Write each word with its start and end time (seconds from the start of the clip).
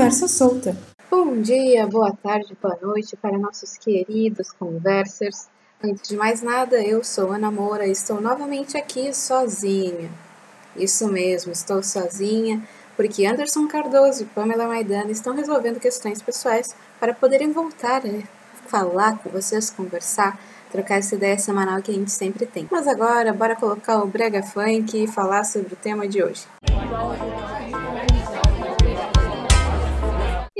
Conversa 0.00 0.28
Solta. 0.28 0.74
Bom 1.10 1.42
dia, 1.42 1.86
boa 1.86 2.10
tarde, 2.10 2.56
boa 2.62 2.74
noite 2.80 3.18
para 3.18 3.36
nossos 3.36 3.76
queridos 3.76 4.50
conversers. 4.50 5.46
Antes 5.84 6.08
de 6.08 6.16
mais 6.16 6.40
nada, 6.40 6.82
eu 6.82 7.04
sou 7.04 7.30
Ana 7.30 7.50
Moura 7.50 7.86
e 7.86 7.90
estou 7.90 8.18
novamente 8.18 8.78
aqui 8.78 9.12
sozinha. 9.12 10.10
Isso 10.74 11.06
mesmo, 11.06 11.52
estou 11.52 11.82
sozinha 11.82 12.66
porque 12.96 13.26
Anderson 13.26 13.68
Cardoso 13.68 14.22
e 14.22 14.24
Pamela 14.24 14.66
Maidana 14.66 15.10
estão 15.10 15.36
resolvendo 15.36 15.78
questões 15.78 16.22
pessoais 16.22 16.74
para 16.98 17.12
poderem 17.12 17.52
voltar 17.52 18.00
a 18.06 18.68
falar 18.70 19.18
com 19.18 19.28
vocês, 19.28 19.68
conversar, 19.68 20.40
trocar 20.72 20.96
essa 20.96 21.14
ideia 21.14 21.38
semanal 21.38 21.82
que 21.82 21.90
a 21.90 21.94
gente 21.94 22.10
sempre 22.10 22.46
tem. 22.46 22.66
Mas 22.70 22.88
agora, 22.88 23.34
bora 23.34 23.54
colocar 23.54 24.02
o 24.02 24.06
Brega 24.06 24.42
Funk 24.42 25.04
e 25.04 25.06
falar 25.06 25.44
sobre 25.44 25.74
o 25.74 25.76
tema 25.76 26.08
de 26.08 26.22
hoje. 26.22 26.46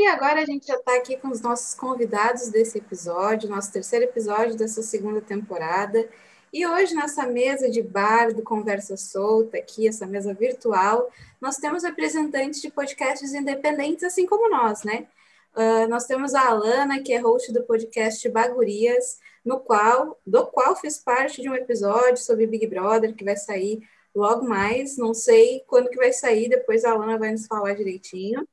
E 0.01 0.07
agora 0.07 0.41
a 0.41 0.47
gente 0.47 0.67
já 0.67 0.77
está 0.77 0.97
aqui 0.97 1.19
com 1.19 1.29
os 1.29 1.43
nossos 1.43 1.75
convidados 1.75 2.49
desse 2.49 2.79
episódio, 2.79 3.51
nosso 3.51 3.71
terceiro 3.71 4.07
episódio 4.07 4.57
dessa 4.57 4.81
segunda 4.83 5.21
temporada. 5.21 6.09
E 6.51 6.67
hoje, 6.67 6.95
nessa 6.95 7.27
mesa 7.27 7.69
de 7.69 7.83
bar 7.83 8.33
do 8.33 8.43
Conversa 8.43 8.97
Solta, 8.97 9.59
aqui, 9.59 9.87
essa 9.87 10.07
mesa 10.07 10.33
virtual, 10.33 11.11
nós 11.39 11.59
temos 11.59 11.83
representantes 11.83 12.63
de 12.63 12.71
podcasts 12.71 13.35
independentes, 13.35 14.03
assim 14.03 14.25
como 14.25 14.49
nós, 14.49 14.85
né? 14.85 15.07
Uh, 15.55 15.87
nós 15.91 16.07
temos 16.07 16.35
a 16.35 16.49
Alana, 16.49 17.03
que 17.03 17.13
é 17.13 17.19
host 17.19 17.53
do 17.53 17.63
podcast 17.65 18.27
Bagurias, 18.31 19.19
no 19.45 19.61
qual, 19.61 20.19
do 20.27 20.47
qual 20.47 20.75
fiz 20.77 20.97
parte 20.97 21.43
de 21.43 21.51
um 21.51 21.55
episódio 21.55 22.17
sobre 22.17 22.47
Big 22.47 22.67
Brother, 22.69 23.15
que 23.15 23.23
vai 23.23 23.37
sair 23.37 23.87
logo 24.15 24.49
mais. 24.49 24.97
Não 24.97 25.13
sei 25.13 25.63
quando 25.67 25.91
que 25.91 25.97
vai 25.99 26.11
sair, 26.15 26.49
depois 26.49 26.87
a 26.87 26.93
Alana 26.93 27.19
vai 27.19 27.33
nos 27.33 27.47
falar 27.47 27.75
direitinho. 27.75 28.49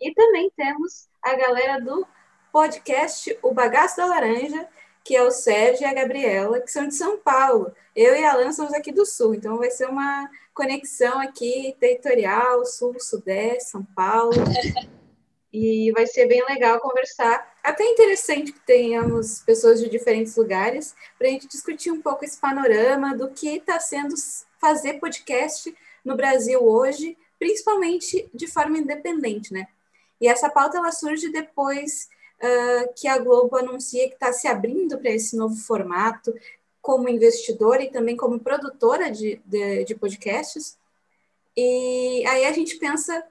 E 0.00 0.12
também 0.12 0.50
temos 0.56 1.08
a 1.22 1.34
galera 1.34 1.80
do 1.80 2.06
podcast 2.52 3.36
O 3.42 3.52
Bagaço 3.52 3.96
da 3.96 4.06
Laranja, 4.06 4.68
que 5.02 5.14
é 5.14 5.22
o 5.22 5.30
Sérgio 5.30 5.82
e 5.82 5.86
a 5.86 5.94
Gabriela, 5.94 6.60
que 6.60 6.70
são 6.70 6.86
de 6.86 6.94
São 6.94 7.18
Paulo. 7.18 7.72
Eu 7.94 8.16
e 8.16 8.24
a 8.24 8.32
Alan 8.32 8.52
somos 8.52 8.72
aqui 8.72 8.90
do 8.92 9.04
Sul, 9.04 9.34
então 9.34 9.58
vai 9.58 9.70
ser 9.70 9.88
uma 9.88 10.30
conexão 10.54 11.20
aqui 11.20 11.76
territorial, 11.78 12.64
Sul, 12.64 12.98
Sudeste, 12.98 13.70
São 13.70 13.84
Paulo. 13.84 14.32
e 15.52 15.92
vai 15.92 16.04
ser 16.04 16.26
bem 16.26 16.44
legal 16.48 16.80
conversar. 16.80 17.54
Até 17.62 17.84
interessante 17.84 18.50
que 18.50 18.58
tenhamos 18.60 19.40
pessoas 19.40 19.78
de 19.78 19.88
diferentes 19.88 20.34
lugares 20.36 20.96
para 21.16 21.28
a 21.28 21.30
gente 21.30 21.46
discutir 21.46 21.92
um 21.92 22.02
pouco 22.02 22.24
esse 22.24 22.40
panorama 22.40 23.16
do 23.16 23.30
que 23.30 23.48
está 23.48 23.78
sendo 23.78 24.14
fazer 24.60 24.94
podcast 24.94 25.72
no 26.04 26.16
Brasil 26.16 26.60
hoje, 26.60 27.16
principalmente 27.38 28.28
de 28.34 28.48
forma 28.48 28.78
independente, 28.78 29.52
né? 29.52 29.68
E 30.24 30.26
essa 30.26 30.48
pauta 30.48 30.78
ela 30.78 30.90
surge 30.90 31.30
depois 31.30 32.08
uh, 32.40 32.94
que 32.96 33.06
a 33.06 33.18
Globo 33.18 33.58
anuncia 33.58 34.08
que 34.08 34.14
está 34.14 34.32
se 34.32 34.48
abrindo 34.48 34.96
para 34.96 35.10
esse 35.10 35.36
novo 35.36 35.54
formato, 35.54 36.34
como 36.80 37.10
investidora 37.10 37.82
e 37.82 37.90
também 37.90 38.16
como 38.16 38.40
produtora 38.40 39.10
de, 39.10 39.38
de, 39.44 39.84
de, 39.84 39.94
podcasts. 39.94 40.78
E 41.54 42.24
aí 42.26 42.46
a 42.46 42.52
gente 42.52 42.76
pensa 42.76 43.22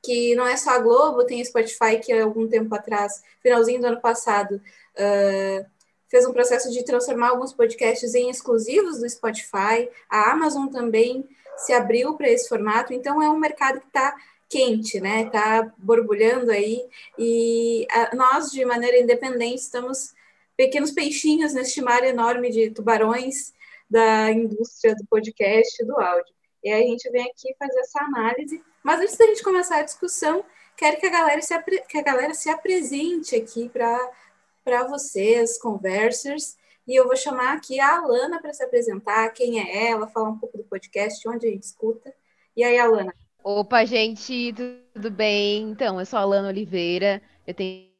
que 0.00 0.36
não 0.36 0.46
é 0.46 0.56
só 0.56 0.70
a 0.70 0.78
Globo, 0.78 1.24
tem 1.24 1.42
a 1.42 1.44
Spotify 1.44 1.98
que 2.00 2.12
algum 2.12 2.46
tempo 2.46 2.72
atrás, 2.72 3.20
finalzinho 3.42 3.80
do 3.80 3.88
ano 3.88 4.00
passado, 4.00 4.62
uh, 4.94 5.66
fez 6.06 6.24
um 6.24 6.32
processo 6.32 6.70
de 6.70 6.84
transformar 6.84 7.30
alguns 7.30 7.52
podcasts 7.52 8.14
em 8.14 8.30
exclusivos 8.30 9.00
do 9.00 9.10
Spotify. 9.10 9.90
A 10.08 10.30
Amazon 10.30 10.68
também 10.68 11.28
se 11.56 11.72
abriu 11.72 12.14
para 12.14 12.30
esse 12.30 12.48
formato, 12.48 12.92
então 12.92 13.20
é 13.20 13.28
um 13.28 13.40
mercado 13.40 13.80
que 13.80 13.88
está 13.88 14.14
quente, 14.52 15.00
né? 15.00 15.30
Tá 15.30 15.72
borbulhando 15.78 16.50
aí 16.50 16.86
e 17.18 17.86
a, 17.90 18.14
nós 18.14 18.50
de 18.50 18.62
maneira 18.66 18.98
independente 18.98 19.62
estamos 19.62 20.12
pequenos 20.54 20.90
peixinhos 20.90 21.54
neste 21.54 21.80
mar 21.80 22.04
enorme 22.04 22.50
de 22.50 22.70
tubarões 22.70 23.54
da 23.88 24.30
indústria 24.30 24.94
do 24.94 25.06
podcast, 25.06 25.82
do 25.86 25.98
áudio. 25.98 26.34
E 26.62 26.70
aí 26.70 26.84
a 26.84 26.86
gente 26.86 27.10
vem 27.10 27.22
aqui 27.22 27.54
fazer 27.58 27.80
essa 27.80 28.00
análise. 28.00 28.62
Mas 28.82 29.00
antes 29.00 29.16
da 29.16 29.26
gente 29.26 29.42
começar 29.42 29.78
a 29.78 29.82
discussão, 29.82 30.44
quero 30.76 31.00
que 31.00 31.06
a 31.06 31.10
galera 31.10 31.40
se, 31.40 31.58
que 31.88 31.98
a 31.98 32.02
galera 32.02 32.34
se 32.34 32.50
apresente 32.50 33.34
aqui 33.34 33.70
para 33.70 34.84
vocês, 34.86 35.58
conversers. 35.58 36.58
E 36.86 36.94
eu 36.94 37.06
vou 37.06 37.16
chamar 37.16 37.56
aqui 37.56 37.80
a 37.80 37.96
Alana 37.96 38.40
para 38.40 38.52
se 38.52 38.62
apresentar, 38.62 39.30
quem 39.30 39.60
é 39.60 39.88
ela, 39.90 40.08
falar 40.08 40.28
um 40.28 40.38
pouco 40.38 40.58
do 40.58 40.64
podcast, 40.64 41.26
onde 41.26 41.46
a 41.46 41.50
gente 41.50 41.62
escuta. 41.62 42.14
E 42.56 42.62
aí, 42.62 42.78
Alana, 42.78 43.14
Opa, 43.44 43.84
gente, 43.84 44.54
tudo 44.94 45.10
bem? 45.10 45.70
Então, 45.70 45.98
eu 45.98 46.06
sou 46.06 46.16
a 46.16 46.22
Alana 46.22 46.46
Oliveira, 46.46 47.20
eu 47.44 47.52
tenho 47.52 47.90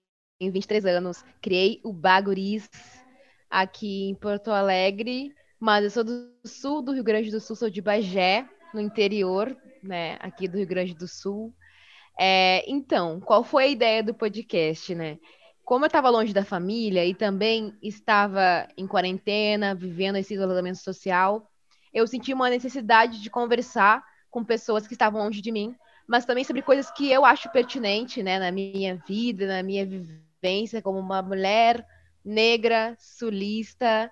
23 0.41 0.87
anos, 0.87 1.25
criei 1.41 1.81
o 1.83 1.93
Baguris 1.93 2.71
aqui 3.51 4.09
em 4.09 4.15
Porto 4.15 4.53
Alegre, 4.53 5.35
mas 5.59 5.83
eu 5.83 5.91
sou 5.91 6.05
do 6.05 6.33
sul 6.45 6.81
do 6.81 6.93
Rio 6.93 7.03
Grande 7.03 7.29
do 7.29 7.41
Sul, 7.41 7.57
sou 7.57 7.69
de 7.69 7.83
Bagé, 7.83 8.49
no 8.73 8.81
interior, 8.81 9.57
né, 9.83 10.17
aqui 10.21 10.47
do 10.47 10.59
Rio 10.59 10.67
Grande 10.67 10.95
do 10.95 11.09
Sul. 11.09 11.53
É, 12.17 12.63
então, 12.71 13.19
qual 13.19 13.43
foi 13.43 13.65
a 13.65 13.69
ideia 13.69 14.01
do 14.01 14.15
podcast, 14.15 14.95
né? 14.95 15.19
Como 15.65 15.85
eu 15.85 15.89
estava 15.89 16.09
longe 16.09 16.33
da 16.33 16.45
família 16.45 17.05
e 17.05 17.17
também 17.17 17.77
estava 17.83 18.69
em 18.77 18.87
quarentena, 18.87 19.75
vivendo 19.75 20.19
esse 20.19 20.35
isolamento 20.35 20.79
social, 20.79 21.51
eu 21.93 22.07
senti 22.07 22.33
uma 22.33 22.49
necessidade 22.49 23.21
de 23.21 23.29
conversar 23.29 24.05
com 24.33 24.43
pessoas 24.43 24.87
que 24.87 24.95
estavam 24.95 25.23
longe 25.23 25.43
de 25.43 25.53
mim, 25.53 25.77
mas 26.09 26.25
também 26.25 26.43
sobre 26.43 26.63
coisas 26.63 26.91
que 26.91 27.13
eu 27.13 27.23
acho 27.25 27.53
pertinente, 27.53 28.23
né, 28.23 28.39
na 28.39 28.51
minha 28.51 28.97
vida, 29.07 29.47
na 29.47 29.63
minha 29.63 29.87
vivência 29.87 30.81
como 30.81 30.99
uma 30.99 31.21
mulher 31.21 31.87
negra, 32.25 32.97
sulista, 32.99 34.11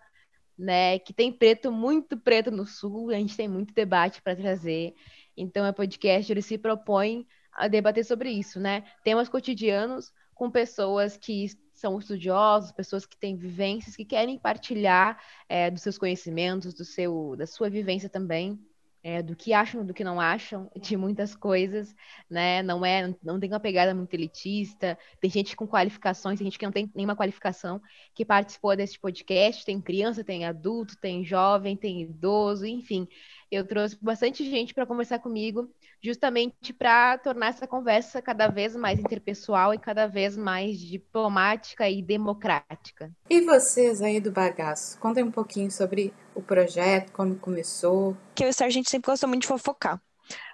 né, 0.59 0.99
que 0.99 1.15
tem 1.15 1.33
preto, 1.33 1.73
muito 1.73 2.19
preto 2.19 2.51
no 2.51 2.67
sul, 2.67 3.11
a 3.11 3.15
gente 3.15 3.35
tem 3.35 3.49
muito 3.49 3.73
debate 3.73 4.21
para 4.21 4.37
trazer. 4.37 4.95
Então, 5.35 5.67
o 5.67 5.73
podcast 5.73 6.31
ele 6.31 6.43
se 6.43 6.59
propõe 6.59 7.27
a 7.51 7.67
debater 7.67 8.05
sobre 8.05 8.31
isso, 8.31 8.61
né? 8.61 8.85
Temas 9.03 9.29
cotidianos 9.29 10.13
com 10.35 10.51
pessoas 10.51 11.17
que 11.17 11.47
são 11.73 11.99
estudiosos, 11.99 12.73
pessoas 12.73 13.07
que 13.07 13.17
têm 13.17 13.37
vivências, 13.37 13.97
que 13.97 14.05
querem 14.05 14.39
partilhar 14.39 15.19
é, 15.49 15.71
dos 15.71 15.83
seus 15.83 15.97
conhecimentos, 15.97 16.75
do 16.75 16.85
seu, 16.85 17.35
da 17.37 17.47
sua 17.47 17.71
vivência 17.71 18.09
também 18.09 18.59
é, 19.03 19.23
do 19.23 19.35
que 19.35 19.53
acham, 19.53 19.85
do 19.85 19.95
que 19.95 20.05
não 20.05 20.21
acham, 20.21 20.71
de 20.81 20.97
muitas 20.97 21.35
coisas, 21.35 21.95
né? 22.29 22.63
Não 22.63 22.85
é, 22.85 23.15
não 23.23 23.41
tem 23.41 23.51
uma 23.51 23.61
pegada 23.61 23.95
muito 23.95 24.13
elitista. 24.15 24.99
Tem 25.21 25.31
gente 25.31 25.57
com 25.57 25.67
qualificações, 25.67 26.39
tem 26.39 26.47
gente 26.47 26.59
que 26.59 26.65
não 26.65 26.73
tem 26.73 26.91
nenhuma 26.95 27.17
qualificação 27.17 27.81
que 28.15 28.25
participou 28.25 28.77
desse 28.77 28.99
podcast. 28.99 29.65
Tem 29.65 29.81
criança, 29.81 30.25
tem 30.25 30.45
adulto, 30.45 30.97
tem 31.01 31.25
jovem, 31.25 31.77
tem 31.77 32.03
idoso, 32.03 32.67
enfim. 32.67 33.09
Eu 33.51 33.67
trouxe 33.67 33.99
bastante 34.01 34.49
gente 34.49 34.73
para 34.73 34.87
conversar 34.87 35.19
comigo, 35.19 35.69
justamente 36.01 36.73
para 36.73 37.19
tornar 37.19 37.49
essa 37.49 37.67
conversa 37.67 38.23
cada 38.23 38.47
vez 38.47 38.77
mais 38.77 39.01
interpessoal 39.01 39.75
e 39.75 39.79
cada 39.79 40.07
vez 40.07 40.37
mais 40.37 40.79
diplomática 40.79 41.91
e 41.91 42.01
democrática. 42.01 43.11
E 43.29 43.41
vocês 43.41 44.01
aí 44.01 44.21
do 44.21 44.31
bagaço, 44.31 44.97
contem 45.01 45.25
um 45.25 45.33
pouquinho 45.33 45.69
sobre 45.69 46.15
o 46.41 46.45
projeto, 46.45 47.13
como 47.13 47.37
começou. 47.37 48.17
Que 48.35 48.45
eu 48.45 48.49
e 48.49 48.65
a 48.65 48.71
gente 48.71 48.91
sempre 48.91 49.11
gostou 49.11 49.29
muito 49.29 49.43
de 49.43 49.49
fofocar. 49.49 50.01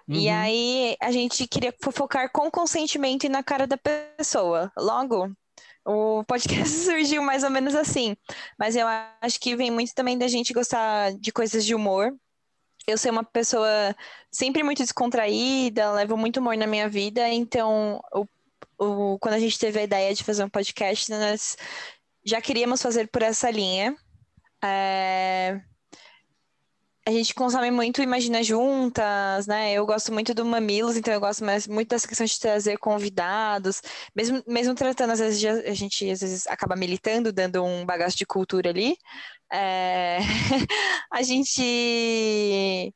Uhum. 0.09 0.15
E 0.15 0.29
aí 0.29 0.97
a 1.01 1.11
gente 1.11 1.47
queria 1.47 1.75
fofocar 1.83 2.31
com 2.31 2.51
consentimento 2.51 3.25
e 3.25 3.29
na 3.29 3.43
cara 3.43 3.67
da 3.67 3.77
pessoa. 3.77 4.71
Logo, 4.77 5.33
o 5.85 6.23
podcast 6.25 6.69
surgiu 6.85 7.23
mais 7.23 7.43
ou 7.43 7.51
menos 7.51 7.75
assim. 7.75 8.17
Mas 8.59 8.77
eu 8.77 8.87
acho 9.21 9.41
que 9.41 9.57
vem 9.57 9.71
muito 9.71 9.95
também 9.95 10.17
da 10.17 10.29
gente 10.29 10.53
gostar 10.53 11.13
de 11.13 11.33
coisas 11.33 11.65
de 11.65 11.75
humor 11.75 12.15
eu 12.87 12.97
sou 12.97 13.11
uma 13.11 13.25
pessoa 13.25 13.95
sempre 14.31 14.63
muito 14.63 14.79
descontraída, 14.79 15.91
levo 15.93 16.17
muito 16.17 16.39
humor 16.39 16.57
na 16.57 16.67
minha 16.67 16.89
vida, 16.89 17.29
então 17.29 18.01
o, 18.15 18.27
o, 18.79 19.19
quando 19.19 19.35
a 19.35 19.41
gente 19.41 19.59
teve 19.59 19.81
a 19.81 19.83
ideia 19.83 20.15
de 20.15 20.23
fazer 20.23 20.45
um 20.45 20.49
podcast, 20.49 21.11
nós 21.11 21.57
já 22.25 22.41
queríamos 22.41 22.81
fazer 22.81 23.09
por 23.09 23.23
essa 23.23 23.51
linha. 23.51 23.97
É... 24.63 25.61
A 27.07 27.11
gente 27.13 27.35
consome 27.35 27.71
muito 27.71 28.03
Imagina 28.03 28.43
Juntas, 28.43 29.47
né? 29.47 29.73
Eu 29.73 29.87
gosto 29.87 30.13
muito 30.13 30.35
do 30.35 30.45
Mamilos, 30.45 30.97
então 30.97 31.15
eu 31.15 31.21
gosto 31.21 31.45
mais, 31.45 31.67
muito 31.69 31.89
dessa 31.91 32.09
questão 32.09 32.27
de 32.27 32.41
trazer 32.41 32.79
convidados, 32.79 33.81
mesmo, 34.15 34.43
mesmo 34.47 34.75
tratando, 34.75 35.13
às 35.13 35.21
vezes, 35.21 35.45
a 35.45 35.73
gente 35.75 36.11
às 36.11 36.21
vezes 36.21 36.47
acaba 36.49 36.75
militando, 36.75 37.33
dando 37.33 37.63
um 37.65 37.87
bagaço 37.87 38.17
de 38.17 38.27
cultura 38.27 38.71
ali, 38.71 38.97
é, 39.53 40.19
a 41.13 41.23
gente 41.23 42.93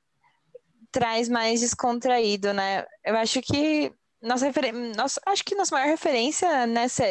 traz 0.91 1.29
mais 1.29 1.61
descontraído, 1.61 2.53
né? 2.53 2.85
Eu 3.05 3.17
acho 3.17 3.41
que 3.43 3.93
nossa, 4.23 4.47
nossa 4.97 5.21
acho 5.27 5.45
que 5.45 5.55
nossa 5.55 5.75
maior 5.75 5.89
referência 5.89 6.67
nessa 6.67 7.05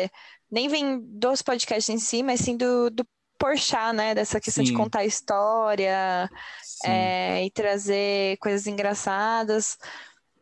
nem 0.52 0.68
vem 0.68 1.00
dos 1.02 1.42
podcasts 1.42 1.90
em 1.90 2.00
si, 2.00 2.24
mas 2.24 2.42
sim 2.42 2.58
do, 2.58 2.90
do 2.90 3.06
Porchat, 3.40 3.94
né? 3.96 4.14
Dessa 4.14 4.40
questão 4.40 4.66
sim. 4.66 4.72
de 4.72 4.78
contar 4.78 5.06
história 5.06 6.30
é, 6.86 7.46
e 7.46 7.50
trazer 7.50 8.38
coisas 8.38 8.68
engraçadas, 8.68 9.78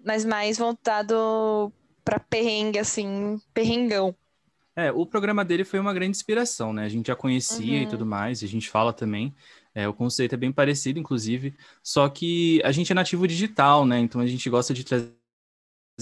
mas 0.04 0.26
mais 0.26 0.58
voltado 0.58 1.72
pra 2.04 2.20
perrengue, 2.20 2.80
assim, 2.80 3.40
perrengão. 3.54 4.16
É, 4.76 4.92
o 4.92 5.06
programa 5.06 5.44
dele 5.44 5.64
foi 5.64 5.80
uma 5.80 5.94
grande 5.94 6.12
inspiração, 6.12 6.72
né? 6.72 6.86
A 6.86 6.90
gente 6.90 7.08
já 7.08 7.16
conhecia 7.16 7.78
uhum. 7.78 7.84
e 7.84 7.88
tudo 7.88 8.06
mais, 8.06 8.42
e 8.42 8.46
a 8.46 8.48
gente 8.48 8.70
fala 8.70 8.94
também. 8.94 9.34
É, 9.74 9.88
o 9.88 9.94
conceito 9.94 10.34
é 10.34 10.38
bem 10.38 10.52
parecido, 10.52 11.00
inclusive, 11.00 11.56
só 11.84 12.08
que 12.10 12.62
a 12.64 12.72
gente 12.72 12.92
é 12.92 12.96
nativo 12.96 13.28
digital, 13.28 13.86
né? 13.86 14.00
Então 14.00 14.22
a 14.22 14.28
gente 14.28 14.50
gosta 14.50 14.74
de 14.74 14.84
trazer 14.84 15.14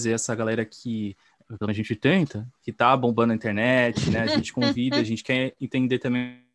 essa 0.06 0.34
galera 0.34 0.64
que 0.64 1.16
a 1.60 1.72
gente 1.72 1.94
tenta, 1.94 2.46
que 2.62 2.72
tá 2.72 2.96
bombando 2.96 3.32
a 3.32 3.36
internet, 3.36 4.10
né? 4.10 4.20
A 4.20 4.26
gente 4.26 4.52
convida, 4.52 4.96
a 4.96 5.04
gente 5.04 5.22
quer 5.22 5.54
entender 5.60 5.98
também 5.98 6.45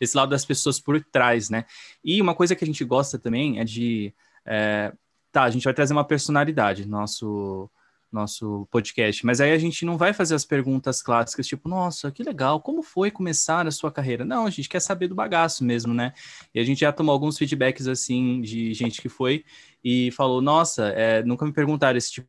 esse 0.00 0.16
lado 0.16 0.30
das 0.30 0.44
pessoas 0.44 0.80
por 0.80 1.02
trás, 1.04 1.50
né? 1.50 1.64
E 2.04 2.20
uma 2.20 2.34
coisa 2.34 2.54
que 2.54 2.64
a 2.64 2.66
gente 2.66 2.84
gosta 2.84 3.18
também 3.18 3.58
é 3.58 3.64
de. 3.64 4.12
É, 4.46 4.92
tá, 5.32 5.44
a 5.44 5.50
gente 5.50 5.64
vai 5.64 5.74
trazer 5.74 5.92
uma 5.92 6.04
personalidade 6.04 6.84
no 6.84 6.98
nosso, 6.98 7.70
nosso 8.14 8.66
podcast, 8.70 9.26
mas 9.26 9.40
aí 9.40 9.52
a 9.52 9.58
gente 9.58 9.84
não 9.84 9.98
vai 9.98 10.12
fazer 10.12 10.34
as 10.34 10.44
perguntas 10.44 11.02
clássicas, 11.02 11.46
tipo, 11.46 11.68
nossa, 11.68 12.10
que 12.12 12.22
legal, 12.22 12.60
como 12.60 12.82
foi 12.82 13.10
começar 13.10 13.66
a 13.66 13.70
sua 13.70 13.90
carreira? 13.90 14.24
Não, 14.24 14.46
a 14.46 14.50
gente 14.50 14.68
quer 14.68 14.80
saber 14.80 15.08
do 15.08 15.14
bagaço 15.14 15.64
mesmo, 15.64 15.92
né? 15.92 16.12
E 16.54 16.60
a 16.60 16.64
gente 16.64 16.80
já 16.80 16.92
tomou 16.92 17.12
alguns 17.12 17.36
feedbacks, 17.36 17.88
assim, 17.88 18.40
de 18.40 18.72
gente 18.72 19.02
que 19.02 19.08
foi 19.08 19.44
e 19.82 20.10
falou, 20.12 20.40
nossa, 20.40 20.88
é, 20.90 21.22
nunca 21.24 21.44
me 21.44 21.52
perguntaram 21.52 21.98
esse 21.98 22.12
tipo 22.12 22.28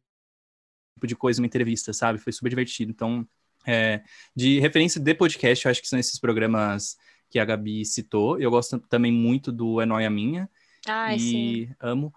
de 1.04 1.16
coisa 1.16 1.40
numa 1.40 1.48
entrevista, 1.48 1.94
sabe? 1.94 2.20
Foi 2.20 2.34
super 2.34 2.50
divertido. 2.50 2.92
Então, 2.92 3.28
é, 3.66 4.04
de 4.36 4.60
referência 4.60 5.00
de 5.00 5.14
podcast, 5.14 5.66
eu 5.66 5.72
acho 5.72 5.82
que 5.82 5.88
são 5.88 6.00
esses 6.00 6.20
programas 6.20 6.98
que 7.30 7.40
a 7.40 7.46
Gabi 7.46 7.86
citou. 7.86 8.40
Eu 8.40 8.52
gosto 8.52 8.80
também 8.80 9.12
muito 9.12 9.52
do 9.52 9.82
É 9.82 9.86
Noia 9.86 10.10
Minha. 10.10 10.50
Ai, 10.88 11.16
e 11.16 11.20
sim. 11.20 11.76
amo. 11.80 12.14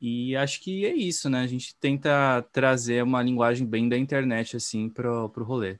E 0.00 0.36
acho 0.36 0.60
que 0.60 0.86
é 0.86 0.94
isso, 0.94 1.28
né? 1.28 1.40
A 1.40 1.46
gente 1.46 1.76
tenta 1.76 2.42
trazer 2.52 3.02
uma 3.02 3.22
linguagem 3.22 3.66
bem 3.66 3.88
da 3.88 3.96
internet, 3.96 4.56
assim, 4.56 4.88
pro, 4.88 5.28
pro 5.30 5.44
rolê. 5.44 5.78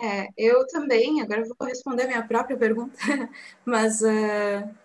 É, 0.00 0.28
eu 0.36 0.66
também, 0.66 1.22
agora 1.22 1.40
eu 1.40 1.54
vou 1.58 1.66
responder 1.66 2.02
a 2.02 2.06
minha 2.06 2.26
própria 2.26 2.56
pergunta, 2.56 2.96
mas 3.64 4.02
uh, 4.02 4.76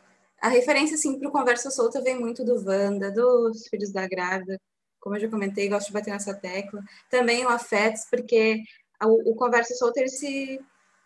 a 0.42 0.48
referência, 0.48 0.96
assim, 0.96 1.20
para 1.20 1.28
o 1.28 1.32
Conversa 1.32 1.70
Solta 1.70 2.02
vem 2.02 2.18
muito 2.20 2.46
do 2.46 2.56
Wanda, 2.66 3.12
dos 3.12 3.68
Filhos 3.68 3.92
da 3.92 4.08
Grávida, 4.08 4.60
como 5.02 5.16
eu 5.16 5.20
já 5.20 5.28
comentei, 5.28 5.68
gosto 5.68 5.88
de 5.88 5.94
bater 5.94 6.12
nessa 6.12 6.34
tecla. 6.34 6.82
Também 7.10 7.46
o 7.46 7.50
Afetos, 7.50 8.06
porque 8.10 8.62
o, 9.04 9.32
o 9.32 9.36
Conversa 9.36 9.74
Solta, 9.74 10.00
ele 10.00 10.10
se 10.10 10.62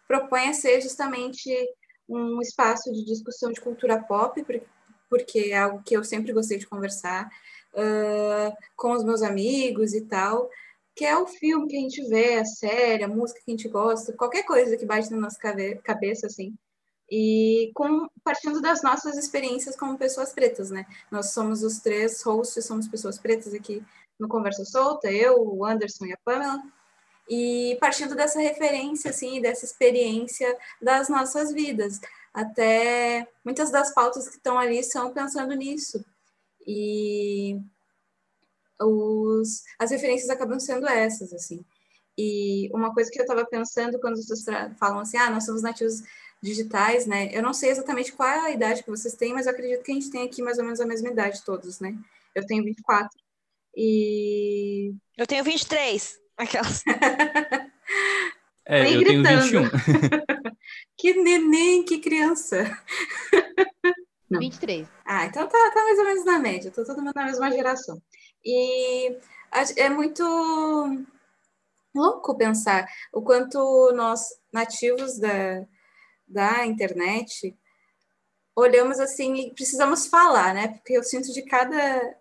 propõe 0.07 0.49
a 0.49 0.53
ser 0.53 0.81
justamente 0.81 1.49
um 2.07 2.39
espaço 2.41 2.91
de 2.91 3.03
discussão 3.05 3.51
de 3.51 3.61
cultura 3.61 4.03
pop, 4.03 4.45
porque 5.09 5.39
é 5.51 5.57
algo 5.57 5.81
que 5.83 5.95
eu 5.95 6.03
sempre 6.03 6.33
gostei 6.33 6.59
de 6.59 6.67
conversar 6.67 7.27
uh, 7.73 8.53
com 8.75 8.91
os 8.91 9.03
meus 9.03 9.23
amigos 9.23 9.93
e 9.93 10.01
tal, 10.01 10.49
que 10.95 11.05
é 11.05 11.17
o 11.17 11.25
filme 11.25 11.67
que 11.67 11.77
a 11.77 11.79
gente 11.79 12.07
vê, 12.07 12.35
a 12.35 12.45
série, 12.45 13.03
a 13.03 13.07
música 13.07 13.41
que 13.43 13.51
a 13.51 13.55
gente 13.55 13.67
gosta, 13.67 14.13
qualquer 14.13 14.43
coisa 14.43 14.77
que 14.77 14.85
bate 14.85 15.09
na 15.09 15.17
nossa 15.17 15.39
cabeça, 15.83 16.27
assim. 16.27 16.53
E 17.09 17.71
com, 17.75 18.07
partindo 18.23 18.61
das 18.61 18.81
nossas 18.81 19.15
experiências 19.17 19.75
como 19.75 19.97
pessoas 19.97 20.33
pretas, 20.33 20.71
né? 20.71 20.85
Nós 21.11 21.31
somos 21.31 21.63
os 21.63 21.79
três 21.79 22.21
hosts, 22.23 22.65
somos 22.65 22.87
pessoas 22.87 23.19
pretas 23.19 23.53
aqui 23.53 23.83
no 24.19 24.27
Conversa 24.27 24.65
Solta, 24.65 25.11
eu, 25.11 25.39
o 25.39 25.65
Anderson 25.65 26.05
e 26.05 26.13
a 26.13 26.17
Pamela. 26.23 26.61
E 27.29 27.77
partindo 27.79 28.15
dessa 28.15 28.39
referência, 28.39 29.09
assim, 29.09 29.41
dessa 29.41 29.65
experiência 29.65 30.57
das 30.81 31.09
nossas 31.09 31.51
vidas. 31.51 31.99
Até 32.33 33.27
muitas 33.43 33.71
das 33.71 33.93
pautas 33.93 34.27
que 34.27 34.37
estão 34.37 34.57
ali 34.57 34.83
são 34.83 35.13
pensando 35.13 35.53
nisso. 35.53 36.03
E 36.67 37.59
os, 38.79 39.63
as 39.79 39.91
referências 39.91 40.29
acabam 40.29 40.59
sendo 40.59 40.87
essas, 40.87 41.33
assim. 41.33 41.63
E 42.17 42.69
uma 42.73 42.93
coisa 42.93 43.11
que 43.11 43.19
eu 43.19 43.23
estava 43.23 43.45
pensando 43.45 43.99
quando 43.99 44.17
vocês 44.17 44.45
falam 44.77 44.99
assim, 44.99 45.17
ah, 45.17 45.29
nós 45.29 45.45
somos 45.45 45.61
nativos 45.61 46.01
digitais, 46.45 47.05
né? 47.07 47.29
Eu 47.33 47.41
não 47.41 47.53
sei 47.53 47.71
exatamente 47.71 48.11
qual 48.11 48.29
é 48.29 48.39
a 48.39 48.51
idade 48.51 48.83
que 48.83 48.89
vocês 48.89 49.15
têm, 49.15 49.33
mas 49.33 49.47
eu 49.47 49.51
acredito 49.51 49.83
que 49.83 49.91
a 49.91 49.95
gente 49.95 50.11
tem 50.11 50.23
aqui 50.23 50.41
mais 50.41 50.59
ou 50.59 50.63
menos 50.63 50.79
a 50.79 50.85
mesma 50.85 51.09
idade 51.09 51.43
todos, 51.43 51.79
né? 51.79 51.97
Eu 52.33 52.45
tenho 52.45 52.63
24 52.63 53.09
e... 53.75 54.93
Eu 55.17 55.25
tenho 55.25 55.43
23. 55.43 56.19
Aquelas. 56.37 56.83
é, 58.65 58.93
eu 58.95 58.99
gritando. 58.99 59.49
tenho 59.49 59.63
21. 59.65 59.69
que 60.97 61.13
neném, 61.15 61.83
que 61.83 61.97
criança. 61.97 62.63
Não. 64.29 64.39
23. 64.39 64.87
Ah, 65.05 65.25
então 65.25 65.47
tá, 65.47 65.71
tá 65.73 65.83
mais 65.83 65.99
ou 65.99 66.05
menos 66.05 66.25
na 66.25 66.39
média, 66.39 66.71
tô 66.71 66.83
todo 66.83 67.01
mundo 67.01 67.13
na 67.15 67.25
mesma 67.25 67.51
geração. 67.51 68.01
E 68.43 69.17
é 69.77 69.87
muito 69.89 70.23
louco 71.93 72.35
pensar 72.35 72.87
o 73.13 73.21
quanto 73.21 73.91
nós, 73.95 74.27
nativos 74.51 75.19
da, 75.19 75.65
da 76.27 76.65
internet, 76.65 77.57
olhamos 78.55 78.99
assim 78.99 79.35
e 79.35 79.53
precisamos 79.53 80.07
falar, 80.07 80.53
né? 80.53 80.69
Porque 80.69 80.93
eu 80.93 81.03
sinto 81.03 81.31
de 81.33 81.41
cada 81.43 82.15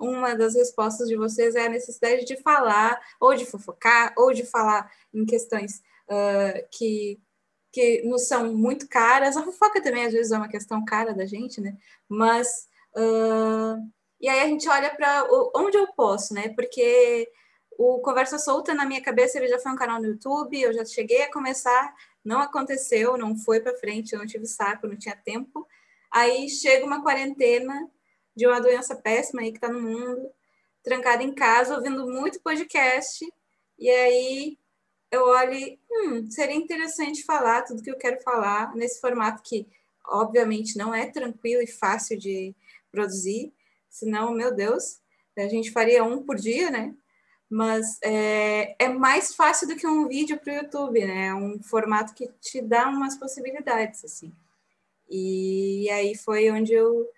uma 0.00 0.34
das 0.34 0.54
respostas 0.54 1.08
de 1.08 1.16
vocês 1.16 1.54
é 1.54 1.66
a 1.66 1.68
necessidade 1.68 2.24
de 2.24 2.36
falar, 2.42 3.00
ou 3.20 3.34
de 3.34 3.44
fofocar, 3.44 4.12
ou 4.16 4.32
de 4.32 4.44
falar 4.44 4.90
em 5.12 5.24
questões 5.24 5.82
uh, 6.08 6.66
que, 6.70 7.20
que 7.72 8.02
nos 8.02 8.26
são 8.26 8.54
muito 8.54 8.88
caras. 8.88 9.36
A 9.36 9.42
fofoca 9.42 9.82
também, 9.82 10.06
às 10.06 10.12
vezes, 10.12 10.32
é 10.32 10.36
uma 10.36 10.48
questão 10.48 10.84
cara 10.84 11.12
da 11.14 11.26
gente, 11.26 11.60
né? 11.60 11.76
Mas. 12.08 12.68
Uh, 12.96 13.90
e 14.20 14.28
aí 14.28 14.40
a 14.40 14.46
gente 14.46 14.66
olha 14.68 14.94
para 14.94 15.26
onde 15.54 15.76
eu 15.76 15.86
posso, 15.88 16.32
né? 16.32 16.48
Porque 16.50 17.28
o 17.76 17.98
Conversa 18.00 18.38
Solta, 18.38 18.72
na 18.72 18.86
minha 18.86 19.02
cabeça, 19.02 19.36
ele 19.36 19.48
já 19.48 19.58
foi 19.58 19.72
um 19.72 19.76
canal 19.76 20.00
no 20.00 20.08
YouTube, 20.08 20.58
eu 20.58 20.72
já 20.72 20.84
cheguei 20.84 21.22
a 21.22 21.32
começar 21.32 21.94
não 22.24 22.40
aconteceu, 22.40 23.16
não 23.16 23.36
foi 23.36 23.60
para 23.60 23.76
frente, 23.76 24.12
eu 24.12 24.18
não 24.18 24.26
tive 24.26 24.46
saco, 24.46 24.86
não 24.86 24.96
tinha 24.96 25.14
tempo. 25.14 25.66
Aí 26.10 26.48
chega 26.48 26.86
uma 26.86 27.02
quarentena 27.02 27.90
de 28.34 28.46
uma 28.46 28.60
doença 28.60 28.96
péssima 28.96 29.42
aí 29.42 29.50
que 29.50 29.58
está 29.58 29.68
no 29.68 29.80
mundo, 29.80 30.30
trancada 30.82 31.22
em 31.22 31.34
casa, 31.34 31.76
ouvindo 31.76 32.06
muito 32.06 32.40
podcast, 32.40 33.24
e 33.78 33.88
aí 33.90 34.58
eu 35.10 35.22
olho, 35.22 35.78
hum, 35.90 36.30
seria 36.30 36.56
interessante 36.56 37.24
falar 37.24 37.62
tudo 37.62 37.82
que 37.82 37.90
eu 37.90 37.96
quero 37.96 38.20
falar 38.22 38.74
nesse 38.74 39.00
formato 39.00 39.42
que, 39.42 39.66
obviamente, 40.06 40.76
não 40.76 40.92
é 40.94 41.06
tranquilo 41.06 41.62
e 41.62 41.66
fácil 41.66 42.18
de 42.18 42.54
produzir, 42.90 43.52
senão, 43.88 44.32
meu 44.32 44.52
Deus, 44.54 45.00
a 45.36 45.48
gente 45.48 45.70
faria 45.70 46.04
um 46.04 46.22
por 46.22 46.36
dia, 46.36 46.70
né? 46.70 46.94
Mas 47.54 48.00
é, 48.02 48.74
é 48.80 48.88
mais 48.88 49.32
fácil 49.32 49.68
do 49.68 49.76
que 49.76 49.86
um 49.86 50.08
vídeo 50.08 50.36
para 50.40 50.52
o 50.52 50.56
YouTube, 50.56 51.06
né? 51.06 51.26
É 51.28 51.34
um 51.34 51.62
formato 51.62 52.12
que 52.12 52.26
te 52.40 52.60
dá 52.60 52.88
umas 52.88 53.16
possibilidades, 53.16 54.04
assim. 54.04 54.32
E 55.08 55.88
aí 55.88 56.16
foi 56.16 56.50
onde 56.50 56.72
eu 56.72 57.08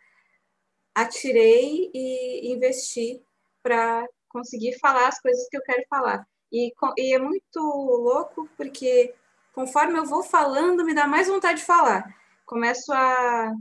atirei 0.95 1.91
e 1.95 2.53
investi 2.53 3.23
para 3.63 4.07
conseguir 4.29 4.79
falar 4.79 5.09
as 5.09 5.19
coisas 5.19 5.49
que 5.49 5.57
eu 5.57 5.63
quero 5.63 5.83
falar. 5.89 6.29
E, 6.53 6.71
e, 6.99 7.15
é 7.15 7.19
muito 7.19 7.59
louco 7.59 8.47
porque 8.59 9.15
conforme 9.55 9.99
eu 9.99 10.05
vou 10.05 10.23
falando, 10.23 10.85
me 10.85 10.93
dá 10.93 11.07
mais 11.07 11.29
vontade 11.29 11.61
de 11.61 11.65
falar. 11.65 12.15
Começo 12.45 12.93
a 12.93 13.55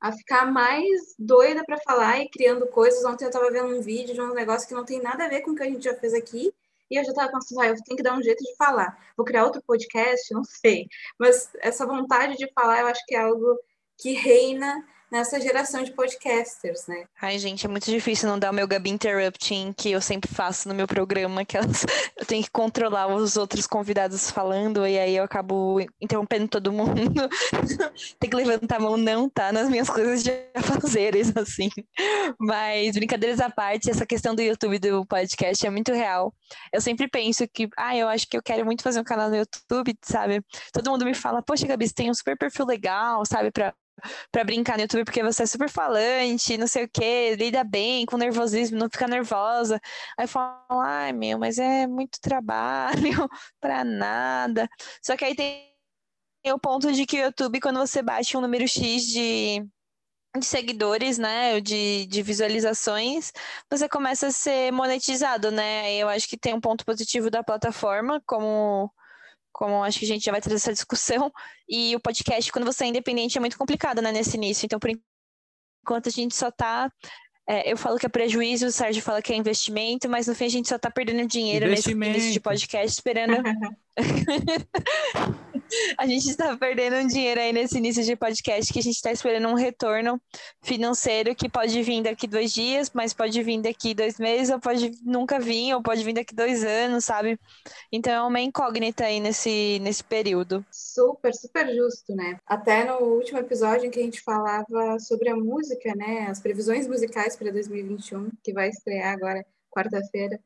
a 0.00 0.12
ficar 0.12 0.50
mais 0.50 1.14
doida 1.18 1.64
para 1.64 1.78
falar 1.78 2.20
e 2.20 2.28
criando 2.28 2.66
coisas. 2.66 3.04
Ontem 3.04 3.24
eu 3.24 3.28
estava 3.28 3.50
vendo 3.50 3.76
um 3.76 3.82
vídeo 3.82 4.14
de 4.14 4.20
um 4.20 4.32
negócio 4.32 4.66
que 4.66 4.74
não 4.74 4.84
tem 4.84 5.00
nada 5.02 5.24
a 5.24 5.28
ver 5.28 5.42
com 5.42 5.50
o 5.50 5.54
que 5.54 5.62
a 5.62 5.66
gente 5.66 5.84
já 5.84 5.94
fez 5.94 6.14
aqui. 6.14 6.52
E 6.90 6.98
eu 6.98 7.04
já 7.04 7.10
estava 7.10 7.30
pensando, 7.30 7.60
ah, 7.60 7.68
eu 7.68 7.76
tenho 7.84 7.96
que 7.96 8.02
dar 8.02 8.18
um 8.18 8.22
jeito 8.22 8.42
de 8.42 8.56
falar. 8.56 8.98
Vou 9.16 9.24
criar 9.24 9.44
outro 9.44 9.62
podcast, 9.64 10.32
não 10.34 10.42
sei. 10.42 10.88
Mas 11.18 11.50
essa 11.60 11.86
vontade 11.86 12.36
de 12.36 12.50
falar, 12.52 12.80
eu 12.80 12.86
acho 12.86 13.04
que 13.06 13.14
é 13.14 13.20
algo 13.20 13.58
que 13.96 14.12
reina 14.12 14.84
nessa 15.10 15.40
geração 15.40 15.82
de 15.82 15.92
podcasters, 15.92 16.86
né? 16.86 17.04
Ai, 17.20 17.38
gente, 17.38 17.66
é 17.66 17.68
muito 17.68 17.86
difícil 17.86 18.28
não 18.28 18.38
dar 18.38 18.50
o 18.50 18.54
meu 18.54 18.66
Gabi 18.66 18.90
Interrupting, 18.90 19.72
que 19.76 19.90
eu 19.90 20.00
sempre 20.00 20.32
faço 20.32 20.68
no 20.68 20.74
meu 20.74 20.86
programa, 20.86 21.44
que 21.44 21.56
elas, 21.56 21.84
eu 22.16 22.24
tenho 22.24 22.42
que 22.42 22.50
controlar 22.50 23.08
os 23.08 23.36
outros 23.36 23.66
convidados 23.66 24.30
falando, 24.30 24.86
e 24.86 24.98
aí 24.98 25.16
eu 25.16 25.24
acabo 25.24 25.80
interrompendo 26.00 26.48
todo 26.48 26.72
mundo. 26.72 27.28
Tem 28.18 28.30
que 28.30 28.36
levantar 28.36 28.76
a 28.76 28.80
mão, 28.80 28.96
não 28.96 29.28
tá 29.28 29.52
nas 29.52 29.68
minhas 29.68 29.90
coisas 29.90 30.22
de 30.22 30.30
fazeres, 30.62 31.32
assim. 31.36 31.68
Mas, 32.38 32.94
brincadeiras 32.94 33.40
à 33.40 33.50
parte, 33.50 33.90
essa 33.90 34.06
questão 34.06 34.34
do 34.34 34.42
YouTube 34.42 34.78
do 34.78 35.04
podcast 35.06 35.66
é 35.66 35.70
muito 35.70 35.92
real. 35.92 36.32
Eu 36.72 36.80
sempre 36.80 37.08
penso 37.08 37.46
que, 37.48 37.68
ah, 37.76 37.96
eu 37.96 38.08
acho 38.08 38.26
que 38.28 38.36
eu 38.36 38.42
quero 38.42 38.64
muito 38.64 38.82
fazer 38.82 39.00
um 39.00 39.04
canal 39.04 39.28
no 39.28 39.36
YouTube, 39.36 39.96
sabe? 40.02 40.42
Todo 40.72 40.90
mundo 40.90 41.04
me 41.04 41.14
fala, 41.14 41.42
poxa, 41.42 41.66
Gabi, 41.66 41.88
você 41.88 41.94
tem 41.94 42.10
um 42.10 42.14
super 42.14 42.36
perfil 42.36 42.66
legal, 42.66 43.24
sabe, 43.26 43.50
pra 43.50 43.74
para 44.30 44.44
brincar 44.44 44.76
no 44.76 44.82
YouTube 44.82 45.04
porque 45.04 45.22
você 45.22 45.42
é 45.44 45.46
super 45.46 45.68
falante, 45.68 46.56
não 46.58 46.66
sei 46.66 46.84
o 46.84 46.88
que, 46.88 47.36
lida 47.36 47.64
bem 47.64 48.06
com 48.06 48.16
nervosismo, 48.16 48.78
não 48.78 48.88
fica 48.90 49.06
nervosa. 49.08 49.80
Aí 50.18 50.24
eu 50.24 50.28
falo, 50.28 50.80
ai 50.80 51.12
meu, 51.12 51.38
mas 51.38 51.58
é 51.58 51.86
muito 51.86 52.20
trabalho 52.20 53.28
para 53.60 53.84
nada. 53.84 54.68
Só 55.02 55.16
que 55.16 55.24
aí 55.24 55.34
tem 55.34 55.70
o 56.48 56.58
ponto 56.58 56.92
de 56.92 57.06
que 57.06 57.20
o 57.20 57.24
YouTube, 57.24 57.60
quando 57.60 57.78
você 57.78 58.02
bate 58.02 58.36
um 58.36 58.40
número 58.40 58.66
X 58.66 59.06
de, 59.06 59.60
de 60.36 60.44
seguidores, 60.44 61.18
né, 61.18 61.60
de, 61.60 62.06
de 62.06 62.22
visualizações, 62.22 63.32
você 63.70 63.88
começa 63.88 64.28
a 64.28 64.32
ser 64.32 64.72
monetizado, 64.72 65.50
né? 65.50 65.94
Eu 65.94 66.08
acho 66.08 66.28
que 66.28 66.38
tem 66.38 66.54
um 66.54 66.60
ponto 66.60 66.84
positivo 66.84 67.30
da 67.30 67.42
plataforma, 67.42 68.22
como 68.26 68.90
como 69.52 69.82
acho 69.82 69.98
que 69.98 70.04
a 70.04 70.08
gente 70.08 70.24
já 70.24 70.32
vai 70.32 70.40
trazer 70.40 70.56
essa 70.56 70.72
discussão, 70.72 71.32
e 71.68 71.94
o 71.96 72.00
podcast, 72.00 72.50
quando 72.52 72.64
você 72.64 72.84
é 72.84 72.88
independente, 72.88 73.36
é 73.36 73.40
muito 73.40 73.58
complicado, 73.58 74.00
né, 74.02 74.12
nesse 74.12 74.36
início. 74.36 74.66
Então, 74.66 74.78
por 74.78 74.90
enquanto, 74.90 76.08
a 76.08 76.12
gente 76.12 76.34
só 76.34 76.48
está 76.48 76.90
é, 77.50 77.72
eu 77.72 77.76
falo 77.76 77.98
que 77.98 78.06
é 78.06 78.08
prejuízo, 78.08 78.66
o 78.66 78.70
Sérgio 78.70 79.02
fala 79.02 79.20
que 79.20 79.32
é 79.32 79.36
investimento, 79.36 80.08
mas 80.08 80.28
no 80.28 80.36
fim 80.36 80.44
a 80.44 80.48
gente 80.48 80.68
só 80.68 80.78
tá 80.78 80.88
perdendo 80.88 81.26
dinheiro 81.26 81.66
nesse 81.66 81.90
início 81.90 82.32
de 82.32 82.38
podcast 82.38 82.92
esperando. 82.92 83.42
a 85.98 86.06
gente 86.06 86.28
está 86.28 86.56
perdendo 86.56 86.96
um 86.96 87.06
dinheiro 87.06 87.40
aí 87.40 87.52
nesse 87.52 87.78
início 87.78 88.02
de 88.02 88.16
podcast 88.16 88.72
que 88.72 88.78
a 88.78 88.82
gente 88.82 88.96
está 88.96 89.12
esperando 89.12 89.48
um 89.48 89.54
retorno 89.54 90.20
financeiro 90.62 91.34
que 91.34 91.48
pode 91.48 91.82
vir 91.82 92.02
daqui 92.02 92.26
dois 92.26 92.52
dias, 92.52 92.90
mas 92.92 93.12
pode 93.12 93.42
vir 93.42 93.60
daqui 93.60 93.94
dois 93.94 94.18
meses, 94.18 94.50
ou 94.50 94.60
pode 94.60 94.90
nunca 95.02 95.38
vir, 95.38 95.74
ou 95.74 95.82
pode 95.82 96.02
vir 96.04 96.12
daqui 96.12 96.34
dois 96.34 96.64
anos, 96.64 97.04
sabe? 97.04 97.38
Então 97.92 98.12
é 98.12 98.22
uma 98.22 98.40
incógnita 98.40 99.04
aí 99.04 99.20
nesse, 99.20 99.78
nesse 99.80 100.02
período. 100.04 100.64
Super, 100.70 101.34
super 101.34 101.74
justo, 101.74 102.14
né? 102.14 102.38
Até 102.46 102.84
no 102.84 102.98
último 102.98 103.38
episódio 103.38 103.86
em 103.86 103.90
que 103.90 104.00
a 104.00 104.02
gente 104.02 104.20
falava 104.20 104.98
sobre 104.98 105.28
a 105.28 105.36
música, 105.36 105.94
né? 105.94 106.26
As 106.28 106.40
previsões 106.40 106.86
musicais 106.86 107.36
para 107.36 107.50
2021, 107.50 108.30
que 108.42 108.52
vai 108.52 108.68
estrear 108.68 109.14
agora 109.14 109.44
quarta-feira. 109.70 110.38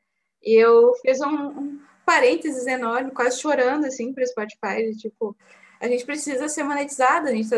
E 0.42 0.62
eu 0.62 0.92
fiz 1.00 1.20
um, 1.20 1.46
um 1.48 1.80
parênteses 2.04 2.66
enorme, 2.66 3.10
quase 3.10 3.40
chorando, 3.40 3.86
assim, 3.86 4.12
para 4.12 4.24
o 4.24 4.26
Spotify, 4.26 4.90
de, 4.90 4.98
tipo, 4.98 5.36
a 5.80 5.88
gente 5.88 6.04
precisa 6.04 6.48
ser 6.48 6.62
monetizado, 6.62 7.28
a 7.28 7.32
gente 7.32 7.50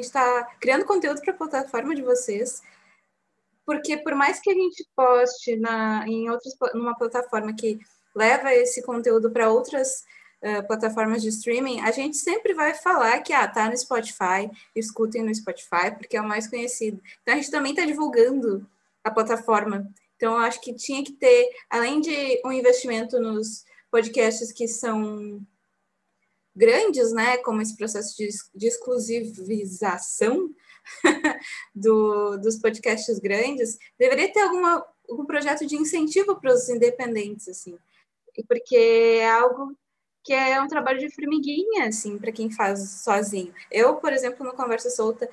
está 0.00 0.42
tá 0.42 0.54
criando 0.60 0.84
conteúdo 0.84 1.20
para 1.20 1.32
a 1.32 1.36
plataforma 1.36 1.94
de 1.94 2.02
vocês, 2.02 2.62
porque 3.66 3.96
por 3.96 4.14
mais 4.14 4.40
que 4.40 4.50
a 4.50 4.54
gente 4.54 4.86
poste 4.94 5.56
na, 5.56 6.06
em 6.06 6.30
outras, 6.30 6.54
numa 6.74 6.96
plataforma 6.96 7.54
que 7.54 7.78
leva 8.14 8.52
esse 8.52 8.82
conteúdo 8.82 9.30
para 9.30 9.50
outras 9.50 10.04
uh, 10.42 10.66
plataformas 10.66 11.22
de 11.22 11.28
streaming, 11.28 11.80
a 11.80 11.90
gente 11.90 12.16
sempre 12.16 12.52
vai 12.54 12.74
falar 12.74 13.20
que 13.22 13.32
ah, 13.32 13.48
tá 13.48 13.68
no 13.68 13.76
Spotify, 13.76 14.50
escutem 14.76 15.22
no 15.22 15.34
Spotify, 15.34 15.90
porque 15.96 16.16
é 16.16 16.20
o 16.20 16.28
mais 16.28 16.46
conhecido. 16.46 17.00
Então 17.22 17.34
a 17.34 17.36
gente 17.38 17.50
também 17.50 17.72
está 17.72 17.84
divulgando 17.86 18.66
a 19.02 19.10
plataforma. 19.10 19.90
Então, 20.16 20.34
eu 20.34 20.38
acho 20.38 20.60
que 20.60 20.72
tinha 20.72 21.04
que 21.04 21.12
ter, 21.12 21.50
além 21.68 22.00
de 22.00 22.40
um 22.44 22.52
investimento 22.52 23.20
nos 23.20 23.64
podcasts 23.94 24.50
que 24.50 24.66
são 24.66 25.40
grandes, 26.52 27.12
né, 27.12 27.36
como 27.38 27.62
esse 27.62 27.76
processo 27.76 28.16
de, 28.16 28.28
de 28.52 28.66
exclusivização 28.66 30.52
do, 31.72 32.36
dos 32.38 32.58
podcasts 32.58 33.20
grandes, 33.20 33.78
deveria 33.96 34.32
ter 34.32 34.40
alguma, 34.40 34.84
algum 35.08 35.24
projeto 35.24 35.64
de 35.64 35.76
incentivo 35.76 36.34
para 36.40 36.52
os 36.52 36.68
independentes, 36.68 37.46
assim, 37.46 37.78
porque 38.48 38.76
é 38.76 39.30
algo 39.30 39.76
que 40.24 40.32
é 40.32 40.60
um 40.60 40.66
trabalho 40.66 40.98
de 40.98 41.14
formiguinha, 41.14 41.86
assim, 41.86 42.18
para 42.18 42.32
quem 42.32 42.50
faz 42.50 43.02
sozinho. 43.04 43.54
Eu, 43.70 43.94
por 43.96 44.12
exemplo, 44.12 44.44
no 44.44 44.54
Conversa 44.54 44.90
Solta, 44.90 45.30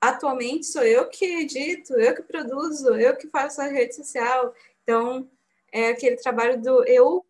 atualmente 0.00 0.66
sou 0.66 0.82
eu 0.82 1.08
que 1.08 1.42
edito, 1.42 1.92
eu 1.92 2.12
que 2.12 2.22
produzo, 2.22 2.88
eu 2.96 3.16
que 3.16 3.28
faço 3.28 3.60
a 3.60 3.66
rede 3.66 3.94
social, 3.94 4.52
então 4.82 5.30
é 5.70 5.90
aquele 5.90 6.16
trabalho 6.16 6.60
do 6.60 6.84
eu 6.88 7.24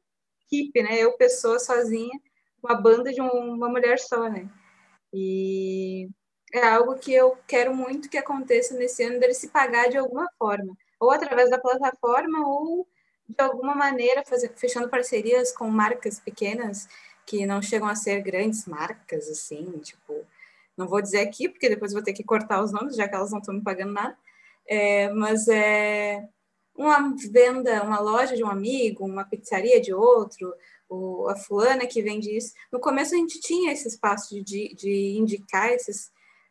equipe, 0.51 0.83
né? 0.83 0.99
Eu, 0.99 1.13
pessoa 1.17 1.59
sozinha, 1.59 2.19
uma 2.63 2.75
banda 2.75 3.13
de 3.13 3.21
uma 3.21 3.69
mulher 3.69 3.99
só, 3.99 4.29
né? 4.29 4.49
E 5.13 6.09
é 6.53 6.67
algo 6.67 6.97
que 6.99 7.13
eu 7.13 7.39
quero 7.47 7.75
muito 7.75 8.09
que 8.09 8.19
aconteça 8.19 8.75
nesse 8.75 9.03
ano, 9.05 9.21
dele 9.21 9.35
se 9.35 9.49
pagar 9.49 9.89
de 9.89 9.97
alguma 9.97 10.27
forma, 10.39 10.77
ou 10.99 11.11
através 11.11 11.51
da 11.51 11.59
plataforma, 11.59 12.47
ou 12.47 12.87
de 13.29 13.43
alguma 13.43 13.75
maneira 13.75 14.25
fazer, 14.25 14.53
fechando 14.57 14.89
parcerias 14.89 15.53
com 15.53 15.69
marcas 15.69 16.19
pequenas 16.21 16.89
que 17.27 17.47
não 17.47 17.63
chegam 17.63 17.89
a 17.89 17.95
ser 17.95 18.21
grandes 18.23 18.67
marcas, 18.67 19.29
assim, 19.29 19.79
tipo, 19.79 20.27
não 20.77 20.89
vou 20.89 21.01
dizer 21.01 21.21
aqui, 21.21 21.49
porque 21.49 21.69
depois 21.69 21.93
vou 21.93 22.03
ter 22.03 22.13
que 22.13 22.25
cortar 22.25 22.63
os 22.63 22.73
nomes, 22.73 22.97
já 22.97 23.09
que 23.09 23.15
elas 23.15 23.31
não 23.31 23.39
estão 23.39 23.55
me 23.55 23.63
pagando 23.63 23.93
nada, 23.93 24.17
é, 24.67 25.11
mas 25.11 25.47
é 25.49 26.29
uma 26.81 27.15
venda, 27.31 27.83
uma 27.83 28.01
loja 28.01 28.35
de 28.35 28.43
um 28.43 28.49
amigo, 28.49 29.05
uma 29.05 29.25
pizzaria 29.25 29.79
de 29.79 29.93
outro, 29.93 30.55
a 31.29 31.37
fulana 31.37 31.87
que 31.87 32.01
vende 32.01 32.35
isso. 32.35 32.55
No 32.73 32.81
começo 32.81 33.15
a 33.15 33.19
gente 33.19 33.39
tinha 33.39 33.71
esse 33.71 33.87
espaço 33.87 34.43
de, 34.43 34.75
de 34.75 35.17
indicar 35.19 35.71
esses 35.71 36.07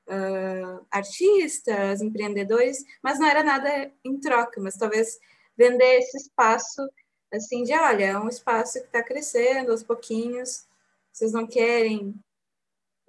uh, 0.07 0.86
artistas, 0.91 2.01
empreendedores, 2.01 2.86
mas 3.03 3.19
não 3.19 3.27
era 3.27 3.43
nada 3.43 3.91
em 4.05 4.19
troca, 4.19 4.62
mas 4.62 4.77
talvez 4.77 5.19
vender 5.57 5.98
esse 5.98 6.17
espaço 6.17 6.88
assim 7.33 7.63
de 7.63 7.74
olha, 7.74 8.05
é 8.05 8.19
um 8.19 8.29
espaço 8.29 8.79
que 8.79 8.86
está 8.86 9.03
crescendo 9.03 9.71
aos 9.71 9.83
pouquinhos, 9.83 10.65
vocês 11.12 11.31
não 11.31 11.45
querem 11.45 12.13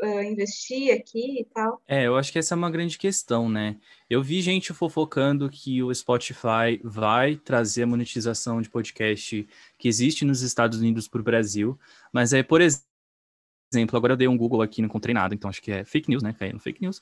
uh, 0.02 0.22
investir 0.22 0.94
aqui 0.94 1.40
e 1.40 1.44
tal. 1.44 1.80
É, 1.86 2.06
eu 2.06 2.16
acho 2.16 2.32
que 2.32 2.38
essa 2.38 2.54
é 2.54 2.56
uma 2.56 2.70
grande 2.70 2.98
questão, 2.98 3.48
né? 3.48 3.76
Eu 4.08 4.22
vi 4.22 4.40
gente 4.40 4.72
fofocando 4.72 5.48
que 5.48 5.82
o 5.82 5.94
Spotify 5.94 6.80
vai 6.82 7.36
trazer 7.36 7.84
a 7.84 7.86
monetização 7.86 8.60
de 8.60 8.68
podcast 8.68 9.46
que 9.78 9.88
existe 9.88 10.24
nos 10.24 10.42
Estados 10.42 10.78
Unidos 10.78 11.06
para 11.06 11.20
o 11.20 11.24
Brasil, 11.24 11.78
mas 12.12 12.32
é, 12.32 12.42
por 12.42 12.60
exemplo, 12.60 13.96
agora 13.96 14.14
eu 14.14 14.16
dei 14.16 14.28
um 14.28 14.36
Google 14.36 14.62
aqui, 14.62 14.82
não 14.82 14.86
encontrei 14.86 15.14
nada, 15.14 15.34
então 15.34 15.48
acho 15.48 15.62
que 15.62 15.70
é 15.70 15.84
fake 15.84 16.08
news, 16.08 16.22
né? 16.22 16.34
Caiu 16.38 16.54
no 16.54 16.60
fake 16.60 16.82
news. 16.82 17.00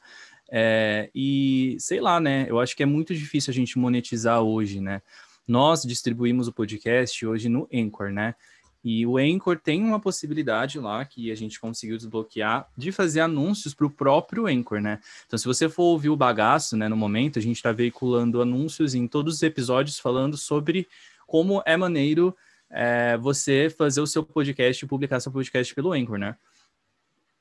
É, 0.51 1.11
e 1.15 1.77
sei 1.79 2.01
lá, 2.01 2.21
né? 2.21 2.47
Eu 2.49 2.61
acho 2.61 2.77
que 2.77 2.83
é 2.83 2.87
muito 2.87 3.15
difícil 3.15 3.51
a 3.51 3.55
gente 3.55 3.79
monetizar 3.79 4.43
hoje, 4.43 4.81
né? 4.81 5.03
Nós 5.47 5.83
distribuímos 5.83 6.47
o 6.47 6.53
podcast 6.53 7.25
hoje 7.25 7.49
no 7.49 7.67
Anchor, 7.73 8.11
né? 8.11 8.35
E 8.83 9.05
o 9.05 9.19
Anchor 9.19 9.59
tem 9.59 9.83
uma 9.83 9.99
possibilidade 9.99 10.79
lá 10.79 11.05
que 11.05 11.33
a 11.33 11.35
gente 11.35 11.61
conseguiu 11.61 11.97
desbloquear 11.97 12.69
de 12.77 12.93
fazer 12.93 13.21
anúncios 13.21 13.75
para 13.75 13.87
o 13.87 13.91
próprio 13.91 14.47
Anchor, 14.47 14.81
né? 14.81 15.01
Então, 15.27 15.39
se 15.39 15.45
você 15.45 15.69
for 15.69 15.85
ouvir 15.85 16.11
o 16.11 16.17
bagaço, 16.17 16.77
né, 16.77 16.89
no 16.89 16.97
momento, 16.97 17.39
a 17.39 17.43
gente 17.43 17.57
está 17.57 17.73
veiculando 17.73 18.41
anúncios 18.41 18.95
em 18.95 19.09
todos 19.09 19.35
os 19.35 19.43
episódios 19.43 19.99
falando 19.99 20.37
sobre 20.37 20.87
como 21.27 21.63
é 21.67 21.77
maneiro 21.77 22.35
é, 22.71 23.17
você 23.17 23.69
fazer 23.69 24.01
o 24.01 24.07
seu 24.07 24.23
podcast 24.23 24.85
e 24.85 24.89
publicar 24.89 25.21
seu 25.21 25.33
podcast 25.33 25.75
pelo 25.75 25.93
Anchor, 25.93 26.19
né? 26.19 26.37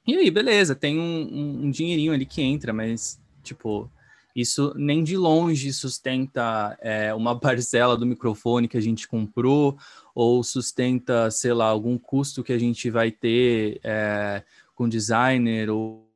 E 0.05 0.15
aí, 0.15 0.31
beleza, 0.31 0.73
tem 0.73 0.97
um, 0.97 1.03
um, 1.03 1.65
um 1.65 1.69
dinheirinho 1.69 2.13
ali 2.13 2.25
que 2.25 2.41
entra, 2.41 2.71
mas, 2.71 3.19
tipo, 3.43 3.91
isso 4.37 4.71
nem 4.75 5.03
de 5.03 5.17
longe 5.17 5.73
sustenta 5.73 6.77
é, 6.79 7.11
uma 7.11 7.37
parcela 7.41 7.97
do 7.97 8.05
microfone 8.05 8.67
que 8.67 8.77
a 8.77 8.81
gente 8.81 9.07
comprou, 9.07 9.79
ou 10.13 10.43
sustenta, 10.43 11.31
sei 11.31 11.53
lá, 11.53 11.65
algum 11.65 11.97
custo 11.97 12.43
que 12.43 12.53
a 12.53 12.59
gente 12.59 12.91
vai 12.91 13.09
ter 13.09 13.79
é, 13.83 14.43
com 14.75 14.87
designer 14.87 15.71
ou, 15.71 16.07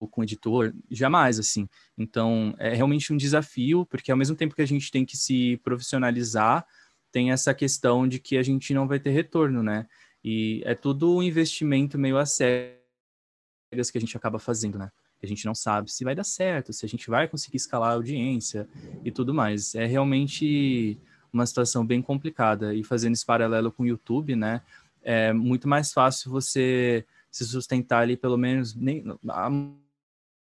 ou 0.00 0.08
com 0.08 0.22
editor, 0.22 0.72
jamais 0.90 1.38
assim. 1.38 1.68
Então, 1.98 2.54
é 2.58 2.74
realmente 2.74 3.12
um 3.12 3.16
desafio, 3.16 3.84
porque 3.84 4.10
ao 4.10 4.16
mesmo 4.16 4.34
tempo 4.34 4.54
que 4.54 4.62
a 4.62 4.66
gente 4.66 4.90
tem 4.90 5.04
que 5.04 5.16
se 5.16 5.58
profissionalizar, 5.58 6.66
tem 7.12 7.30
essa 7.30 7.52
questão 7.52 8.08
de 8.08 8.18
que 8.18 8.38
a 8.38 8.42
gente 8.42 8.72
não 8.72 8.88
vai 8.88 8.98
ter 8.98 9.10
retorno, 9.10 9.62
né? 9.62 9.86
E 10.24 10.62
é 10.64 10.74
tudo 10.74 11.14
um 11.14 11.22
investimento 11.22 11.98
meio 11.98 12.16
a 12.16 12.24
cegas 12.24 13.90
que 13.92 13.98
a 13.98 14.00
gente 14.00 14.16
acaba 14.16 14.38
fazendo, 14.38 14.78
né? 14.78 14.90
A 15.24 15.28
gente 15.28 15.44
não 15.46 15.54
sabe 15.54 15.90
se 15.90 16.04
vai 16.04 16.14
dar 16.14 16.24
certo, 16.24 16.72
se 16.72 16.84
a 16.84 16.88
gente 16.88 17.08
vai 17.08 17.26
conseguir 17.26 17.56
escalar 17.56 17.90
a 17.90 17.94
audiência 17.94 18.68
e 19.04 19.10
tudo 19.10 19.34
mais. 19.34 19.74
É 19.74 19.86
realmente 19.86 20.98
uma 21.32 21.44
situação 21.44 21.84
bem 21.84 22.00
complicada. 22.00 22.74
E 22.74 22.84
fazendo 22.84 23.14
esse 23.14 23.26
paralelo 23.26 23.72
com 23.72 23.82
o 23.82 23.86
YouTube, 23.86 24.36
né? 24.36 24.62
É 25.02 25.32
muito 25.32 25.68
mais 25.68 25.92
fácil 25.92 26.30
você 26.30 27.04
se 27.30 27.44
sustentar 27.44 28.02
ali, 28.02 28.16
pelo 28.16 28.38
menos. 28.38 28.74
Nem, 28.74 29.04
a 29.28 29.50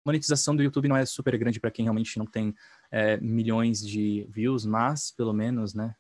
monetização 0.05 0.55
do 0.55 0.63
YouTube 0.63 0.89
não 0.89 0.97
é 0.97 1.05
super 1.05 1.37
grande 1.37 1.59
para 1.59 1.71
quem 1.71 1.85
realmente 1.85 2.17
não 2.17 2.25
tem 2.25 2.55
é, 2.91 3.17
milhões 3.17 3.85
de 3.85 4.25
views, 4.31 4.65
mas 4.65 5.11
pelo 5.11 5.33
menos, 5.33 5.75
né? 5.75 5.95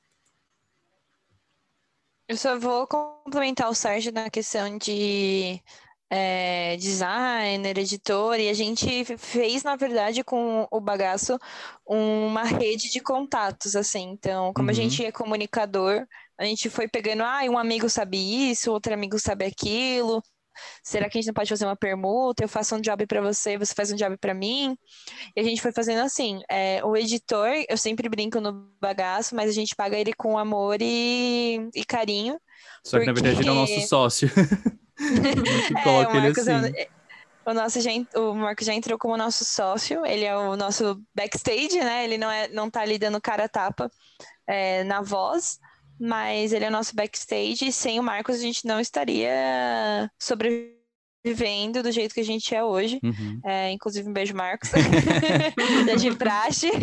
Eu 2.29 2.37
só 2.37 2.59
vou 2.59 2.87
complementar 2.87 3.69
o 3.69 3.75
Sérgio 3.75 4.13
na 4.13 4.29
questão 4.31 4.79
de 4.79 5.61
é, 6.11 6.77
designer, 6.77 7.79
editor, 7.79 8.39
e 8.39 8.49
a 8.49 8.55
gente 8.55 9.05
fez, 9.19 9.63
na 9.63 9.77
verdade, 9.77 10.23
com 10.23 10.67
o 10.71 10.81
bagaço, 10.81 11.39
uma 11.85 12.45
rede 12.45 12.91
de 12.91 13.01
contatos, 13.01 13.75
assim. 13.75 14.11
Então, 14.11 14.53
como 14.55 14.69
uhum. 14.69 14.71
a 14.71 14.75
gente 14.75 15.05
é 15.05 15.11
comunicador, 15.11 16.07
a 16.39 16.45
gente 16.45 16.71
foi 16.71 16.89
pegando, 16.89 17.23
ah, 17.23 17.41
um 17.51 17.59
amigo 17.59 17.89
sabe 17.89 18.51
isso, 18.51 18.73
outro 18.73 18.95
amigo 18.95 19.19
sabe 19.19 19.45
aquilo. 19.45 20.23
Será 20.83 21.11
que 21.11 21.19
a 21.19 21.21
gente 21.21 21.27
não 21.27 21.35
pode 21.35 21.51
fazer 21.51 21.67
uma 21.67 21.77
permuta? 21.77 22.43
Eu 22.43 22.49
faço 22.49 22.75
um 22.75 22.81
job 22.81 23.07
para 23.07 23.21
você, 23.21 23.59
você 23.59 23.75
faz 23.75 23.93
um 23.93 23.97
job 23.97 24.17
para 24.17 24.33
mim. 24.33 24.75
E 25.35 25.41
a 25.41 25.43
gente 25.43 25.61
foi 25.61 25.71
fazendo 25.71 26.01
assim. 26.01 26.41
É, 26.51 26.83
o 26.83 26.97
editor, 26.97 27.49
eu 27.69 27.77
sempre 27.77 28.09
brinco 28.09 28.41
no 28.41 28.71
bagaço, 28.81 29.35
mas 29.35 29.51
a 29.51 29.53
gente 29.53 29.77
paga 29.77 29.99
ele 29.99 30.15
com 30.15 30.39
amor 30.39 30.79
e, 30.81 31.69
e 31.75 31.85
carinho. 31.85 32.41
Só 32.83 32.97
porque... 32.97 33.01
que 33.01 33.07
na 33.07 33.13
verdade 33.13 33.43
ele 33.43 33.49
é 33.49 33.53
o 33.53 33.55
nosso 33.55 33.81
sócio. 33.87 34.31
coloca 35.83 36.13
é, 36.13 36.17
ele 36.17 36.29
assim. 36.29 36.51
É, 36.77 36.89
o 37.47 37.55
nosso 37.55 37.81
já, 37.81 37.91
o 38.17 38.35
Marco 38.35 38.65
já 38.65 38.75
entrou 38.75 38.99
como 38.99 39.17
nosso 39.17 39.45
sócio, 39.45 40.05
ele 40.05 40.25
é 40.25 40.37
o 40.37 40.57
nosso 40.57 41.01
backstage, 41.15 41.79
né? 41.79 42.05
Ele 42.05 42.19
não, 42.19 42.31
é, 42.31 42.49
não 42.49 42.69
tá 42.69 42.81
ali 42.81 42.99
dando 42.99 43.21
cara 43.21 43.45
a 43.45 43.49
tapa 43.49 43.91
é, 44.47 44.83
na 44.83 45.01
voz, 45.01 45.61
mas 45.99 46.53
ele 46.53 46.65
é 46.65 46.69
o 46.69 46.73
nosso 46.73 46.97
backstage 46.97 47.69
e 47.69 47.73
sem 47.73 48.01
o 48.01 48.03
Marcos 48.03 48.37
a 48.37 48.41
gente 48.41 48.67
não 48.67 48.81
estaria 48.81 50.11
sobrevivendo 50.19 51.83
do 51.83 51.93
jeito 51.93 52.15
que 52.15 52.21
a 52.21 52.25
gente 52.25 52.53
é 52.53 52.65
hoje. 52.65 52.99
Uhum. 53.03 53.41
É, 53.45 53.71
inclusive, 53.71 54.09
um 54.09 54.13
beijo, 54.13 54.35
Marcos. 54.35 54.71
Já 55.87 55.95
de 55.95 56.17
praxe. 56.17 56.71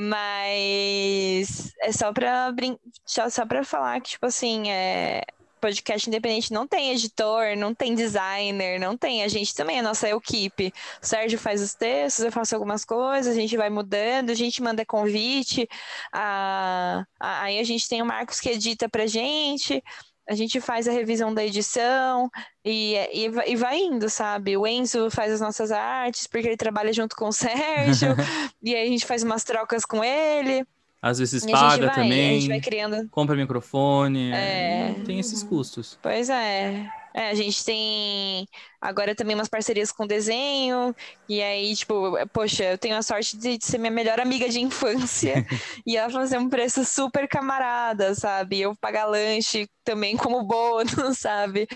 Mas 0.00 1.72
é 1.82 1.90
só 1.90 2.12
pra, 2.12 2.52
brin... 2.52 2.78
só 3.04 3.44
pra 3.44 3.64
falar 3.64 4.00
que, 4.00 4.10
tipo 4.10 4.26
assim, 4.26 4.70
é 4.70 5.22
podcast 5.58 6.08
independente 6.08 6.52
não 6.52 6.66
tem 6.66 6.92
editor, 6.92 7.56
não 7.56 7.74
tem 7.74 7.94
designer, 7.94 8.80
não 8.80 8.96
tem. 8.96 9.22
A 9.22 9.28
gente 9.28 9.54
também, 9.54 9.80
a 9.80 9.82
nossa 9.82 10.08
equipe. 10.08 10.72
O 11.02 11.06
Sérgio 11.06 11.38
faz 11.38 11.60
os 11.60 11.74
textos, 11.74 12.24
eu 12.24 12.32
faço 12.32 12.54
algumas 12.54 12.84
coisas, 12.84 13.36
a 13.36 13.40
gente 13.40 13.56
vai 13.56 13.70
mudando, 13.70 14.30
a 14.30 14.34
gente 14.34 14.62
manda 14.62 14.84
convite. 14.84 15.68
A... 16.12 17.04
Aí 17.20 17.58
a 17.58 17.64
gente 17.64 17.88
tem 17.88 18.00
o 18.02 18.06
Marcos 18.06 18.40
que 18.40 18.50
edita 18.50 18.88
pra 18.88 19.06
gente, 19.06 19.82
a 20.28 20.34
gente 20.34 20.60
faz 20.60 20.86
a 20.86 20.92
revisão 20.92 21.32
da 21.32 21.42
edição 21.44 22.30
e, 22.62 22.94
e, 23.12 23.24
e, 23.46 23.56
vai 23.56 23.78
indo, 23.78 24.10
sabe? 24.10 24.56
O 24.56 24.66
Enzo 24.66 25.10
faz 25.10 25.32
as 25.32 25.40
nossas 25.40 25.72
artes, 25.72 26.26
porque 26.26 26.48
ele 26.48 26.56
trabalha 26.56 26.92
junto 26.92 27.16
com 27.16 27.28
o 27.28 27.32
Sérgio, 27.32 28.14
e 28.62 28.74
aí 28.74 28.86
a 28.86 28.90
gente 28.90 29.06
faz 29.06 29.22
umas 29.22 29.42
trocas 29.42 29.86
com 29.86 30.04
ele. 30.04 30.66
Às 31.00 31.18
vezes 31.18 31.44
e 31.44 31.50
paga 31.50 31.86
vai, 31.86 31.94
também. 31.94 32.30
A 32.30 32.40
gente 32.40 32.48
vai 32.48 32.60
criando. 32.60 33.08
Compra 33.10 33.36
microfone. 33.36 34.32
É... 34.32 34.94
Tem 35.04 35.20
esses 35.20 35.42
custos. 35.42 35.98
Pois 36.02 36.28
é. 36.28 36.88
É, 37.14 37.30
a 37.30 37.34
gente 37.34 37.64
tem 37.64 38.46
agora 38.80 39.14
também 39.14 39.34
umas 39.34 39.48
parcerias 39.48 39.90
com 39.90 40.06
desenho. 40.06 40.94
E 41.28 41.42
aí, 41.42 41.74
tipo, 41.74 42.12
poxa, 42.32 42.64
eu 42.64 42.78
tenho 42.78 42.96
a 42.96 43.02
sorte 43.02 43.36
de, 43.36 43.58
de 43.58 43.64
ser 43.64 43.78
minha 43.78 43.90
melhor 43.90 44.20
amiga 44.20 44.48
de 44.48 44.60
infância. 44.60 45.46
e 45.86 45.96
ela 45.96 46.10
fazer 46.10 46.38
um 46.38 46.48
preço 46.48 46.84
super 46.84 47.28
camarada, 47.28 48.14
sabe? 48.14 48.60
Eu 48.60 48.74
pagar 48.76 49.06
lanche 49.06 49.68
também 49.84 50.16
como 50.16 50.44
bônus, 50.44 51.18
sabe? 51.18 51.66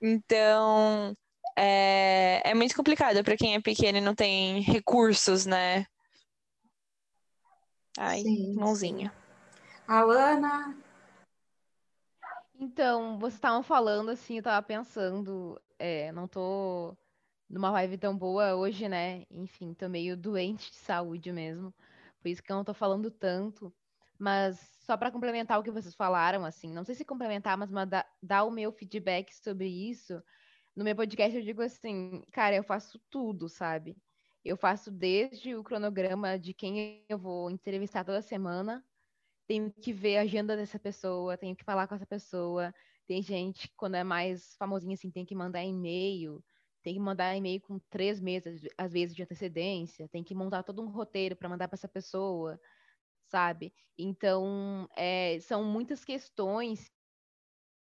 Então. 0.00 1.14
É, 1.60 2.40
é 2.44 2.54
muito 2.54 2.76
complicado 2.76 3.24
para 3.24 3.36
quem 3.36 3.56
é 3.56 3.60
pequeno 3.60 3.98
e 3.98 4.00
não 4.00 4.14
tem 4.14 4.60
recursos, 4.60 5.44
né? 5.44 5.86
Ai, 8.00 8.22
Sim. 8.22 8.54
mãozinha. 8.54 9.12
Alana? 9.88 10.78
Então, 12.54 13.18
vocês 13.18 13.34
estavam 13.34 13.60
falando 13.60 14.10
assim, 14.10 14.36
eu 14.36 14.42
tava 14.42 14.64
pensando, 14.64 15.60
é, 15.80 16.12
não 16.12 16.28
tô 16.28 16.96
numa 17.50 17.72
vibe 17.72 17.98
tão 17.98 18.16
boa 18.16 18.54
hoje, 18.54 18.88
né? 18.88 19.24
Enfim, 19.28 19.74
tô 19.74 19.88
meio 19.88 20.16
doente 20.16 20.70
de 20.70 20.76
saúde 20.76 21.32
mesmo. 21.32 21.74
Por 22.22 22.28
isso 22.28 22.40
que 22.40 22.52
eu 22.52 22.56
não 22.56 22.64
tô 22.64 22.72
falando 22.72 23.10
tanto. 23.10 23.74
Mas 24.16 24.60
só 24.86 24.96
para 24.96 25.10
complementar 25.10 25.58
o 25.58 25.62
que 25.64 25.70
vocês 25.70 25.94
falaram, 25.94 26.44
assim, 26.44 26.72
não 26.72 26.84
sei 26.84 26.94
se 26.94 27.04
complementar, 27.04 27.58
mas 27.58 27.68
dar, 27.88 28.06
dar 28.22 28.44
o 28.44 28.50
meu 28.50 28.70
feedback 28.70 29.34
sobre 29.34 29.66
isso. 29.66 30.22
No 30.74 30.84
meu 30.84 30.94
podcast 30.94 31.36
eu 31.36 31.42
digo 31.42 31.62
assim, 31.62 32.22
cara, 32.30 32.54
eu 32.54 32.62
faço 32.62 33.00
tudo, 33.10 33.48
sabe? 33.48 33.96
Eu 34.44 34.56
faço 34.56 34.90
desde 34.90 35.54
o 35.54 35.62
cronograma 35.62 36.38
de 36.38 36.54
quem 36.54 37.04
eu 37.08 37.18
vou 37.18 37.50
entrevistar 37.50 38.04
toda 38.04 38.22
semana, 38.22 38.84
tenho 39.46 39.72
que 39.72 39.92
ver 39.92 40.18
a 40.18 40.22
agenda 40.22 40.56
dessa 40.56 40.78
pessoa, 40.78 41.36
tenho 41.38 41.56
que 41.56 41.64
falar 41.64 41.88
com 41.88 41.94
essa 41.94 42.06
pessoa. 42.06 42.74
Tem 43.06 43.22
gente, 43.22 43.70
quando 43.76 43.96
é 43.96 44.04
mais 44.04 44.54
famosinha, 44.56 44.94
assim, 44.94 45.10
tem 45.10 45.24
que 45.24 45.34
mandar 45.34 45.64
e-mail, 45.64 46.44
tem 46.82 46.94
que 46.94 47.00
mandar 47.00 47.34
e-mail 47.36 47.60
com 47.60 47.78
três 47.90 48.20
meses, 48.20 48.62
às 48.76 48.92
vezes, 48.92 49.16
de 49.16 49.22
antecedência, 49.22 50.08
tem 50.08 50.22
que 50.22 50.34
montar 50.34 50.62
todo 50.62 50.82
um 50.82 50.88
roteiro 50.90 51.34
para 51.36 51.48
mandar 51.48 51.68
para 51.68 51.76
essa 51.76 51.88
pessoa, 51.88 52.60
sabe? 53.26 53.72
Então, 53.98 54.88
é, 54.96 55.40
são 55.40 55.64
muitas 55.64 56.04
questões 56.04 56.90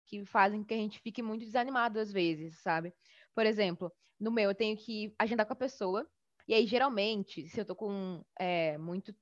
que 0.06 0.24
fazem 0.24 0.62
que 0.64 0.74
a 0.74 0.76
gente 0.76 1.00
fique 1.00 1.22
muito 1.22 1.44
desanimado 1.44 1.98
às 1.98 2.12
vezes, 2.12 2.60
sabe? 2.60 2.94
Por 3.34 3.44
exemplo, 3.46 3.92
no 4.20 4.30
meu, 4.30 4.50
eu 4.50 4.54
tenho 4.54 4.76
que 4.76 5.14
agendar 5.18 5.46
com 5.46 5.52
a 5.52 5.56
pessoa, 5.56 6.08
e 6.48 6.54
aí, 6.54 6.66
geralmente, 6.66 7.48
se 7.48 7.60
eu 7.60 7.64
tô 7.64 7.74
com 7.74 8.24
é, 8.38 8.78
muito 8.78 9.14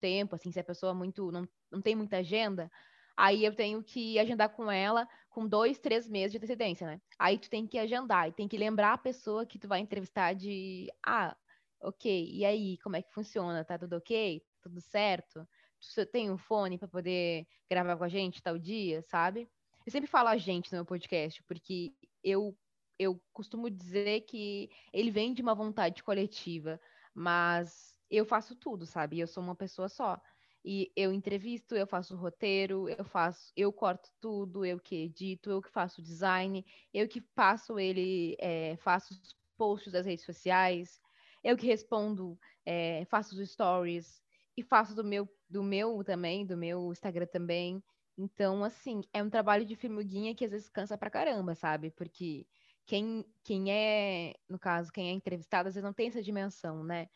tempo, 0.00 0.34
assim, 0.34 0.50
se 0.52 0.60
a 0.60 0.64
pessoa 0.64 0.94
muito 0.94 1.30
não, 1.30 1.48
não 1.70 1.80
tem 1.80 1.94
muita 1.94 2.18
agenda, 2.18 2.70
aí 3.16 3.44
eu 3.44 3.54
tenho 3.54 3.82
que 3.82 4.18
agendar 4.18 4.50
com 4.50 4.70
ela 4.70 5.08
com 5.28 5.46
dois, 5.46 5.78
três 5.78 6.08
meses 6.08 6.32
de 6.32 6.38
antecedência, 6.38 6.86
né? 6.86 7.00
Aí 7.18 7.38
tu 7.38 7.48
tem 7.50 7.66
que 7.66 7.78
agendar 7.78 8.28
e 8.28 8.32
tem 8.32 8.48
que 8.48 8.56
lembrar 8.58 8.94
a 8.94 8.98
pessoa 8.98 9.46
que 9.46 9.58
tu 9.58 9.68
vai 9.68 9.80
entrevistar 9.80 10.34
de, 10.34 10.88
ah, 11.04 11.36
ok, 11.80 12.30
e 12.32 12.44
aí, 12.44 12.78
como 12.78 12.96
é 12.96 13.02
que 13.02 13.12
funciona? 13.12 13.64
Tá 13.64 13.78
tudo 13.78 13.96
ok? 13.96 14.42
Tudo 14.62 14.80
certo? 14.80 15.46
Tu 15.94 16.06
tem 16.06 16.30
um 16.30 16.38
fone 16.38 16.78
para 16.78 16.88
poder 16.88 17.46
gravar 17.70 17.96
com 17.96 18.04
a 18.04 18.08
gente 18.08 18.42
tal 18.42 18.58
dia, 18.58 19.02
sabe? 19.02 19.48
Eu 19.86 19.92
sempre 19.92 20.08
falo 20.08 20.28
a 20.28 20.36
gente 20.36 20.72
no 20.72 20.78
meu 20.78 20.84
podcast, 20.84 21.42
porque 21.44 21.94
eu 22.22 22.56
eu 22.98 23.20
costumo 23.32 23.70
dizer 23.70 24.22
que 24.22 24.70
ele 24.92 25.10
vem 25.10 25.32
de 25.34 25.42
uma 25.42 25.54
vontade 25.54 26.02
coletiva, 26.02 26.80
mas 27.14 27.98
eu 28.10 28.24
faço 28.24 28.56
tudo, 28.56 28.86
sabe? 28.86 29.20
Eu 29.20 29.26
sou 29.26 29.42
uma 29.42 29.54
pessoa 29.54 29.88
só. 29.88 30.20
E 30.64 30.92
eu 30.96 31.12
entrevisto, 31.12 31.76
eu 31.76 31.86
faço 31.86 32.16
roteiro, 32.16 32.88
eu 32.88 33.04
faço, 33.04 33.52
eu 33.56 33.72
corto 33.72 34.10
tudo, 34.20 34.64
eu 34.64 34.78
que 34.80 35.04
edito, 35.04 35.50
eu 35.50 35.62
que 35.62 35.70
faço 35.70 36.02
design, 36.02 36.64
eu 36.92 37.08
que 37.08 37.20
passo 37.20 37.78
ele, 37.78 38.36
é, 38.40 38.76
faço 38.76 39.14
os 39.14 39.36
posts 39.56 39.92
das 39.92 40.04
redes 40.04 40.24
sociais, 40.24 41.00
eu 41.44 41.56
que 41.56 41.66
respondo, 41.66 42.38
é, 42.66 43.04
faço 43.06 43.34
os 43.40 43.50
stories 43.50 44.20
e 44.56 44.62
faço 44.62 44.94
do 44.94 45.04
meu, 45.04 45.28
do 45.48 45.62
meu 45.62 46.02
também, 46.04 46.44
do 46.44 46.56
meu 46.56 46.90
Instagram 46.92 47.26
também. 47.26 47.82
Então, 48.16 48.64
assim, 48.64 49.02
é 49.12 49.22
um 49.22 49.30
trabalho 49.30 49.64
de 49.64 49.76
firmiguinha 49.76 50.34
que 50.34 50.44
às 50.44 50.50
vezes 50.50 50.68
cansa 50.68 50.98
pra 50.98 51.08
caramba, 51.08 51.54
sabe? 51.54 51.90
Porque 51.92 52.46
quem, 52.88 53.24
quem 53.44 53.70
é, 53.70 54.34
no 54.48 54.58
caso, 54.58 54.90
quem 54.90 55.10
é 55.10 55.12
entrevistado, 55.12 55.68
às 55.68 55.74
vezes 55.74 55.84
não 55.84 55.92
tem 55.92 56.08
essa 56.08 56.22
dimensão, 56.22 56.82
né? 56.82 57.08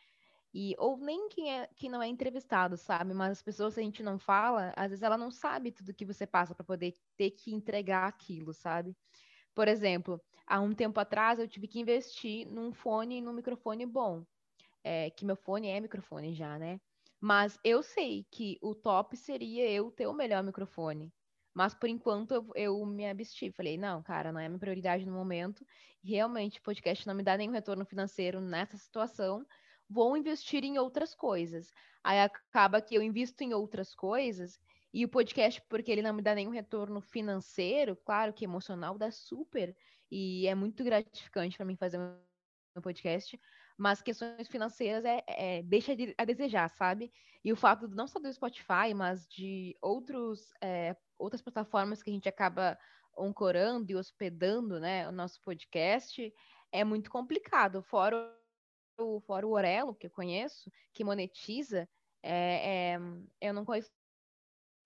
E, 0.54 0.76
ou 0.78 0.98
nem 0.98 1.30
quem, 1.30 1.50
é, 1.50 1.68
quem 1.74 1.88
não 1.90 2.02
é 2.02 2.08
entrevistado, 2.08 2.76
sabe? 2.76 3.14
Mas 3.14 3.32
as 3.32 3.42
pessoas, 3.42 3.74
se 3.74 3.80
a 3.80 3.82
gente 3.82 4.02
não 4.02 4.18
fala, 4.18 4.74
às 4.76 4.90
vezes 4.90 5.02
ela 5.02 5.16
não 5.16 5.30
sabe 5.30 5.72
tudo 5.72 5.94
que 5.94 6.04
você 6.04 6.26
passa 6.26 6.54
para 6.54 6.64
poder 6.64 6.94
ter 7.16 7.30
que 7.30 7.54
entregar 7.54 8.06
aquilo, 8.06 8.52
sabe? 8.52 8.94
Por 9.54 9.66
exemplo, 9.66 10.20
há 10.46 10.60
um 10.60 10.74
tempo 10.74 11.00
atrás 11.00 11.38
eu 11.38 11.48
tive 11.48 11.66
que 11.66 11.80
investir 11.80 12.46
num 12.50 12.72
fone 12.72 13.18
e 13.18 13.22
num 13.22 13.32
microfone 13.32 13.86
bom. 13.86 14.26
É, 14.84 15.10
que 15.10 15.24
meu 15.24 15.36
fone 15.36 15.68
é 15.68 15.80
microfone 15.80 16.34
já, 16.34 16.58
né? 16.58 16.80
Mas 17.20 17.58
eu 17.64 17.82
sei 17.82 18.26
que 18.30 18.58
o 18.62 18.74
top 18.74 19.16
seria 19.16 19.70
eu 19.70 19.90
ter 19.90 20.06
o 20.06 20.12
melhor 20.12 20.42
microfone. 20.42 21.10
Mas 21.54 21.74
por 21.74 21.88
enquanto 21.88 22.32
eu, 22.32 22.50
eu 22.54 22.86
me 22.86 23.08
absti. 23.08 23.50
Falei, 23.50 23.76
não, 23.76 24.02
cara, 24.02 24.32
não 24.32 24.40
é 24.40 24.48
minha 24.48 24.58
prioridade 24.58 25.04
no 25.04 25.12
momento. 25.12 25.66
Realmente, 26.02 26.58
o 26.58 26.62
podcast 26.62 27.06
não 27.06 27.14
me 27.14 27.22
dá 27.22 27.36
nenhum 27.36 27.52
retorno 27.52 27.84
financeiro 27.84 28.40
nessa 28.40 28.76
situação. 28.76 29.44
Vou 29.88 30.16
investir 30.16 30.64
em 30.64 30.78
outras 30.78 31.14
coisas. 31.14 31.72
Aí 32.02 32.20
acaba 32.20 32.80
que 32.80 32.94
eu 32.94 33.02
invisto 33.02 33.42
em 33.42 33.52
outras 33.52 33.94
coisas 33.94 34.58
e 34.92 35.04
o 35.04 35.08
podcast, 35.08 35.62
porque 35.68 35.90
ele 35.90 36.02
não 36.02 36.12
me 36.12 36.22
dá 36.22 36.34
nenhum 36.34 36.50
retorno 36.50 37.00
financeiro, 37.00 37.96
claro 37.96 38.32
que 38.32 38.44
emocional, 38.44 38.98
dá 38.98 39.10
super. 39.10 39.74
E 40.10 40.46
é 40.46 40.54
muito 40.54 40.84
gratificante 40.84 41.56
para 41.56 41.64
mim 41.64 41.76
fazer 41.76 41.98
um 41.98 42.80
podcast, 42.82 43.40
mas 43.82 44.00
questões 44.00 44.46
financeiras 44.46 45.04
é, 45.04 45.24
é 45.26 45.62
deixa 45.64 45.96
de, 45.96 46.14
a 46.16 46.24
desejar, 46.24 46.68
sabe? 46.70 47.12
E 47.44 47.52
o 47.52 47.56
fato 47.56 47.88
não 47.88 48.06
só 48.06 48.20
do 48.20 48.32
Spotify, 48.32 48.94
mas 48.94 49.26
de 49.26 49.76
outros, 49.82 50.52
é, 50.60 50.96
outras 51.18 51.42
plataformas 51.42 52.00
que 52.00 52.08
a 52.08 52.12
gente 52.12 52.28
acaba 52.28 52.78
ancorando 53.18 53.90
e 53.90 53.96
hospedando, 53.96 54.78
né, 54.78 55.08
o 55.08 55.10
nosso 55.10 55.42
podcast, 55.42 56.32
é 56.70 56.84
muito 56.84 57.10
complicado. 57.10 57.82
Fora 57.82 58.32
o, 59.00 59.20
fora 59.22 59.44
o 59.44 59.50
Orelo, 59.50 59.96
que 59.96 60.06
eu 60.06 60.10
conheço, 60.12 60.70
que 60.92 61.02
monetiza, 61.02 61.88
é, 62.22 62.94
é, 62.94 62.98
eu 63.40 63.52
não 63.52 63.64
conheço 63.64 63.90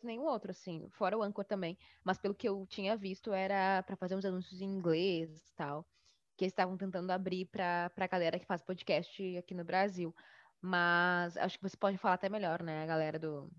nenhum 0.02 0.24
outro, 0.24 0.52
assim, 0.52 0.88
fora 0.92 1.18
o 1.18 1.22
Anchor 1.22 1.44
também. 1.44 1.76
Mas 2.02 2.16
pelo 2.16 2.34
que 2.34 2.48
eu 2.48 2.66
tinha 2.66 2.96
visto, 2.96 3.30
era 3.34 3.82
para 3.82 3.94
fazer 3.94 4.16
uns 4.16 4.24
anúncios 4.24 4.62
em 4.62 4.64
inglês 4.64 5.48
e 5.50 5.54
tal 5.54 5.86
que 6.36 6.44
eles 6.44 6.52
estavam 6.52 6.76
tentando 6.76 7.10
abrir 7.10 7.46
para 7.46 7.90
a 7.96 8.06
galera 8.06 8.38
que 8.38 8.46
faz 8.46 8.62
podcast 8.62 9.36
aqui 9.38 9.54
no 9.54 9.64
Brasil. 9.64 10.14
Mas 10.60 11.36
acho 11.36 11.58
que 11.58 11.68
você 11.68 11.76
pode 11.76 11.98
falar 11.98 12.14
até 12.14 12.28
melhor, 12.28 12.62
né, 12.62 12.82
a 12.82 12.86
galera 12.86 13.18
do 13.18 13.50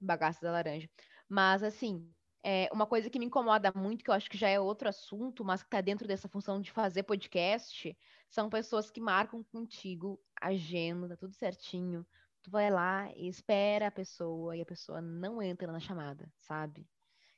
Bagaço 0.00 0.40
da 0.42 0.52
Laranja. 0.52 0.88
Mas, 1.28 1.62
assim, 1.62 2.12
é, 2.42 2.68
uma 2.72 2.86
coisa 2.86 3.08
que 3.08 3.18
me 3.18 3.26
incomoda 3.26 3.72
muito, 3.74 4.04
que 4.04 4.10
eu 4.10 4.14
acho 4.14 4.30
que 4.30 4.36
já 4.36 4.48
é 4.48 4.60
outro 4.60 4.88
assunto, 4.88 5.44
mas 5.44 5.62
que 5.62 5.68
está 5.68 5.80
dentro 5.80 6.06
dessa 6.06 6.28
função 6.28 6.60
de 6.60 6.70
fazer 6.70 7.02
podcast, 7.04 7.96
são 8.28 8.50
pessoas 8.50 8.90
que 8.90 9.00
marcam 9.00 9.42
contigo 9.44 10.20
agenda, 10.40 11.16
tudo 11.16 11.34
certinho. 11.34 12.06
Tu 12.42 12.50
vai 12.50 12.70
lá 12.70 13.10
e 13.16 13.28
espera 13.28 13.86
a 13.86 13.90
pessoa 13.90 14.54
e 14.56 14.60
a 14.60 14.66
pessoa 14.66 15.00
não 15.00 15.40
entra 15.40 15.72
na 15.72 15.80
chamada, 15.80 16.30
sabe? 16.38 16.86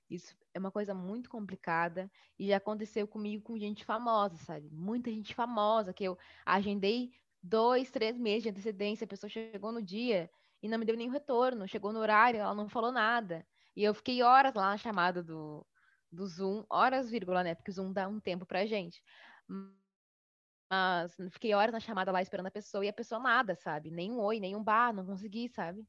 Isso 0.08 0.36
é 0.54 0.58
uma 0.58 0.70
coisa 0.70 0.94
muito 0.94 1.28
complicada 1.28 2.10
e 2.38 2.48
já 2.48 2.56
aconteceu 2.58 3.06
comigo 3.08 3.42
com 3.42 3.58
gente 3.58 3.84
famosa, 3.84 4.36
sabe? 4.36 4.70
Muita 4.70 5.10
gente 5.10 5.34
famosa 5.34 5.92
que 5.92 6.04
eu 6.04 6.16
agendei 6.44 7.12
dois, 7.42 7.90
três 7.90 8.16
meses 8.18 8.44
de 8.44 8.50
antecedência, 8.50 9.04
a 9.04 9.08
pessoa 9.08 9.28
chegou 9.30 9.72
no 9.72 9.82
dia 9.82 10.30
e 10.62 10.68
não 10.68 10.78
me 10.78 10.84
deu 10.84 10.96
nenhum 10.96 11.10
retorno, 11.12 11.66
chegou 11.68 11.92
no 11.92 11.98
horário, 12.00 12.40
ela 12.40 12.54
não 12.54 12.68
falou 12.68 12.92
nada. 12.92 13.46
E 13.74 13.82
eu 13.84 13.94
fiquei 13.94 14.22
horas 14.22 14.54
lá 14.54 14.70
na 14.70 14.78
chamada 14.78 15.22
do, 15.22 15.66
do 16.10 16.26
Zoom, 16.26 16.64
horas, 16.70 17.10
vírgula, 17.10 17.42
né? 17.44 17.54
Porque 17.54 17.70
o 17.70 17.74
Zoom 17.74 17.92
dá 17.92 18.08
um 18.08 18.20
tempo 18.20 18.46
pra 18.46 18.64
gente. 18.66 19.02
Mas 20.70 21.14
fiquei 21.32 21.54
horas 21.54 21.72
na 21.72 21.80
chamada 21.80 22.10
lá 22.12 22.22
esperando 22.22 22.46
a 22.46 22.50
pessoa 22.50 22.84
e 22.84 22.88
a 22.88 22.92
pessoa 22.92 23.20
nada, 23.20 23.54
sabe? 23.56 23.90
Nem 23.90 24.10
um 24.12 24.20
oi, 24.20 24.40
nem 24.40 24.56
um 24.56 24.62
bar, 24.62 24.92
não 24.92 25.04
consegui, 25.06 25.48
sabe? 25.48 25.86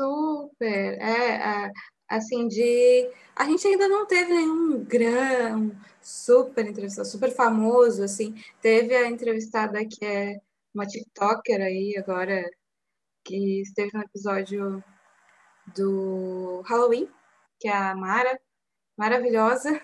Super, 0.00 0.98
é, 0.98 1.66
é, 1.66 1.72
assim, 2.08 2.48
de... 2.48 3.10
A 3.36 3.44
gente 3.44 3.66
ainda 3.68 3.86
não 3.86 4.06
teve 4.06 4.32
nenhum 4.32 4.82
grande, 4.82 5.76
super 6.00 6.66
entrevistado, 6.66 7.06
super 7.06 7.30
famoso, 7.30 8.02
assim. 8.02 8.34
Teve 8.62 8.96
a 8.96 9.06
entrevistada 9.06 9.84
que 9.84 10.02
é 10.02 10.40
uma 10.74 10.86
TikToker 10.86 11.60
aí, 11.60 11.98
agora, 11.98 12.50
que 13.22 13.60
esteve 13.60 13.90
no 13.92 14.02
episódio 14.02 14.82
do 15.76 16.62
Halloween, 16.66 17.06
que 17.58 17.68
é 17.68 17.76
a 17.76 17.94
Mara, 17.94 18.40
maravilhosa, 18.96 19.78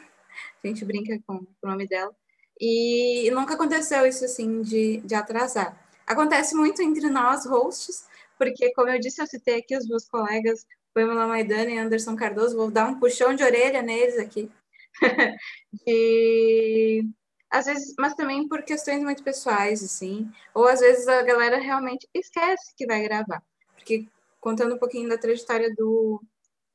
a 0.65 0.67
gente 0.67 0.83
brinca 0.83 1.19
com 1.27 1.35
o 1.35 1.47
nome 1.63 1.87
dela, 1.87 2.15
e 2.59 3.31
nunca 3.33 3.53
aconteceu 3.53 4.07
isso, 4.07 4.25
assim, 4.25 4.63
de, 4.63 4.97
de 4.99 5.15
atrasar. 5.15 5.79
Acontece 6.07 6.55
muito 6.55 6.81
entre 6.81 7.11
nós, 7.11 7.45
hosts, 7.45 8.07
porque, 8.38 8.72
como 8.72 8.88
eu 8.90 9.01
disse, 9.01 9.20
eu 9.20 9.27
citei 9.27 9.59
aqui 9.59 9.77
os 9.77 9.88
meus 9.88 10.09
colegas, 10.09 10.66
Pamela 10.94 11.27
Maidana 11.27 11.70
e 11.70 11.79
Anderson 11.79 12.16
Cardoso, 12.16 12.57
vou 12.57 12.70
dar 12.70 12.88
um 12.88 12.99
puxão 12.99 13.35
de 13.35 13.44
orelha 13.44 13.83
neles 13.83 14.18
aqui, 14.18 14.51
de 15.87 17.05
às 17.51 17.66
vezes, 17.66 17.94
mas 17.99 18.14
também 18.14 18.49
por 18.49 18.62
questões 18.62 19.03
muito 19.03 19.22
pessoais, 19.22 19.83
assim, 19.83 20.31
ou 20.55 20.66
às 20.66 20.81
vezes 20.81 21.07
a 21.09 21.22
galera 21.22 21.59
realmente 21.59 22.09
esquece 22.14 22.75
que 22.77 22.87
vai 22.87 23.03
gravar, 23.03 23.42
porque 23.75 24.07
contando 24.40 24.75
um 24.75 24.79
pouquinho 24.79 25.09
da 25.09 25.18
trajetória 25.18 25.72
do 25.75 26.20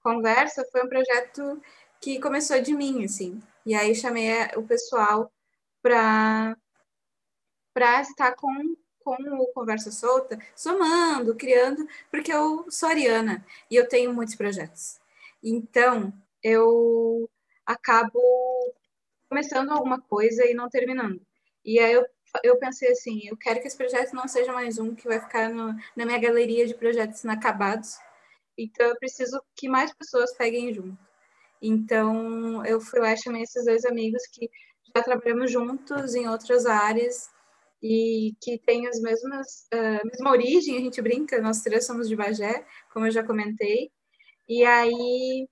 Conversa, 0.01 0.65
foi 0.71 0.83
um 0.83 0.89
projeto 0.89 1.61
que 1.99 2.19
começou 2.19 2.59
de 2.61 2.73
mim, 2.73 3.03
assim, 3.03 3.39
e 3.65 3.75
aí 3.75 3.93
chamei 3.93 4.29
o 4.55 4.63
pessoal 4.63 5.31
para 5.81 6.57
para 7.73 8.01
estar 8.01 8.35
com 8.35 8.75
com 9.03 9.13
o 9.13 9.47
Conversa 9.53 9.91
Solta, 9.91 10.39
somando, 10.55 11.35
criando, 11.35 11.87
porque 12.09 12.31
eu 12.31 12.65
sou 12.69 12.89
ariana 12.89 13.45
e 13.69 13.75
eu 13.75 13.87
tenho 13.87 14.13
muitos 14.13 14.35
projetos. 14.35 14.99
Então, 15.43 16.13
eu 16.43 17.29
acabo 17.65 18.19
começando 19.29 19.71
alguma 19.71 19.99
coisa 20.01 20.45
e 20.45 20.53
não 20.53 20.69
terminando. 20.69 21.21
E 21.63 21.79
aí 21.79 21.93
eu, 21.93 22.05
eu 22.43 22.57
pensei 22.57 22.91
assim, 22.91 23.21
eu 23.27 23.37
quero 23.37 23.61
que 23.61 23.67
esse 23.67 23.77
projeto 23.77 24.13
não 24.13 24.27
seja 24.27 24.51
mais 24.51 24.77
um 24.77 24.93
que 24.93 25.07
vai 25.07 25.19
ficar 25.19 25.49
no, 25.49 25.73
na 25.95 26.05
minha 26.05 26.19
galeria 26.19 26.67
de 26.67 26.73
projetos 26.73 27.23
inacabados. 27.23 27.97
Então 28.57 28.85
eu 28.87 28.97
preciso 28.97 29.41
que 29.55 29.69
mais 29.69 29.93
pessoas 29.93 30.35
peguem 30.35 30.73
junto. 30.73 30.97
Então 31.61 32.65
eu 32.65 32.81
fui 32.81 32.99
lá 32.99 33.13
e 33.13 33.17
chamei 33.17 33.43
esses 33.43 33.65
dois 33.65 33.85
amigos 33.85 34.23
que 34.27 34.49
já 34.95 35.01
trabalhamos 35.01 35.51
juntos 35.51 36.15
em 36.15 36.27
outras 36.27 36.65
áreas 36.65 37.29
e 37.81 38.35
que 38.41 38.59
têm 38.59 38.87
as 38.87 38.99
mesmas 39.01 39.67
uh, 39.73 40.07
mesma 40.07 40.31
origem, 40.31 40.77
a 40.77 40.81
gente 40.81 41.01
brinca, 41.01 41.41
nós 41.41 41.61
três 41.61 41.85
somos 41.85 42.07
de 42.07 42.15
Bagé, 42.15 42.65
como 42.93 43.07
eu 43.07 43.11
já 43.11 43.23
comentei. 43.23 43.91
E 44.47 44.63
aí 44.63 45.47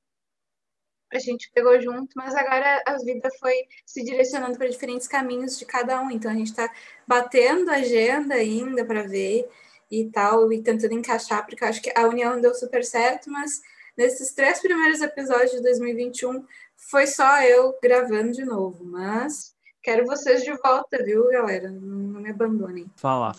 a 1.12 1.20
gente 1.20 1.50
pegou 1.54 1.80
junto, 1.82 2.10
mas 2.16 2.36
agora 2.36 2.84
a 2.86 2.98
vida 2.98 3.30
foi 3.40 3.56
se 3.86 4.04
direcionando 4.04 4.58
para 4.58 4.70
diferentes 4.70 5.08
caminhos 5.08 5.58
de 5.58 5.66
cada 5.66 6.02
um. 6.02 6.12
Então 6.12 6.32
a 6.32 6.36
gente 6.36 6.52
está 6.52 6.72
batendo 7.08 7.72
agenda 7.72 8.36
ainda 8.36 8.86
para 8.86 9.04
ver 9.04 9.50
e 9.92 10.06
tal, 10.12 10.52
e 10.54 10.62
tentando 10.62 10.94
encaixar, 10.94 11.46
porque 11.46 11.64
eu 11.64 11.68
acho 11.68 11.82
que 11.82 11.92
a 11.96 12.08
união 12.08 12.40
deu 12.40 12.54
super 12.54 12.84
certo, 12.84 13.32
mas 13.32 13.60
nesses 13.98 14.34
três 14.34 14.60
primeiros 14.60 15.02
episódios 15.02 15.52
de 15.52 15.64
2021 15.64 16.46
foi 16.76 17.08
só 17.08 17.42
eu 17.42 17.76
gravando 17.82 18.32
de 18.32 18.46
novo. 18.46 18.86
Mas 18.86 19.56
quero 19.90 20.06
vocês 20.06 20.44
de 20.44 20.52
volta, 20.52 21.04
viu, 21.04 21.28
galera? 21.30 21.72
Não, 21.72 22.22
me 22.22 22.30
abandonem. 22.30 22.86
Falar. 22.96 23.36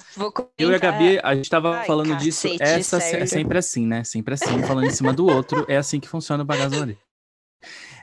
Eu 0.58 0.72
e 0.72 0.74
a 0.74 0.78
Gabi, 0.78 1.20
a 1.22 1.34
gente 1.36 1.44
estava 1.44 1.84
falando 1.84 2.08
cacete, 2.08 2.24
disso. 2.24 2.48
Essa 2.60 2.96
é 2.96 3.24
sempre 3.24 3.56
assim, 3.56 3.86
né? 3.86 4.02
Sempre 4.02 4.34
assim, 4.34 4.60
falando 4.64 4.86
em 4.86 4.90
cima 4.90 5.12
do 5.12 5.26
outro. 5.26 5.64
É 5.68 5.76
assim 5.76 6.00
que 6.00 6.08
funciona 6.08 6.42
o 6.42 6.46
bagaço 6.46 6.96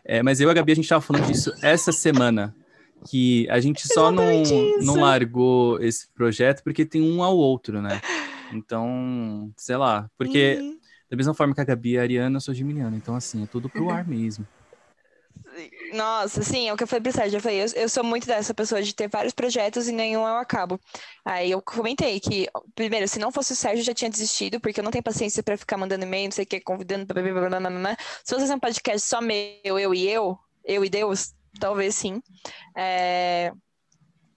é, 0.09 0.23
mas 0.23 0.39
eu 0.39 0.47
e 0.47 0.51
a 0.51 0.53
Gabi, 0.53 0.71
a 0.71 0.75
gente 0.75 0.85
estava 0.85 1.01
falando 1.01 1.25
disso 1.25 1.51
essa 1.61 1.91
semana, 1.91 2.55
que 3.09 3.45
a 3.49 3.59
gente 3.59 3.85
só 3.85 4.09
não, 4.09 4.41
não 4.79 5.01
largou 5.01 5.81
esse 5.81 6.07
projeto 6.13 6.63
porque 6.63 6.85
tem 6.85 7.01
um 7.01 7.21
ao 7.21 7.35
outro, 7.35 7.81
né? 7.81 7.99
Então, 8.53 9.51
sei 9.57 9.75
lá, 9.75 10.09
porque 10.17 10.57
uhum. 10.61 10.79
da 11.11 11.17
mesma 11.17 11.33
forma 11.33 11.53
que 11.53 11.59
a 11.59 11.65
Gabi 11.65 11.97
é 11.97 11.99
ariana, 11.99 12.37
eu 12.37 12.41
sou 12.41 12.53
geminiana, 12.53 12.95
então 12.95 13.13
assim, 13.17 13.43
é 13.43 13.47
tudo 13.47 13.67
pro 13.67 13.89
ar 13.89 14.07
mesmo. 14.07 14.47
Nossa, 15.93 16.43
sim, 16.43 16.67
é 16.67 16.73
o 16.73 16.77
que 16.77 16.83
eu 16.83 16.87
falei 16.87 17.01
pro 17.01 17.11
Sérgio. 17.11 17.37
Eu 17.37 17.41
falei, 17.41 17.63
eu, 17.63 17.67
eu, 17.75 17.89
sou 17.89 18.03
muito 18.03 18.27
dessa 18.27 18.53
pessoa 18.53 18.81
de 18.81 18.93
ter 18.93 19.07
vários 19.07 19.33
projetos 19.33 19.87
e 19.87 19.91
nenhum 19.91 20.21
eu 20.21 20.37
acabo. 20.37 20.79
Aí 21.25 21.51
eu 21.51 21.61
comentei 21.61 22.19
que, 22.19 22.47
primeiro, 22.75 23.07
se 23.07 23.19
não 23.19 23.31
fosse 23.31 23.53
o 23.53 23.55
Sérgio, 23.55 23.81
eu 23.81 23.85
já 23.85 23.93
tinha 23.93 24.09
desistido, 24.09 24.59
porque 24.59 24.79
eu 24.79 24.83
não 24.83 24.91
tenho 24.91 25.03
paciência 25.03 25.41
para 25.41 25.57
ficar 25.57 25.77
mandando 25.77 26.03
e-mail, 26.03 26.25
não 26.25 26.31
sei 26.31 26.43
o 26.43 26.47
que, 26.47 26.59
convidando. 26.59 27.05
Blá, 27.05 27.21
blá, 27.21 27.59
blá, 27.59 27.69
blá, 27.69 27.97
Se 28.23 28.35
fosse 28.35 28.53
um 28.53 28.59
podcast 28.59 29.07
só 29.07 29.21
meu, 29.21 29.79
eu 29.79 29.93
e 29.93 30.07
eu, 30.07 30.37
eu 30.63 30.83
e 30.85 30.89
Deus, 30.89 31.33
talvez 31.59 31.95
sim. 31.95 32.21
É, 32.75 33.51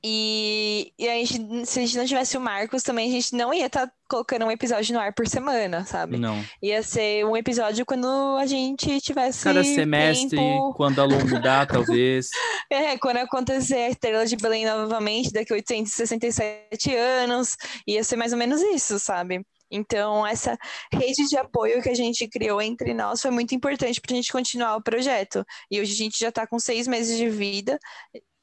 e, 0.02 0.92
e 0.98 1.08
a 1.08 1.14
gente, 1.14 1.66
se 1.66 1.78
a 1.78 1.82
gente 1.82 1.98
não 1.98 2.06
tivesse 2.06 2.36
o 2.36 2.40
Marcos, 2.40 2.82
também 2.82 3.08
a 3.08 3.12
gente 3.12 3.34
não 3.34 3.52
ia 3.52 3.66
estar 3.66 3.86
tá 3.86 3.92
colocando 4.08 4.46
um 4.46 4.50
episódio 4.50 4.94
no 4.94 5.00
ar 5.00 5.12
por 5.12 5.28
semana, 5.28 5.84
sabe? 5.84 6.16
Não. 6.16 6.42
Ia 6.62 6.82
ser 6.82 7.24
um 7.26 7.36
episódio 7.36 7.84
quando 7.84 8.06
a 8.38 8.46
gente 8.46 9.00
tivesse. 9.00 9.44
Cada 9.44 9.62
semestre, 9.62 10.30
tempo... 10.30 10.72
quando 10.74 10.98
a 10.98 11.02
aluno 11.02 11.28
mudar, 11.28 11.66
talvez. 11.66 12.28
É, 12.70 12.96
quando 12.96 13.18
acontecer 13.18 13.74
a 13.74 13.90
Estrela 13.90 14.24
de 14.24 14.36
Belém 14.36 14.64
novamente, 14.64 15.32
daqui 15.32 15.52
a 15.52 15.56
867 15.56 16.94
anos, 16.94 17.56
ia 17.86 18.02
ser 18.02 18.16
mais 18.16 18.32
ou 18.32 18.38
menos 18.38 18.62
isso, 18.62 18.98
sabe? 18.98 19.44
Então, 19.70 20.26
essa 20.26 20.58
rede 20.92 21.28
de 21.28 21.36
apoio 21.36 21.82
que 21.82 21.88
a 21.88 21.94
gente 21.94 22.26
criou 22.26 22.60
entre 22.60 22.92
nós 22.92 23.22
foi 23.22 23.30
muito 23.30 23.54
importante 23.54 24.00
para 24.00 24.12
a 24.12 24.16
gente 24.16 24.32
continuar 24.32 24.76
o 24.76 24.82
projeto. 24.82 25.44
E 25.70 25.80
hoje 25.80 25.92
a 25.92 25.96
gente 25.96 26.18
já 26.18 26.30
está 26.30 26.46
com 26.46 26.58
seis 26.58 26.88
meses 26.88 27.16
de 27.16 27.28
vida, 27.28 27.78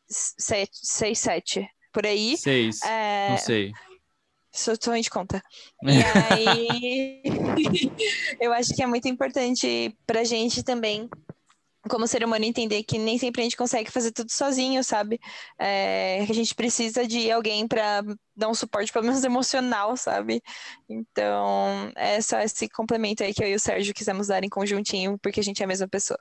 sete, 0.08 0.78
seis, 0.82 1.20
sete, 1.20 1.67
por 1.91 2.06
aí. 2.06 2.38
Seis, 2.38 2.82
é... 2.84 3.30
não 3.32 3.38
sei. 3.38 3.72
Sou 4.52 4.76
totalmente 4.76 5.10
conta. 5.10 5.41
E 5.84 6.02
aí, 6.34 7.22
eu 8.41 8.52
acho 8.52 8.74
que 8.76 8.82
é 8.82 8.88
muito 8.88 9.08
importante 9.08 9.96
pra 10.06 10.24
gente 10.24 10.63
também, 10.63 11.08
como 11.88 12.08
ser 12.08 12.24
humano, 12.24 12.43
entender 12.43 12.84
que 12.84 12.98
nem 12.98 13.17
sempre 13.20 13.41
a 13.41 13.43
gente 13.43 13.56
consegue 13.56 13.91
fazer 13.91 14.12
tudo 14.12 14.32
sozinho, 14.32 14.84
sabe? 14.84 15.20
É, 15.60 16.26
que 16.26 16.32
a 16.32 16.36
gente 16.36 16.56
precisa 16.56 17.06
de 17.08 17.32
alguém 17.32 17.67
para 17.67 18.02
dar 18.36 18.50
um 18.50 18.54
suporte, 18.56 18.91
pelo 18.91 19.06
menos 19.06 19.24
emocional, 19.24 19.96
sabe? 19.96 20.41
Então, 20.89 21.91
é 21.96 22.20
só 22.22 22.39
esse 22.39 22.67
complemento 22.67 23.24
aí 23.24 23.34
que 23.34 23.43
eu 23.43 23.48
e 23.48 23.56
o 23.56 23.60
Sérgio 23.60 23.93
quisemos 23.93 24.28
dar 24.28 24.43
em 24.43 24.50
conjuntinho, 24.50 25.20
porque 25.20 25.39
a 25.39 25.43
gente 25.43 25.62
é 25.62 25.65
a 25.65 25.67
mesma 25.67 25.88
pessoa. 25.88 26.20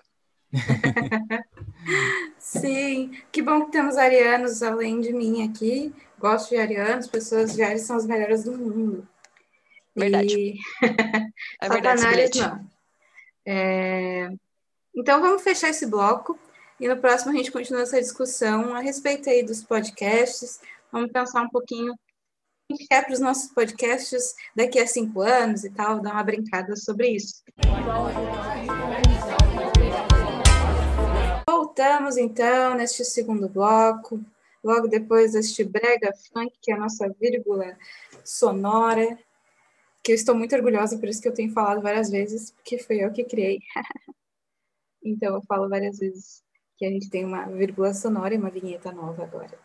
Sim, 2.38 3.12
que 3.30 3.42
bom 3.42 3.64
que 3.66 3.72
temos 3.72 3.96
arianos 3.96 4.62
além 4.62 5.00
de 5.00 5.12
mim 5.12 5.48
aqui. 5.48 5.94
Gosto 6.18 6.50
de 6.50 6.56
arianos, 6.56 7.06
pessoas 7.06 7.54
de 7.54 7.62
Ares 7.62 7.82
são 7.82 7.96
as 7.96 8.06
melhores 8.06 8.44
do 8.44 8.52
mundo. 8.52 9.06
Verdade. 9.94 10.34
E... 10.34 10.58
é 11.60 11.68
verdade, 11.68 12.02
não. 12.40 12.66
É... 13.46 14.30
Então 14.94 15.20
vamos 15.20 15.42
fechar 15.42 15.68
esse 15.68 15.86
bloco 15.86 16.38
e 16.80 16.88
no 16.88 16.96
próximo 16.96 17.32
a 17.32 17.36
gente 17.36 17.52
continua 17.52 17.82
essa 17.82 18.00
discussão 18.00 18.74
a 18.74 18.80
respeito 18.80 19.28
aí 19.28 19.42
dos 19.42 19.62
podcasts. 19.62 20.60
Vamos 20.90 21.12
pensar 21.12 21.42
um 21.42 21.48
pouquinho 21.50 21.94
o 22.70 22.76
que 22.76 22.86
é 22.90 23.02
para 23.02 23.12
os 23.12 23.20
nossos 23.20 23.52
podcasts 23.52 24.34
daqui 24.54 24.78
a 24.78 24.86
cinco 24.86 25.20
anos 25.20 25.64
e 25.64 25.70
tal, 25.70 26.00
dar 26.00 26.12
uma 26.12 26.24
brincada 26.24 26.74
sobre 26.76 27.10
isso. 27.10 27.42
Voltamos 31.76 32.16
então 32.16 32.74
neste 32.74 33.04
segundo 33.04 33.50
bloco, 33.50 34.18
logo 34.64 34.88
depois 34.88 35.32
deste 35.32 35.62
brega 35.62 36.10
funk, 36.32 36.50
que 36.62 36.72
é 36.72 36.74
a 36.74 36.78
nossa 36.78 37.06
vírgula 37.20 37.76
sonora, 38.24 39.18
que 40.02 40.12
eu 40.12 40.16
estou 40.16 40.34
muito 40.34 40.56
orgulhosa, 40.56 40.98
por 40.98 41.06
isso 41.06 41.20
que 41.20 41.28
eu 41.28 41.34
tenho 41.34 41.52
falado 41.52 41.82
várias 41.82 42.08
vezes, 42.08 42.50
porque 42.50 42.78
foi 42.78 43.04
eu 43.04 43.12
que 43.12 43.24
criei. 43.24 43.58
então 45.04 45.34
eu 45.34 45.42
falo 45.42 45.68
várias 45.68 45.98
vezes 45.98 46.42
que 46.78 46.86
a 46.86 46.88
gente 46.88 47.10
tem 47.10 47.26
uma 47.26 47.44
vírgula 47.44 47.92
sonora 47.92 48.32
e 48.32 48.38
uma 48.38 48.48
vinheta 48.48 48.90
nova 48.90 49.24
agora. 49.24 49.58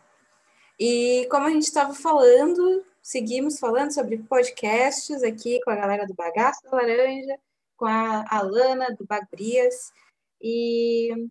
E 0.77 1.25
como 1.31 1.47
a 1.47 1.49
gente 1.49 1.63
estava 1.63 1.93
falando, 1.93 2.85
seguimos 3.01 3.57
falando 3.57 3.93
sobre 3.93 4.17
podcasts 4.17 5.23
aqui 5.23 5.61
com 5.63 5.71
a 5.71 5.77
galera 5.77 6.05
do 6.05 6.13
Bagaço 6.13 6.61
da 6.63 6.75
Laranja, 6.75 7.39
com 7.77 7.85
a 7.85 8.25
Alana 8.29 8.93
do 8.99 9.05
Bagrias. 9.05 9.93
E 10.41 11.29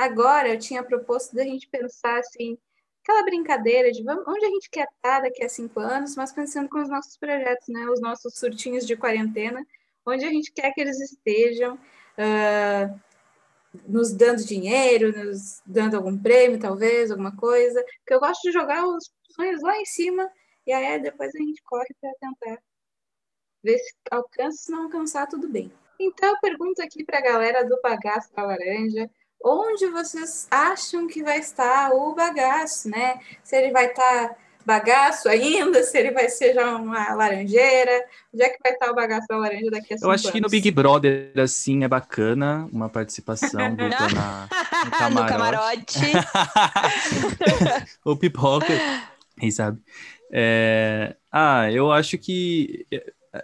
agora 0.00 0.48
eu 0.48 0.58
tinha 0.58 0.82
proposto 0.82 1.34
da 1.34 1.44
gente 1.44 1.68
pensar 1.68 2.18
assim, 2.18 2.56
aquela 3.02 3.22
brincadeira 3.22 3.92
de 3.92 4.02
vamos, 4.02 4.24
onde 4.26 4.46
a 4.46 4.48
gente 4.48 4.70
quer 4.70 4.88
estar 4.88 5.20
daqui 5.20 5.44
a 5.44 5.48
cinco 5.48 5.78
anos, 5.80 6.16
mas 6.16 6.32
pensando 6.32 6.68
com 6.68 6.80
os 6.80 6.88
nossos 6.88 7.16
projetos, 7.18 7.68
né? 7.68 7.86
Os 7.90 8.00
nossos 8.00 8.34
surtinhos 8.34 8.86
de 8.86 8.96
quarentena, 8.96 9.64
onde 10.06 10.24
a 10.24 10.30
gente 10.30 10.52
quer 10.52 10.72
que 10.72 10.80
eles 10.80 10.98
estejam. 11.00 11.74
Uh, 12.16 13.00
nos 13.86 14.12
dando 14.12 14.44
dinheiro, 14.44 15.12
nos 15.16 15.62
dando 15.64 15.96
algum 15.96 16.16
prêmio, 16.18 16.58
talvez, 16.58 17.10
alguma 17.10 17.36
coisa. 17.36 17.84
Porque 18.00 18.14
eu 18.14 18.20
gosto 18.20 18.42
de 18.42 18.52
jogar 18.52 18.84
os 18.86 19.12
sonhos 19.30 19.62
lá 19.62 19.78
em 19.78 19.84
cima 19.84 20.28
e 20.66 20.72
aí 20.72 21.00
depois 21.00 21.32
a 21.34 21.38
gente 21.38 21.62
corre 21.62 21.86
para 22.00 22.10
tentar 22.20 22.62
ver 23.62 23.78
se 23.78 23.94
alcança, 24.10 24.56
se 24.56 24.72
não 24.72 24.84
alcançar, 24.84 25.26
tudo 25.26 25.48
bem. 25.48 25.70
Então, 25.98 26.30
eu 26.30 26.40
pergunto 26.40 26.82
aqui 26.82 27.04
para 27.04 27.18
a 27.18 27.22
galera 27.22 27.62
do 27.62 27.78
Bagaço 27.82 28.32
da 28.34 28.42
Laranja, 28.42 29.10
onde 29.44 29.86
vocês 29.88 30.46
acham 30.50 31.06
que 31.06 31.22
vai 31.22 31.38
estar 31.38 31.92
o 31.92 32.14
bagaço, 32.14 32.88
né? 32.88 33.18
Se 33.42 33.56
ele 33.56 33.70
vai 33.72 33.86
estar 33.86 34.36
bagaço 34.64 35.28
ainda, 35.28 35.82
se 35.84 35.98
ele 35.98 36.10
vai 36.10 36.28
ser 36.28 36.54
já 36.54 36.76
uma 36.76 37.14
laranjeira, 37.14 38.04
onde 38.32 38.42
é 38.42 38.48
que 38.48 38.58
vai 38.62 38.72
estar 38.72 38.90
o 38.90 38.94
bagaço 38.94 39.26
da 39.28 39.38
laranja 39.38 39.70
daqui 39.70 39.94
a 39.94 39.96
cinco 39.96 40.06
Eu 40.06 40.10
acho 40.10 40.24
anos? 40.24 40.32
que 40.32 40.40
no 40.40 40.48
Big 40.48 40.70
Brother, 40.70 41.32
assim, 41.38 41.84
é 41.84 41.88
bacana 41.88 42.68
uma 42.72 42.88
participação 42.88 43.74
do 43.74 43.88
na, 43.88 44.48
no 44.84 44.90
camarote. 44.90 45.14
no 45.14 45.26
camarote. 45.26 45.98
o 48.04 48.16
pipoca, 48.16 48.66
quem 49.38 49.50
sabe. 49.50 49.80
É... 50.32 51.16
Ah, 51.32 51.70
eu 51.70 51.90
acho 51.90 52.18
que 52.18 52.86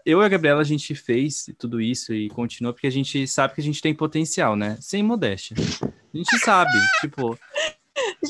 eu 0.04 0.20
e 0.20 0.24
a 0.24 0.28
Gabriela, 0.28 0.60
a 0.60 0.64
gente 0.64 0.94
fez 0.94 1.46
tudo 1.58 1.80
isso 1.80 2.12
e 2.12 2.28
continua 2.30 2.72
porque 2.72 2.86
a 2.86 2.92
gente 2.92 3.26
sabe 3.26 3.54
que 3.54 3.60
a 3.60 3.64
gente 3.64 3.80
tem 3.80 3.94
potencial, 3.94 4.56
né? 4.56 4.76
Sem 4.80 5.02
modéstia. 5.02 5.56
A 5.82 6.16
gente 6.16 6.38
sabe, 6.40 6.72
tipo... 7.00 7.38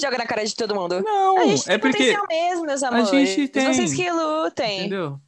Joga 0.00 0.18
na 0.18 0.26
cara 0.26 0.44
de 0.44 0.54
todo 0.54 0.74
mundo. 0.74 1.02
Não, 1.02 1.38
é 1.66 1.78
porque... 1.78 2.16
mesmo, 2.28 2.64
meus 2.64 2.82
amores. 2.82 3.08
A 3.08 3.16
gente 3.16 3.48
tem... 3.48 3.72
Vocês 3.72 3.94
que 3.94 4.10
lutem. 4.10 4.80
Entendeu? 4.80 5.20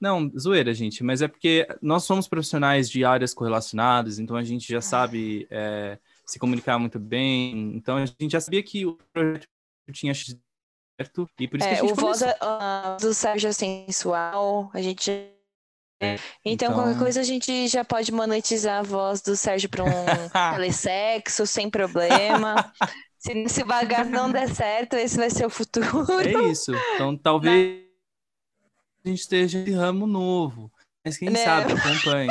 Não, 0.00 0.30
zoeira, 0.38 0.74
gente, 0.74 1.02
mas 1.02 1.22
é 1.22 1.28
porque 1.28 1.66
nós 1.80 2.04
somos 2.04 2.28
profissionais 2.28 2.88
de 2.90 3.04
áreas 3.04 3.32
correlacionadas, 3.32 4.18
então 4.18 4.36
a 4.36 4.44
gente 4.44 4.70
já 4.70 4.80
sabe 4.80 5.46
é, 5.50 5.98
se 6.24 6.38
comunicar 6.38 6.78
muito 6.78 6.98
bem, 6.98 7.74
então 7.74 7.96
a 7.96 8.04
gente 8.04 8.32
já 8.32 8.40
sabia 8.40 8.62
que 8.62 8.84
o 8.84 8.98
projeto 9.12 9.48
tinha 9.92 10.12
certo, 10.14 11.26
e 11.40 11.48
por 11.48 11.58
isso 11.58 11.66
é, 11.66 11.70
que 11.70 11.76
a 11.78 11.80
gente 11.80 11.92
o 11.92 11.94
voz 11.94 12.20
uh, 12.20 12.26
do 13.00 13.14
Sérgio 13.14 13.48
é 13.48 13.52
sensual, 13.52 14.70
a 14.74 14.82
gente 14.82 15.10
é, 15.10 15.30
então, 16.00 16.18
então, 16.44 16.74
qualquer 16.74 16.98
coisa 16.98 17.20
a 17.20 17.24
gente 17.24 17.68
já 17.68 17.84
pode 17.84 18.12
monetizar 18.12 18.80
a 18.80 18.82
voz 18.82 19.22
do 19.22 19.34
Sérgio 19.34 19.68
para 19.68 19.84
um 19.84 19.88
telesexo 20.54 21.46
sem 21.46 21.70
problema. 21.70 22.72
se, 23.18 23.48
se 23.48 23.62
o 23.62 23.66
bagaço 23.66 24.10
não 24.10 24.30
der 24.30 24.48
certo, 24.54 24.94
esse 24.94 25.16
vai 25.16 25.30
ser 25.30 25.46
o 25.46 25.50
futuro. 25.50 26.20
É 26.20 26.50
isso. 26.50 26.72
Então, 26.94 27.16
talvez 27.16 27.82
a 29.04 29.08
gente 29.08 29.20
esteja 29.20 29.58
em 29.58 29.72
ramo 29.72 30.06
novo. 30.06 30.70
Mas 31.04 31.16
quem 31.16 31.30
né? 31.30 31.44
sabe, 31.44 31.72
acompanhe. 31.72 32.30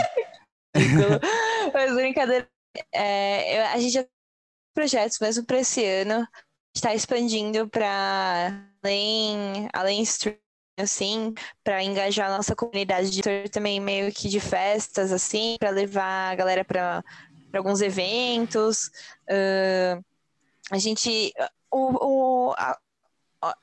Mas 1.74 1.94
brincadeira. 1.94 2.48
É, 2.94 3.68
a 3.68 3.80
gente 3.80 3.94
já 3.94 4.04
tem 4.04 4.12
projetos 4.76 5.18
mesmo 5.20 5.46
para 5.46 5.60
esse 5.60 5.84
ano. 5.84 6.28
Está 6.76 6.94
expandindo 6.94 7.70
para 7.70 8.70
além, 8.84 9.70
além 9.74 10.02
stream 10.02 10.38
assim, 10.78 11.34
para 11.64 11.84
engajar 11.84 12.30
a 12.30 12.38
nossa 12.38 12.56
comunidade 12.56 13.10
de 13.10 13.22
também 13.50 13.80
meio 13.80 14.12
que 14.12 14.28
de 14.28 14.40
festas, 14.40 15.12
assim, 15.12 15.56
para 15.60 15.70
levar 15.70 16.32
a 16.32 16.36
galera 16.36 16.66
para 16.66 17.04
alguns 17.54 17.82
eventos. 17.82 18.88
Uh, 19.30 20.04
a 20.72 20.78
gente. 20.78 21.34
O, 21.72 22.50
o, 22.50 22.54
a, 22.58 22.78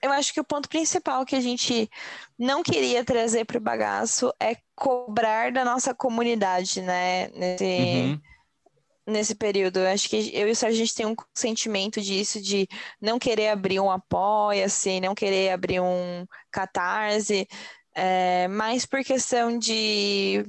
eu 0.00 0.12
acho 0.12 0.32
que 0.32 0.40
o 0.40 0.44
ponto 0.44 0.68
principal 0.68 1.24
que 1.24 1.34
a 1.34 1.40
gente 1.40 1.90
não 2.38 2.62
queria 2.62 3.04
trazer 3.04 3.44
para 3.44 3.58
o 3.58 3.60
bagaço 3.60 4.32
é 4.38 4.56
cobrar 4.76 5.50
da 5.50 5.64
nossa 5.64 5.94
comunidade, 5.94 6.80
né? 6.80 7.28
Nesse, 7.28 7.64
uhum 7.64 8.31
nesse 9.06 9.34
período. 9.34 9.78
Eu 9.80 9.88
acho 9.88 10.08
que 10.08 10.30
eu 10.34 10.48
e 10.48 10.50
o 10.52 10.56
Sérgio, 10.56 10.82
a 10.82 10.84
gente 10.84 10.94
tem 10.94 11.06
um 11.06 11.14
sentimento 11.34 12.00
disso, 12.00 12.40
de 12.40 12.68
não 13.00 13.18
querer 13.18 13.48
abrir 13.48 13.80
um 13.80 13.90
apoia-se, 13.90 15.00
não 15.00 15.14
querer 15.14 15.50
abrir 15.50 15.80
um 15.80 16.26
catarse, 16.50 17.46
é, 17.94 18.48
mais 18.48 18.86
por 18.86 19.04
questão 19.04 19.58
de 19.58 20.44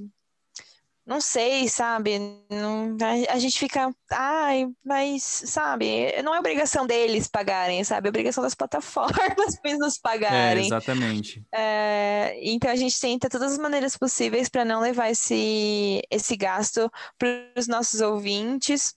não 1.05 1.19
sei, 1.19 1.67
sabe? 1.67 2.17
Não, 2.49 2.95
a, 3.01 3.33
a, 3.33 3.39
gente 3.39 3.59
fica, 3.59 3.93
ai, 4.09 4.67
mas, 4.83 5.21
sabe? 5.23 6.21
Não 6.21 6.33
é 6.33 6.39
obrigação 6.39 6.87
deles 6.87 7.27
pagarem, 7.27 7.83
sabe? 7.83 8.07
É 8.07 8.09
obrigação 8.09 8.41
das 8.41 8.55
plataformas 8.55 9.59
para 9.59 9.77
nos 9.77 9.97
pagarem. 9.97 10.63
É, 10.63 10.67
exatamente. 10.67 11.45
É, 11.53 12.39
então 12.41 12.71
a 12.71 12.75
gente 12.75 12.99
tenta 12.99 13.29
todas 13.29 13.53
as 13.53 13.57
maneiras 13.57 13.97
possíveis 13.97 14.47
para 14.47 14.63
não 14.63 14.79
levar 14.79 15.09
esse, 15.09 16.01
esse 16.09 16.37
gasto 16.37 16.89
para 17.17 17.27
os 17.57 17.67
nossos 17.67 17.99
ouvintes. 17.99 18.95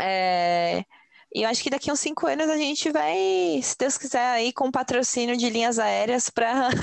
É, 0.00 0.82
e 1.34 1.42
eu 1.42 1.48
acho 1.50 1.62
que 1.62 1.68
daqui 1.68 1.90
a 1.90 1.92
uns 1.92 2.00
cinco 2.00 2.26
anos 2.26 2.48
a 2.48 2.56
gente 2.56 2.90
vai, 2.90 3.60
se 3.62 3.76
Deus 3.78 3.98
quiser, 3.98 4.30
aí 4.30 4.50
com 4.50 4.70
patrocínio 4.70 5.36
de 5.36 5.50
linhas 5.50 5.78
aéreas 5.78 6.30
para 6.30 6.70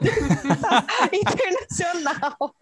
internacional. 1.12 2.54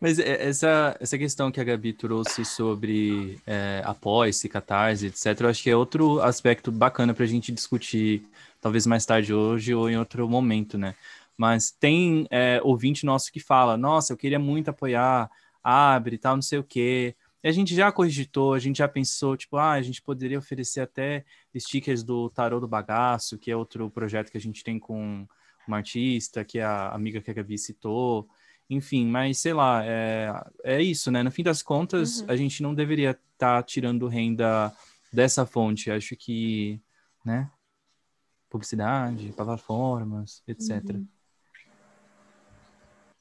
Mas 0.00 0.18
é, 0.18 0.48
essa, 0.48 0.96
essa 1.00 1.18
questão 1.18 1.50
que 1.50 1.60
a 1.60 1.64
Gabi 1.64 1.92
trouxe 1.92 2.44
sobre 2.44 3.38
é, 3.46 3.82
apoio-se, 3.84 4.48
catarse, 4.48 5.06
etc., 5.06 5.40
eu 5.40 5.48
acho 5.48 5.62
que 5.62 5.70
é 5.70 5.76
outro 5.76 6.20
aspecto 6.20 6.70
bacana 6.70 7.14
para 7.14 7.24
a 7.24 7.28
gente 7.28 7.52
discutir, 7.52 8.26
talvez 8.60 8.86
mais 8.86 9.06
tarde 9.06 9.32
hoje 9.32 9.74
ou 9.74 9.88
em 9.88 9.96
outro 9.96 10.28
momento, 10.28 10.76
né? 10.78 10.94
Mas 11.36 11.70
tem 11.70 12.26
é, 12.30 12.60
ouvinte 12.62 13.04
nosso 13.04 13.32
que 13.32 13.40
fala: 13.40 13.76
Nossa, 13.76 14.12
eu 14.12 14.16
queria 14.16 14.38
muito 14.38 14.68
apoiar, 14.68 15.30
abre 15.62 16.18
tal, 16.18 16.36
não 16.36 16.42
sei 16.42 16.58
o 16.58 16.64
quê. 16.64 17.14
E 17.42 17.48
a 17.48 17.52
gente 17.52 17.74
já 17.74 17.92
cogitou, 17.92 18.54
a 18.54 18.58
gente 18.58 18.78
já 18.78 18.88
pensou, 18.88 19.36
tipo, 19.36 19.58
ah, 19.58 19.72
a 19.72 19.82
gente 19.82 20.00
poderia 20.00 20.38
oferecer 20.38 20.80
até 20.80 21.24
stickers 21.54 22.02
do 22.02 22.30
Tarô 22.30 22.58
do 22.58 22.66
Bagaço, 22.66 23.38
que 23.38 23.50
é 23.50 23.56
outro 23.56 23.90
projeto 23.90 24.30
que 24.30 24.38
a 24.38 24.40
gente 24.40 24.64
tem 24.64 24.78
com 24.78 25.26
uma 25.68 25.76
artista, 25.78 26.44
que 26.44 26.58
é 26.58 26.64
a 26.64 26.90
amiga 26.90 27.20
que 27.20 27.30
a 27.30 27.34
Gabi 27.34 27.58
citou. 27.58 28.28
Enfim, 28.68 29.06
mas 29.06 29.38
sei 29.38 29.52
lá, 29.52 29.84
é, 29.84 30.32
é 30.62 30.82
isso, 30.82 31.10
né? 31.10 31.22
No 31.22 31.30
fim 31.30 31.42
das 31.42 31.62
contas, 31.62 32.20
uhum. 32.20 32.26
a 32.28 32.36
gente 32.36 32.62
não 32.62 32.74
deveria 32.74 33.10
estar 33.10 33.58
tá 33.58 33.62
tirando 33.62 34.08
renda 34.08 34.74
dessa 35.12 35.44
fonte. 35.44 35.90
Acho 35.90 36.16
que, 36.16 36.80
né? 37.24 37.50
Publicidade, 38.48 39.32
plataformas, 39.32 40.42
etc. 40.46 40.82
Uhum. 40.90 41.06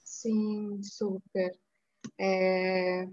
Sim, 0.03 0.81
super. 0.81 1.51
É... 2.17 3.03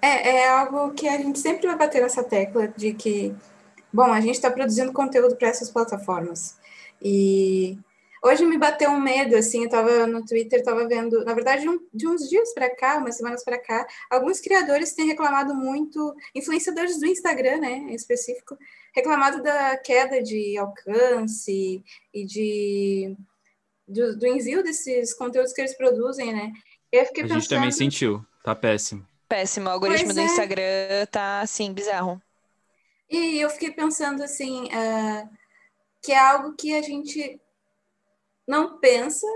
é... 0.00 0.36
É, 0.36 0.48
algo 0.48 0.92
que 0.94 1.08
a 1.08 1.18
gente 1.18 1.38
sempre 1.38 1.66
vai 1.66 1.76
bater 1.76 2.00
nessa 2.02 2.22
tecla 2.22 2.68
de 2.68 2.94
que, 2.94 3.34
bom, 3.92 4.12
a 4.12 4.20
gente 4.20 4.34
está 4.34 4.50
produzindo 4.50 4.92
conteúdo 4.92 5.36
para 5.36 5.48
essas 5.48 5.70
plataformas. 5.70 6.58
E 7.00 7.76
Hoje 8.24 8.44
me 8.44 8.56
bateu 8.56 8.88
um 8.90 9.00
medo, 9.00 9.34
assim, 9.36 9.60
eu 9.60 9.64
estava 9.64 10.06
no 10.06 10.24
Twitter, 10.24 10.60
estava 10.60 10.86
vendo, 10.86 11.24
na 11.24 11.34
verdade, 11.34 11.68
um, 11.68 11.80
de 11.92 12.06
uns 12.06 12.28
dias 12.28 12.54
para 12.54 12.70
cá, 12.70 12.98
umas 12.98 13.16
semanas 13.16 13.42
para 13.42 13.58
cá, 13.58 13.84
alguns 14.08 14.40
criadores 14.40 14.92
têm 14.92 15.08
reclamado 15.08 15.54
muito, 15.56 16.14
influenciadores 16.32 17.00
do 17.00 17.06
Instagram, 17.06 17.58
né, 17.58 17.72
em 17.72 17.94
específico, 17.94 18.56
reclamado 18.94 19.42
da 19.42 19.76
queda 19.76 20.22
de 20.22 20.56
alcance 20.56 21.82
e 22.14 22.24
de 22.24 23.16
do, 23.88 24.16
do 24.16 24.26
envio 24.26 24.62
desses 24.62 25.12
conteúdos 25.12 25.52
que 25.52 25.60
eles 25.60 25.76
produzem, 25.76 26.32
né? 26.32 26.52
a 26.94 27.04
pensando... 27.04 27.40
gente 27.40 27.48
também 27.48 27.72
sentiu, 27.72 28.24
tá 28.44 28.54
péssimo. 28.54 29.06
Péssimo, 29.28 29.66
o 29.66 29.70
algoritmo 29.70 30.06
pois 30.06 30.14
do 30.14 30.20
é. 30.20 30.24
Instagram 30.24 31.06
tá, 31.10 31.40
assim, 31.40 31.72
bizarro. 31.72 32.22
E 33.10 33.40
eu 33.40 33.50
fiquei 33.50 33.70
pensando, 33.70 34.22
assim, 34.22 34.66
uh, 34.66 35.28
que 36.02 36.12
é 36.12 36.18
algo 36.18 36.54
que 36.54 36.74
a 36.74 36.82
gente 36.82 37.40
não 38.52 38.78
pensa 38.78 39.26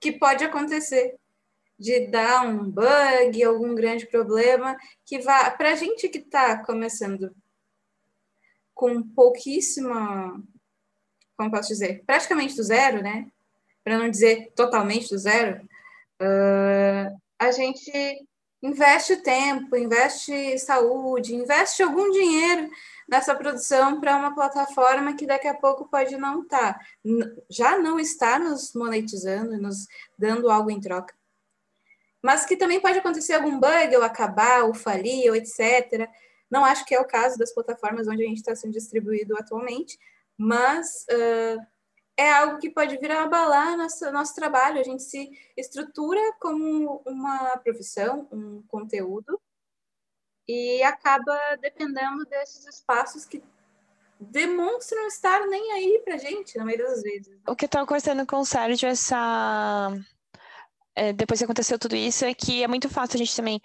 que 0.00 0.12
pode 0.12 0.44
acontecer 0.44 1.16
de 1.76 2.06
dar 2.06 2.46
um 2.46 2.70
bug, 2.70 3.42
algum 3.42 3.74
grande 3.74 4.06
problema 4.06 4.76
que 5.04 5.18
vá 5.18 5.50
para 5.50 5.72
a 5.72 5.74
gente 5.74 6.08
que 6.08 6.18
está 6.18 6.64
começando 6.64 7.34
com 8.72 9.02
pouquíssima, 9.02 10.40
como 11.36 11.50
posso 11.50 11.70
dizer, 11.70 12.04
praticamente 12.06 12.54
do 12.54 12.62
zero, 12.62 13.02
né? 13.02 13.26
Para 13.82 13.98
não 13.98 14.08
dizer 14.08 14.52
totalmente 14.54 15.08
do 15.08 15.18
zero, 15.18 15.60
uh, 16.22 17.20
a 17.36 17.50
gente 17.50 17.90
investe 18.62 19.16
tempo, 19.16 19.76
investe 19.76 20.60
saúde, 20.60 21.34
investe 21.34 21.82
algum 21.82 22.08
dinheiro 22.08 22.70
nessa 23.08 23.34
produção 23.34 24.00
para 24.00 24.16
uma 24.16 24.34
plataforma 24.34 25.14
que 25.14 25.26
daqui 25.26 25.48
a 25.48 25.54
pouco 25.54 25.88
pode 25.88 26.16
não 26.16 26.42
estar, 26.42 26.74
tá, 26.74 26.80
já 27.50 27.78
não 27.78 27.98
está 27.98 28.38
nos 28.38 28.74
monetizando, 28.74 29.58
nos 29.58 29.86
dando 30.18 30.50
algo 30.50 30.70
em 30.70 30.80
troca. 30.80 31.14
mas 32.22 32.46
que 32.46 32.56
também 32.56 32.80
pode 32.80 32.98
acontecer 32.98 33.34
algum 33.34 33.60
bug, 33.60 33.96
ou 33.96 34.02
acabar, 34.02 34.64
ou 34.64 34.74
falir, 34.74 35.28
ou 35.30 35.36
etc. 35.36 36.08
Não 36.50 36.64
acho 36.64 36.84
que 36.84 36.94
é 36.94 37.00
o 37.00 37.06
caso 37.06 37.38
das 37.38 37.52
plataformas 37.52 38.08
onde 38.08 38.22
a 38.22 38.26
gente 38.26 38.38
está 38.38 38.54
sendo 38.56 38.72
distribuído 38.72 39.36
atualmente, 39.36 39.98
mas 40.36 41.04
uh, 41.10 41.60
é 42.16 42.32
algo 42.32 42.58
que 42.58 42.70
pode 42.70 42.96
vir 42.98 43.10
a 43.10 43.24
abalar 43.24 43.76
nosso, 43.76 44.10
nosso 44.12 44.34
trabalho. 44.34 44.80
A 44.80 44.84
gente 44.84 45.02
se 45.02 45.30
estrutura 45.56 46.20
como 46.40 47.02
uma 47.06 47.56
profissão, 47.58 48.28
um 48.32 48.62
conteúdo, 48.68 49.40
e 50.48 50.82
acaba 50.82 51.38
dependendo 51.60 52.24
desses 52.26 52.66
espaços 52.66 53.24
que 53.24 53.42
demonstram 54.20 55.06
estar 55.06 55.46
nem 55.46 55.72
aí 55.72 56.02
pra 56.04 56.16
gente, 56.16 56.56
na 56.56 56.64
maioria 56.64 56.86
das 56.86 57.02
vezes. 57.02 57.38
O 57.46 57.56
que 57.56 57.64
eu 57.64 57.68
tava 57.68 57.86
conversando 57.86 58.26
com 58.26 58.40
o 58.40 58.44
Sérgio, 58.44 58.88
essa 58.88 59.92
é, 60.94 61.12
depois 61.12 61.38
que 61.40 61.44
aconteceu 61.44 61.78
tudo 61.78 61.96
isso, 61.96 62.24
é 62.24 62.32
que 62.34 62.62
é 62.62 62.68
muito 62.68 62.88
fácil 62.88 63.16
a 63.16 63.18
gente 63.18 63.34
também 63.36 63.60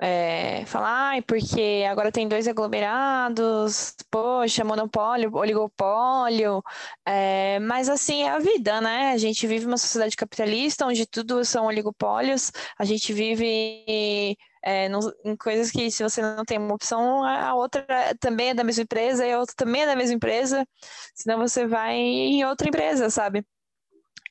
é, 0.00 0.64
falar, 0.66 1.16
ah, 1.16 1.22
porque 1.22 1.84
agora 1.88 2.10
tem 2.10 2.26
dois 2.26 2.48
aglomerados, 2.48 3.94
poxa, 4.10 4.64
monopólio, 4.64 5.32
oligopólio, 5.32 6.60
é, 7.06 7.60
mas 7.60 7.88
assim 7.88 8.24
é 8.24 8.30
a 8.30 8.40
vida, 8.40 8.80
né? 8.80 9.12
A 9.12 9.16
gente 9.16 9.46
vive 9.46 9.64
uma 9.64 9.78
sociedade 9.78 10.16
capitalista 10.16 10.86
onde 10.86 11.06
tudo 11.06 11.44
são 11.44 11.66
oligopólios, 11.66 12.50
a 12.76 12.84
gente 12.84 13.12
vive 13.12 14.36
é, 14.62 14.88
no, 14.88 15.00
em 15.24 15.36
coisas 15.36 15.70
que 15.70 15.90
se 15.90 16.02
você 16.02 16.22
não 16.22 16.44
tem 16.44 16.58
uma 16.58 16.74
opção, 16.74 17.24
a 17.24 17.54
outra 17.54 17.84
também 18.20 18.50
é 18.50 18.54
da 18.54 18.64
mesma 18.64 18.84
empresa 18.84 19.26
e 19.26 19.32
a 19.32 19.38
outra 19.38 19.54
também 19.56 19.82
é 19.82 19.86
da 19.86 19.96
mesma 19.96 20.14
empresa, 20.14 20.66
senão 21.14 21.38
você 21.38 21.66
vai 21.66 21.94
em 21.94 22.44
outra 22.44 22.68
empresa, 22.68 23.10
sabe? 23.10 23.44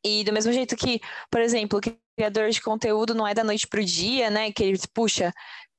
E 0.03 0.23
do 0.23 0.33
mesmo 0.33 0.51
jeito 0.51 0.75
que, 0.75 0.99
por 1.29 1.41
exemplo, 1.41 1.79
o 1.79 1.81
criador 2.17 2.49
de 2.49 2.61
conteúdo 2.61 3.13
não 3.13 3.27
é 3.27 3.33
da 3.33 3.43
noite 3.43 3.67
para 3.67 3.81
o 3.81 3.85
dia, 3.85 4.29
né? 4.29 4.51
Que 4.51 4.63
eles, 4.63 4.85
puxa, 4.85 5.31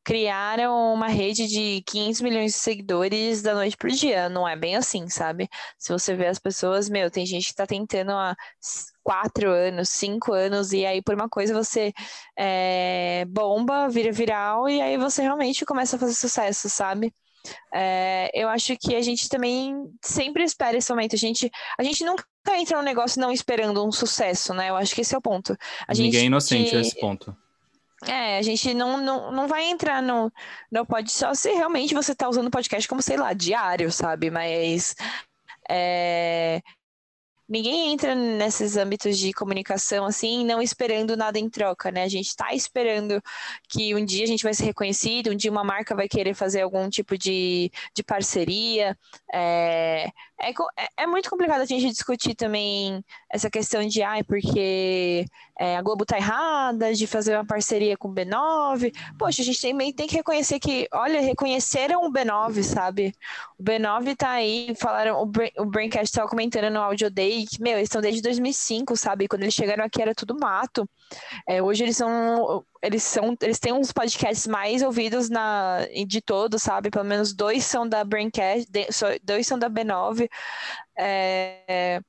criaram 0.04 0.92
uma 0.92 1.08
rede 1.08 1.46
de 1.46 1.82
500 1.86 2.20
milhões 2.20 2.52
de 2.52 2.58
seguidores 2.58 3.42
da 3.42 3.54
noite 3.54 3.76
para 3.76 3.88
o 3.88 3.92
dia. 3.92 4.28
Não 4.28 4.46
é 4.46 4.56
bem 4.56 4.76
assim, 4.76 5.08
sabe? 5.08 5.48
Se 5.78 5.92
você 5.92 6.14
vê 6.14 6.26
as 6.26 6.38
pessoas, 6.38 6.88
meu, 6.88 7.10
tem 7.10 7.24
gente 7.24 7.44
que 7.44 7.50
está 7.52 7.66
tentando 7.66 8.12
há 8.12 8.36
quatro 9.02 9.50
anos, 9.50 9.88
cinco 9.90 10.32
anos, 10.32 10.72
e 10.72 10.84
aí 10.84 11.02
por 11.02 11.14
uma 11.14 11.28
coisa 11.28 11.54
você 11.54 11.92
é, 12.38 13.24
bomba, 13.28 13.88
vira 13.88 14.12
viral, 14.12 14.68
e 14.68 14.80
aí 14.80 14.96
você 14.96 15.22
realmente 15.22 15.64
começa 15.64 15.96
a 15.96 15.98
fazer 15.98 16.14
sucesso, 16.14 16.68
sabe? 16.68 17.12
É, 17.74 18.30
eu 18.34 18.48
acho 18.48 18.76
que 18.76 18.94
a 18.94 19.02
gente 19.02 19.28
também 19.28 19.74
sempre 20.00 20.44
espera 20.44 20.76
esse 20.76 20.90
momento. 20.90 21.14
A 21.14 21.18
gente, 21.18 21.50
a 21.78 21.82
gente 21.82 22.04
nunca 22.04 22.24
entra 22.56 22.76
no 22.76 22.82
negócio 22.82 23.20
não 23.20 23.32
esperando 23.32 23.84
um 23.84 23.90
sucesso, 23.90 24.54
né? 24.54 24.70
Eu 24.70 24.76
acho 24.76 24.94
que 24.94 25.00
esse 25.00 25.14
é 25.14 25.18
o 25.18 25.22
ponto. 25.22 25.56
A 25.86 25.92
Ninguém 25.92 26.12
gente, 26.12 26.22
é 26.22 26.26
inocente 26.26 26.74
nesse 26.74 26.98
ponto. 27.00 27.36
É, 28.06 28.38
a 28.38 28.42
gente 28.42 28.74
não, 28.74 28.98
não, 28.98 29.30
não 29.30 29.46
vai 29.48 29.64
entrar 29.64 30.02
no. 30.02 30.32
Não 30.70 30.84
pode 30.84 31.12
só 31.12 31.34
se 31.34 31.52
realmente 31.52 31.94
você 31.94 32.14
tá 32.14 32.28
usando 32.28 32.48
o 32.48 32.50
podcast 32.50 32.88
como, 32.88 33.02
sei 33.02 33.16
lá, 33.16 33.32
diário, 33.32 33.90
sabe? 33.92 34.30
Mas. 34.30 34.94
É, 35.70 36.60
ninguém 37.52 37.92
entra 37.92 38.14
nesses 38.14 38.78
âmbitos 38.78 39.18
de 39.18 39.30
comunicação 39.34 40.06
assim, 40.06 40.42
não 40.42 40.62
esperando 40.62 41.14
nada 41.18 41.38
em 41.38 41.50
troca, 41.50 41.90
né? 41.90 42.04
A 42.04 42.08
gente 42.08 42.28
está 42.28 42.54
esperando 42.54 43.22
que 43.68 43.94
um 43.94 44.02
dia 44.02 44.24
a 44.24 44.26
gente 44.26 44.42
vai 44.42 44.54
ser 44.54 44.64
reconhecido, 44.64 45.30
um 45.30 45.36
dia 45.36 45.50
uma 45.50 45.62
marca 45.62 45.94
vai 45.94 46.08
querer 46.08 46.32
fazer 46.32 46.62
algum 46.62 46.88
tipo 46.88 47.18
de, 47.18 47.70
de 47.94 48.02
parceria. 48.02 48.96
É, 49.30 50.08
é, 50.40 50.50
é, 50.50 50.88
é 51.02 51.06
muito 51.06 51.28
complicado 51.28 51.60
a 51.60 51.66
gente 51.66 51.86
discutir 51.88 52.34
também 52.34 53.04
essa 53.30 53.50
questão 53.50 53.86
de, 53.86 54.02
ai, 54.02 54.24
porque 54.24 55.26
é, 55.58 55.76
a 55.76 55.82
Globo 55.82 56.04
tá 56.04 56.16
errada, 56.16 56.92
de 56.92 57.06
fazer 57.06 57.36
uma 57.36 57.46
parceria 57.46 57.96
com 57.96 58.08
o 58.08 58.14
B9. 58.14 58.92
Poxa, 59.18 59.42
a 59.42 59.44
gente 59.44 59.60
também 59.60 59.92
tem 59.92 60.08
que 60.08 60.16
reconhecer 60.16 60.58
que, 60.58 60.88
olha, 60.92 61.20
reconheceram 61.20 62.04
o 62.04 62.12
B9, 62.12 62.62
sabe? 62.62 63.14
O 63.58 63.62
B9 63.62 64.16
tá 64.16 64.30
aí, 64.30 64.74
falaram, 64.76 65.20
o, 65.20 65.26
Brain, 65.26 65.50
o 65.58 65.64
Braincast 65.64 66.06
estava 66.06 66.28
comentando 66.28 66.72
no 66.72 66.80
Audio 66.80 67.10
Day 67.10 67.41
que, 67.46 67.60
meu, 67.60 67.74
eles 67.74 67.84
estão 67.84 68.00
desde 68.00 68.22
2005, 68.22 68.96
sabe? 68.96 69.28
Quando 69.28 69.42
eles 69.42 69.54
chegaram 69.54 69.84
aqui 69.84 70.00
era 70.00 70.14
tudo 70.14 70.38
mato. 70.38 70.88
É, 71.46 71.62
hoje 71.62 71.84
eles 71.84 71.96
são 71.96 72.64
eles 72.82 73.02
são 73.02 73.36
eles 73.40 73.58
têm 73.58 73.72
uns 73.72 73.92
podcasts 73.92 74.46
mais 74.46 74.82
ouvidos 74.82 75.28
na 75.28 75.86
de 76.06 76.20
todos, 76.20 76.62
sabe? 76.62 76.90
Pelo 76.90 77.04
menos 77.04 77.32
dois 77.32 77.64
são 77.64 77.88
da 77.88 78.04
Braincast, 78.04 78.68
dois 79.22 79.46
são 79.46 79.58
da 79.58 79.70
B9. 79.70 80.28
É, 80.98 82.00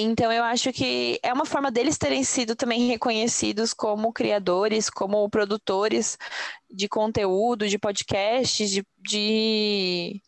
então 0.00 0.30
eu 0.32 0.44
acho 0.44 0.72
que 0.72 1.18
é 1.24 1.32
uma 1.32 1.44
forma 1.44 1.72
deles 1.72 1.98
terem 1.98 2.22
sido 2.22 2.54
também 2.54 2.86
reconhecidos 2.86 3.74
como 3.74 4.12
criadores, 4.12 4.88
como 4.88 5.28
produtores 5.28 6.16
de 6.70 6.88
conteúdo, 6.88 7.68
de 7.68 7.78
podcasts, 7.80 8.70
de, 8.70 8.86
de 8.98 10.22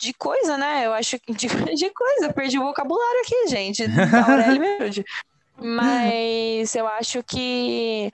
de 0.00 0.12
coisa, 0.14 0.56
né? 0.56 0.86
Eu 0.86 0.92
acho 0.92 1.18
que 1.18 1.32
de, 1.32 1.46
de 1.74 1.90
coisa. 1.90 2.32
Perdi 2.32 2.58
o 2.58 2.64
vocabulário 2.64 3.20
aqui, 3.20 3.48
gente. 3.48 3.84
Mas 5.60 6.74
eu 6.74 6.86
acho 6.86 7.22
que 7.24 8.10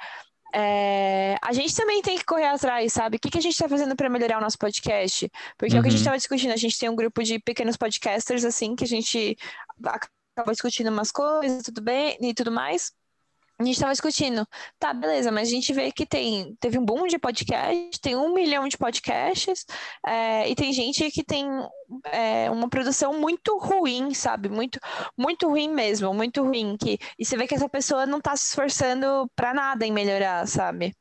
é, 0.54 1.36
a 1.42 1.52
gente 1.52 1.74
também 1.76 2.00
tem 2.00 2.16
que 2.16 2.24
correr 2.24 2.46
atrás, 2.46 2.92
sabe? 2.92 3.16
O 3.16 3.20
que, 3.20 3.30
que 3.30 3.38
a 3.38 3.40
gente 3.40 3.52
está 3.52 3.68
fazendo 3.68 3.94
para 3.94 4.08
melhorar 4.08 4.38
o 4.38 4.40
nosso 4.40 4.58
podcast? 4.58 5.30
Porque 5.58 5.74
uhum. 5.74 5.78
é 5.78 5.80
o 5.80 5.82
que 5.82 5.88
a 5.88 5.90
gente 5.90 6.00
estava 6.00 6.14
uhum. 6.14 6.18
discutindo. 6.18 6.52
A 6.52 6.56
gente 6.56 6.78
tem 6.78 6.88
um 6.88 6.96
grupo 6.96 7.22
de 7.22 7.38
pequenos 7.38 7.76
podcasters, 7.76 8.44
assim, 8.44 8.74
que 8.74 8.84
a 8.84 8.88
gente 8.88 9.36
acaba 9.84 10.52
discutindo 10.52 10.88
umas 10.88 11.12
coisas, 11.12 11.62
tudo 11.62 11.82
bem 11.82 12.16
e 12.20 12.32
tudo 12.32 12.50
mais 12.50 12.92
a 13.58 13.64
gente 13.64 13.74
estava 13.74 13.92
discutindo, 13.92 14.46
tá, 14.78 14.92
beleza, 14.92 15.30
mas 15.30 15.48
a 15.48 15.50
gente 15.50 15.72
vê 15.72 15.92
que 15.92 16.04
tem, 16.04 16.56
teve 16.58 16.78
um 16.78 16.84
boom 16.84 17.06
de 17.06 17.18
podcast, 17.18 18.00
tem 18.00 18.16
um 18.16 18.34
milhão 18.34 18.66
de 18.66 18.76
podcasts, 18.76 19.64
é, 20.04 20.48
e 20.48 20.54
tem 20.56 20.72
gente 20.72 21.08
que 21.10 21.22
tem 21.22 21.46
é, 22.06 22.50
uma 22.50 22.68
produção 22.68 23.18
muito 23.18 23.56
ruim, 23.58 24.12
sabe? 24.12 24.48
Muito, 24.48 24.80
muito 25.16 25.48
ruim 25.48 25.68
mesmo, 25.68 26.12
muito 26.12 26.42
ruim. 26.42 26.76
Que, 26.76 26.98
e 27.18 27.24
você 27.24 27.36
vê 27.36 27.46
que 27.46 27.54
essa 27.54 27.68
pessoa 27.68 28.06
não 28.06 28.18
está 28.18 28.36
se 28.36 28.48
esforçando 28.48 29.30
para 29.36 29.54
nada 29.54 29.86
em 29.86 29.92
melhorar, 29.92 30.46
sabe? 30.48 30.94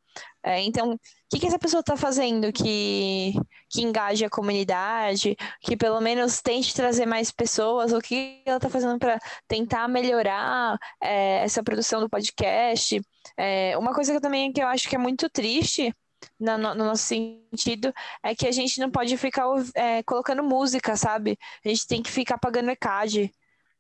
É, 0.45 0.61
então, 0.61 0.93
o 0.93 0.99
que, 1.29 1.39
que 1.39 1.47
essa 1.47 1.57
pessoa 1.57 1.79
está 1.79 1.95
fazendo 1.95 2.51
que, 2.51 3.33
que 3.69 3.81
engaje 3.81 4.25
a 4.25 4.29
comunidade, 4.29 5.35
que 5.61 5.77
pelo 5.77 6.01
menos 6.01 6.41
tente 6.41 6.75
trazer 6.75 7.05
mais 7.05 7.31
pessoas, 7.31 7.93
o 7.93 8.01
que 8.01 8.43
ela 8.45 8.57
está 8.57 8.69
fazendo 8.69 8.99
para 8.99 9.19
tentar 9.47 9.87
melhorar 9.87 10.77
é, 11.01 11.43
essa 11.43 11.63
produção 11.63 12.01
do 12.01 12.09
podcast? 12.09 13.01
É, 13.37 13.77
uma 13.77 13.93
coisa 13.93 14.11
que 14.11 14.17
eu 14.17 14.21
também 14.21 14.51
que 14.51 14.61
eu 14.61 14.67
acho 14.67 14.89
que 14.89 14.95
é 14.95 14.99
muito 14.99 15.29
triste 15.29 15.93
no, 16.39 16.57
no, 16.57 16.75
nosso 16.75 17.03
sentido 17.03 17.93
é 18.21 18.35
que 18.35 18.47
a 18.47 18.51
gente 18.51 18.79
não 18.79 18.91
pode 18.91 19.15
ficar 19.17 19.45
é, 19.75 20.03
colocando 20.03 20.43
música, 20.43 20.95
sabe? 20.95 21.37
A 21.65 21.69
gente 21.69 21.87
tem 21.87 22.03
que 22.03 22.11
ficar 22.11 22.37
pagando 22.37 22.69
ECAD 22.69 23.31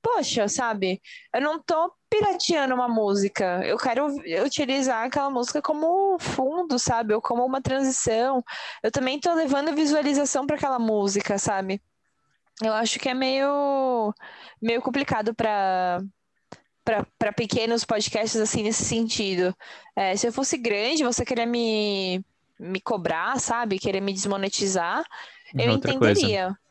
poxa, 0.03 0.49
sabe? 0.49 1.01
Eu 1.33 1.41
não 1.41 1.63
tô 1.63 1.91
pirateando 2.09 2.75
uma 2.75 2.89
música. 2.89 3.61
Eu 3.65 3.77
quero 3.77 4.07
utilizar 4.45 5.05
aquela 5.05 5.29
música 5.29 5.61
como 5.61 6.19
fundo, 6.19 6.77
sabe? 6.77 7.13
Ou 7.13 7.21
como 7.21 7.45
uma 7.45 7.61
transição. 7.61 8.43
Eu 8.83 8.91
também 8.91 9.19
tô 9.19 9.33
levando 9.33 9.73
visualização 9.73 10.45
para 10.45 10.57
aquela 10.57 10.77
música, 10.77 11.39
sabe? 11.39 11.81
Eu 12.61 12.73
acho 12.73 12.99
que 12.99 13.09
é 13.09 13.13
meio, 13.13 14.13
meio 14.61 14.81
complicado 14.81 15.33
para 15.33 16.01
para 17.17 17.31
pequenos 17.31 17.85
podcasts 17.85 18.39
assim 18.41 18.61
nesse 18.61 18.83
sentido. 18.83 19.55
É, 19.95 20.17
se 20.17 20.27
eu 20.27 20.33
fosse 20.33 20.57
grande, 20.57 21.05
você 21.05 21.23
querer 21.23 21.45
me, 21.45 22.21
me 22.59 22.81
cobrar, 22.81 23.39
sabe? 23.39 23.79
Querer 23.79 24.01
me 24.01 24.11
desmonetizar, 24.11 25.01
eu 25.57 25.71
Outra 25.71 25.91
entenderia. 25.91 26.47
Coisa. 26.47 26.62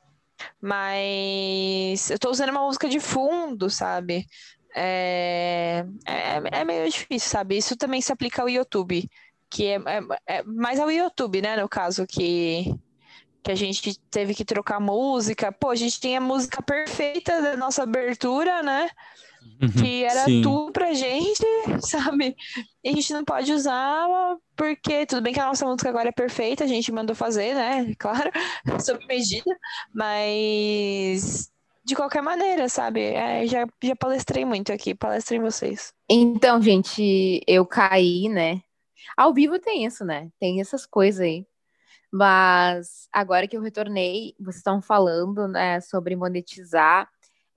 Mas 0.60 2.10
eu 2.10 2.18
tô 2.18 2.30
usando 2.30 2.50
uma 2.50 2.62
música 2.62 2.88
de 2.88 3.00
fundo, 3.00 3.68
sabe? 3.70 4.26
É, 4.74 5.84
é, 6.06 6.60
é 6.60 6.64
meio 6.64 6.88
difícil, 6.88 7.28
sabe? 7.28 7.56
Isso 7.56 7.76
também 7.76 8.00
se 8.00 8.12
aplica 8.12 8.42
ao 8.42 8.48
YouTube, 8.48 9.08
que 9.50 9.66
é, 9.66 9.76
é, 9.76 10.38
é 10.38 10.42
mais 10.42 10.80
ao 10.80 10.90
YouTube, 10.90 11.42
né? 11.42 11.56
No 11.56 11.68
caso, 11.68 12.06
que, 12.06 12.74
que 13.42 13.50
a 13.50 13.54
gente 13.54 13.98
teve 14.10 14.34
que 14.34 14.44
trocar 14.44 14.80
música. 14.80 15.52
Pô, 15.52 15.70
a 15.70 15.74
gente 15.76 16.00
tinha 16.00 16.18
a 16.18 16.22
música 16.22 16.62
perfeita 16.62 17.42
da 17.42 17.56
nossa 17.56 17.82
abertura, 17.82 18.62
né? 18.62 18.88
Uhum. 19.62 19.68
que 19.70 20.02
era 20.02 20.24
Sim. 20.24 20.42
tudo 20.42 20.72
pra 20.72 20.92
gente, 20.92 21.44
sabe? 21.80 22.34
E 22.82 22.88
a 22.88 22.92
gente 22.92 23.12
não 23.12 23.24
pode 23.24 23.52
usar 23.52 24.08
porque 24.56 25.06
tudo 25.06 25.22
bem 25.22 25.32
que 25.32 25.38
a 25.38 25.46
nossa 25.46 25.64
música 25.64 25.88
agora 25.88 26.08
é 26.08 26.12
perfeita, 26.12 26.64
a 26.64 26.66
gente 26.66 26.90
mandou 26.90 27.14
fazer, 27.14 27.54
né? 27.54 27.94
Claro, 27.98 28.30
sob 28.84 29.06
medida, 29.06 29.56
mas 29.94 31.50
de 31.84 31.94
qualquer 31.94 32.22
maneira, 32.22 32.68
sabe? 32.68 33.00
É, 33.02 33.46
já, 33.46 33.66
já 33.82 33.96
palestrei 33.96 34.44
muito 34.44 34.72
aqui, 34.72 34.94
palestrei 34.94 35.38
em 35.38 35.42
vocês. 35.42 35.92
Então, 36.08 36.60
gente, 36.60 37.40
eu 37.46 37.64
caí, 37.64 38.28
né? 38.28 38.60
Ao 39.16 39.32
vivo 39.32 39.58
tem 39.58 39.84
isso, 39.84 40.04
né? 40.04 40.28
Tem 40.40 40.60
essas 40.60 40.86
coisas 40.86 41.20
aí. 41.20 41.46
Mas 42.12 43.08
agora 43.12 43.48
que 43.48 43.56
eu 43.56 43.62
retornei, 43.62 44.34
vocês 44.38 44.56
estão 44.56 44.82
falando, 44.82 45.48
né, 45.48 45.80
sobre 45.80 46.14
monetizar 46.14 47.08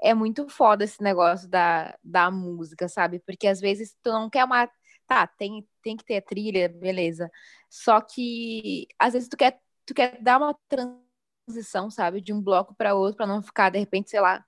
é 0.06 0.14
muito 0.14 0.48
foda 0.50 0.84
esse 0.84 1.02
negócio 1.02 1.50
da, 1.50 1.98
da 2.04 2.32
música, 2.32 2.88
sabe? 2.88 3.20
Porque 3.20 3.48
às 3.48 3.60
vezes 3.60 3.96
tu 4.04 4.12
não 4.12 4.30
quer 4.30 4.46
uma 4.46 4.70
Tá, 5.08 5.28
tem, 5.28 5.68
tem 5.84 5.96
que 5.96 6.04
ter 6.04 6.22
trilha, 6.22 6.68
beleza. 6.68 7.32
Só 7.70 8.02
que 8.02 8.88
às 8.98 9.14
vezes 9.14 9.30
tu 9.30 9.38
quer, 9.38 9.62
tu 9.86 9.94
quer 9.94 10.22
dar 10.22 10.38
uma 10.38 10.58
transição, 10.68 11.92
sabe, 11.92 12.22
de 12.22 12.34
um 12.34 12.42
bloco 12.42 12.74
para 12.76 12.96
outro, 12.96 13.18
para 13.18 13.28
não 13.28 13.42
ficar, 13.42 13.70
de 13.70 13.78
repente, 13.80 14.10
sei 14.10 14.20
lá, 14.20 14.44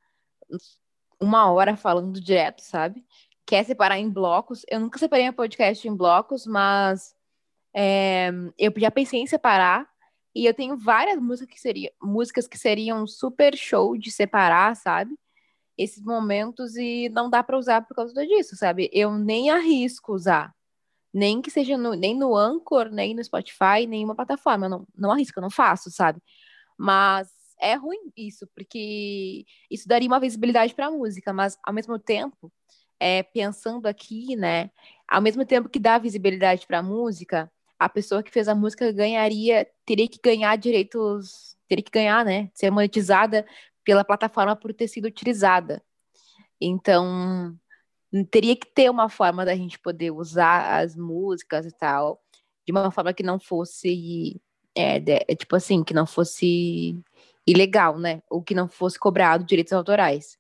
uma 1.20 1.52
hora 1.52 1.76
falando 1.78 2.20
direto, 2.22 2.62
sabe? 2.62 3.06
Quer 3.46 3.64
separar 3.66 4.00
em 4.00 4.10
blocos. 4.10 4.64
Eu 4.70 4.80
nunca 4.80 5.00
separei 5.00 5.26
meu 5.26 5.34
podcast 5.34 5.88
em 5.88 5.96
blocos, 5.96 6.46
mas 6.48 7.16
é, 7.74 8.32
eu 8.58 8.74
já 8.78 8.92
pensei 8.92 9.22
em 9.22 9.28
separar. 9.28 9.88
E 10.36 10.46
eu 10.46 10.54
tenho 10.54 10.78
várias 10.78 11.20
músicas 11.20 11.54
que, 11.56 11.60
seria, 11.62 11.92
músicas 12.02 12.48
que 12.48 12.58
seriam 12.58 13.08
super 13.08 13.56
show 13.56 13.98
de 13.98 14.12
separar, 14.12 14.76
sabe? 14.76 15.18
Esses 15.78 16.04
momentos 16.04 16.76
e 16.76 17.10
não 17.10 17.30
dá 17.30 17.44
para 17.44 17.58
usar 17.58 17.82
por 17.82 17.96
causa 17.96 18.26
disso, 18.26 18.56
sabe? 18.56 18.90
Eu 18.92 19.18
nem 19.18 19.50
arrisco 19.50 20.14
usar. 20.14 20.54
Nem 21.14 21.42
que 21.42 21.52
seja 21.52 21.78
no, 21.78 21.94
nem 21.94 22.16
no 22.18 22.36
Anchor, 22.36 22.90
nem 22.90 23.16
no 23.16 23.24
Spotify, 23.24 23.88
nenhuma 23.88 24.16
plataforma. 24.16 24.66
Eu 24.66 24.70
não, 24.70 24.88
não 24.96 25.12
arrisco, 25.12 25.40
eu 25.40 25.42
não 25.42 25.50
faço, 25.50 25.90
sabe? 25.92 26.22
Mas 26.78 27.30
é 27.60 27.76
ruim 27.76 28.12
isso, 28.16 28.48
porque 28.56 29.46
isso 29.70 29.88
daria 29.88 30.08
uma 30.08 30.20
visibilidade 30.20 30.74
para 30.76 30.88
a 30.88 30.92
música, 30.92 31.34
mas 31.34 31.58
ao 31.64 31.74
mesmo 31.74 31.98
tempo, 32.00 32.52
é, 33.00 33.24
pensando 33.24 33.88
aqui, 33.88 34.36
né, 34.36 34.70
ao 35.08 35.22
mesmo 35.22 35.46
tempo 35.46 35.70
que 35.70 35.80
dá 35.80 35.98
visibilidade 35.98 36.66
para 36.68 36.80
a 36.80 36.84
música, 36.84 37.52
a 37.80 37.90
pessoa 37.90 38.24
que 38.24 38.32
fez 38.32 38.48
a 38.48 38.56
música 38.56 38.92
ganharia, 38.92 39.68
teria 39.86 40.08
que 40.08 40.20
ganhar 40.24 40.56
direitos, 40.58 41.56
teria 41.68 41.84
que 41.84 41.92
ganhar, 41.92 42.26
né, 42.26 42.50
ser 42.54 42.72
monetizada 42.72 43.46
pela 43.88 44.04
plataforma 44.04 44.54
por 44.54 44.74
ter 44.74 44.90
sido 44.90 45.06
utilizada. 45.06 45.82
Então, 46.60 47.58
teria 48.30 48.54
que 48.54 48.68
ter 48.68 48.90
uma 48.90 49.08
forma 49.08 49.46
da 49.46 49.56
gente 49.56 49.80
poder 49.80 50.12
usar 50.12 50.82
as 50.82 50.94
músicas 50.94 51.66
e 51.66 51.72
tal, 51.72 52.22
de 52.66 52.74
uma 52.74 52.92
forma 52.92 53.14
que 53.14 53.24
não 53.24 53.40
fosse, 53.40 54.42
é, 54.76 55.00
de, 55.00 55.14
é, 55.26 55.36
tipo 55.36 55.56
assim, 55.56 55.86
que 55.86 55.94
não 55.94 56.06
fosse 56.06 57.02
ilegal, 57.48 57.98
né? 57.98 58.22
Ou 58.30 58.44
que 58.44 58.54
não 58.54 58.68
fosse 58.68 59.00
cobrado 59.00 59.46
direitos 59.46 59.72
autorais. 59.72 60.38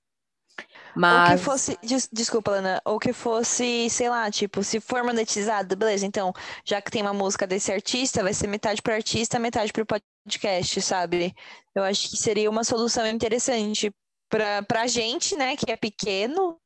Mas... 0.93 1.31
Ou 1.31 1.37
que 1.37 1.43
fosse, 1.45 1.77
des, 1.81 2.09
desculpa, 2.11 2.51
Lana, 2.51 2.81
ou 2.83 2.99
que 2.99 3.13
fosse, 3.13 3.89
sei 3.89 4.09
lá, 4.09 4.29
tipo, 4.29 4.61
se 4.61 4.81
for 4.81 5.05
monetizado, 5.05 5.73
beleza, 5.77 6.05
então, 6.05 6.33
já 6.65 6.81
que 6.81 6.91
tem 6.91 7.01
uma 7.01 7.13
música 7.13 7.47
desse 7.47 7.71
artista, 7.71 8.23
vai 8.23 8.33
ser 8.33 8.47
metade 8.47 8.81
pro 8.81 8.93
artista, 8.93 9.39
metade 9.39 9.71
pro 9.71 9.85
podcast, 10.27 10.81
sabe? 10.81 11.33
Eu 11.73 11.83
acho 11.83 12.09
que 12.09 12.17
seria 12.17 12.49
uma 12.49 12.65
solução 12.65 13.07
interessante 13.07 13.89
pra, 14.29 14.61
pra 14.61 14.85
gente, 14.85 15.37
né, 15.37 15.55
que 15.55 15.71
é 15.71 15.77
pequeno, 15.77 16.59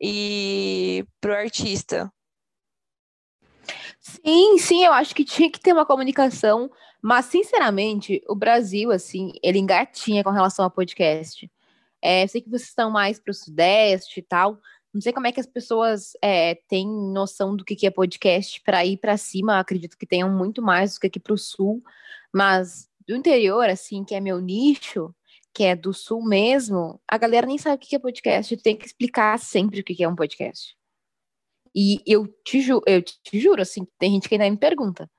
e 0.00 1.04
pro 1.20 1.34
artista. 1.34 2.12
Sim, 3.98 4.56
sim, 4.58 4.84
eu 4.84 4.92
acho 4.92 5.14
que 5.14 5.24
tinha 5.24 5.50
que 5.50 5.60
ter 5.60 5.72
uma 5.72 5.84
comunicação, 5.84 6.70
mas 7.02 7.26
sinceramente, 7.26 8.22
o 8.28 8.36
Brasil, 8.36 8.92
assim, 8.92 9.32
ele 9.42 9.58
engatinha 9.58 10.22
com 10.22 10.30
relação 10.30 10.64
ao 10.64 10.70
podcast. 10.70 11.50
É, 12.00 12.24
sei 12.28 12.40
que 12.40 12.48
vocês 12.48 12.68
estão 12.68 12.90
mais 12.90 13.18
para 13.18 13.32
o 13.32 13.34
Sudeste 13.34 14.20
e 14.20 14.22
tal. 14.22 14.58
Não 14.94 15.00
sei 15.00 15.12
como 15.12 15.26
é 15.26 15.32
que 15.32 15.40
as 15.40 15.46
pessoas 15.46 16.12
é, 16.22 16.54
têm 16.68 16.88
noção 16.88 17.54
do 17.56 17.64
que 17.64 17.86
é 17.86 17.90
podcast 17.90 18.62
para 18.62 18.86
ir 18.86 18.96
para 18.96 19.16
cima. 19.16 19.58
Acredito 19.58 19.98
que 19.98 20.06
tenham 20.06 20.30
muito 20.30 20.62
mais 20.62 20.94
do 20.94 21.00
que 21.00 21.08
aqui 21.08 21.20
para 21.20 21.34
o 21.34 21.38
Sul. 21.38 21.82
Mas 22.32 22.88
do 23.08 23.16
interior, 23.16 23.68
assim, 23.68 24.04
que 24.04 24.14
é 24.14 24.20
meu 24.20 24.40
nicho, 24.40 25.14
que 25.54 25.64
é 25.64 25.74
do 25.74 25.94
Sul 25.94 26.22
mesmo, 26.22 27.00
a 27.08 27.16
galera 27.16 27.46
nem 27.46 27.58
sabe 27.58 27.76
o 27.76 27.78
que 27.78 27.96
é 27.96 27.98
podcast. 27.98 28.56
Tem 28.58 28.76
que 28.76 28.86
explicar 28.86 29.38
sempre 29.38 29.80
o 29.80 29.84
que 29.84 30.04
é 30.04 30.08
um 30.08 30.14
podcast. 30.14 30.76
E 31.74 32.02
eu 32.06 32.26
te, 32.44 32.60
ju 32.60 32.80
eu 32.86 33.02
te 33.02 33.38
juro, 33.40 33.62
assim, 33.62 33.86
tem 33.98 34.12
gente 34.12 34.28
que 34.28 34.34
ainda 34.34 34.50
me 34.50 34.56
pergunta 34.56 35.10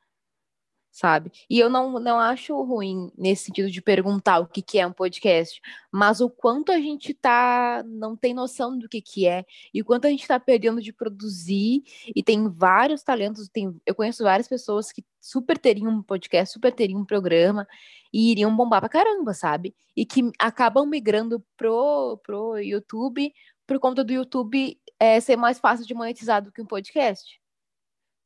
sabe? 0.92 1.32
E 1.50 1.60
eu 1.60 1.70
não, 1.70 2.00
não 2.00 2.20
acho 2.20 2.60
ruim 2.64 3.12
nesse 3.18 3.46
sentido 3.46 3.70
de 3.70 3.82
perguntar 3.82 4.40
o 4.40 4.48
que, 4.48 4.62
que 4.62 4.80
é 4.80 4.88
um 4.88 4.92
podcast, 4.92 5.62
mas 5.92 6.22
o 6.22 6.30
quanto 6.30 6.72
a 6.72 6.80
gente 6.80 7.14
tá 7.14 7.84
não 7.86 8.16
tem 8.16 8.34
noção 8.34 8.78
do 8.78 8.90
que, 8.90 9.02
que 9.02 9.28
é 9.28 9.46
e 9.74 9.82
o 9.82 9.86
quanto 9.86 10.06
a 10.06 10.10
gente 10.10 10.22
está 10.22 10.40
perdendo 10.40 10.82
de 10.82 10.92
produzir 10.92 11.84
e 12.16 12.24
tem 12.24 12.50
vários 12.50 13.04
talentos, 13.04 13.48
tem, 13.50 13.80
eu 13.86 13.96
conheço 13.96 14.24
várias 14.24 14.48
pessoas 14.48 14.92
que 14.92 15.04
super 15.22 15.58
teriam 15.58 15.92
um 15.92 16.02
podcast, 16.02 16.54
super 16.54 16.74
teriam 16.74 17.00
um 17.00 17.06
programa 17.06 17.68
e 18.12 18.32
iriam 18.32 18.56
bombar 18.56 18.82
pra 18.82 18.90
caramba, 18.90 19.34
sabe? 19.34 19.76
E 19.96 20.06
que 20.06 20.32
acabam 20.40 20.86
migrando 20.88 21.44
pro, 21.56 22.20
pro 22.24 22.58
YouTube 22.58 23.32
por 23.68 23.80
conta 23.80 24.04
do 24.04 24.12
YouTube 24.12 24.80
é, 25.00 25.20
ser 25.20 25.36
mais 25.36 25.60
fácil 25.60 25.86
de 25.86 25.94
monetizar 25.94 26.44
do 26.44 26.52
que 26.52 26.62
um 26.62 26.66
podcast. 26.66 27.39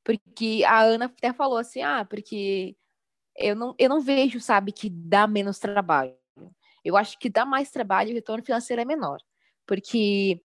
Porque 0.04 0.64
a 0.68 0.82
Ana 0.82 1.06
até 1.06 1.34
falou 1.34 1.58
assim: 1.58 1.82
ah, 1.82 2.06
porque 2.06 2.76
eu 3.38 3.56
não, 3.56 3.76
eu 3.78 3.90
não 3.90 4.02
vejo, 4.02 4.40
sabe, 4.40 4.72
que 4.72 4.90
dá 4.90 5.28
menos 5.28 5.60
trabalho. 5.60 6.16
Eu 6.84 6.98
acho 6.98 7.18
que 7.18 7.30
dá 7.30 7.46
mais 7.46 7.72
trabalho 7.72 8.10
e 8.10 8.12
o 8.14 8.16
retorno 8.16 8.44
financeiro 8.44 8.82
é 8.82 8.86
menor. 8.86 9.20
Porque, 9.66 10.42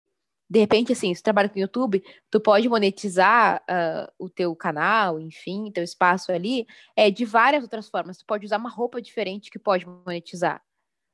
de 0.49 0.59
repente, 0.59 0.91
assim, 0.93 1.13
se 1.13 1.21
tu 1.21 1.25
trabalha 1.25 1.49
com 1.49 1.59
YouTube, 1.59 2.03
tu 2.31 2.39
pode 2.41 2.67
monetizar 2.67 3.63
uh, 3.69 4.11
o 4.17 4.29
teu 4.29 4.55
canal, 4.55 5.19
enfim, 5.19 5.71
teu 5.71 5.83
espaço 5.83 6.31
ali, 6.31 6.65
é 6.95 7.11
de 7.11 7.25
várias 7.25 7.63
outras 7.63 7.89
formas. 7.89 8.17
Tu 8.17 8.25
pode 8.25 8.45
usar 8.45 8.57
uma 8.57 8.69
roupa 8.69 9.01
diferente 9.01 9.51
que 9.51 9.59
pode 9.59 9.85
monetizar. 9.85 10.61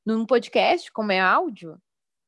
Num 0.06 0.26
podcast, 0.26 0.92
como 0.92 1.12
é 1.12 1.20
áudio, 1.20 1.78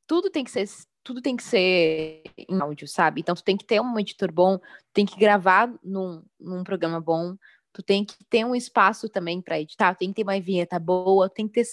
tudo 0.05 0.29
tem 0.29 0.43
que 0.43 0.51
ser 0.51 0.67
tudo 1.03 1.21
tem 1.21 1.35
que 1.35 1.43
ser 1.43 2.23
em 2.37 2.61
áudio, 2.61 2.87
sabe? 2.87 3.21
Então 3.21 3.35
tu 3.35 3.43
tem 3.43 3.57
que 3.57 3.65
ter 3.65 3.81
um 3.81 3.99
editor 3.99 4.31
bom, 4.31 4.59
tem 4.93 5.05
que 5.05 5.19
gravar 5.19 5.73
num, 5.83 6.23
num 6.39 6.63
programa 6.63 6.99
bom, 6.99 7.35
tu 7.73 7.81
tem 7.81 8.05
que 8.05 8.15
ter 8.29 8.45
um 8.45 8.55
espaço 8.55 9.09
também 9.09 9.41
para 9.41 9.59
editar, 9.59 9.95
tem 9.95 10.09
que 10.09 10.15
ter 10.15 10.23
uma 10.23 10.39
vinheta 10.39 10.79
boa, 10.79 11.29
tem 11.29 11.47
que 11.47 11.53
ter 11.53 11.65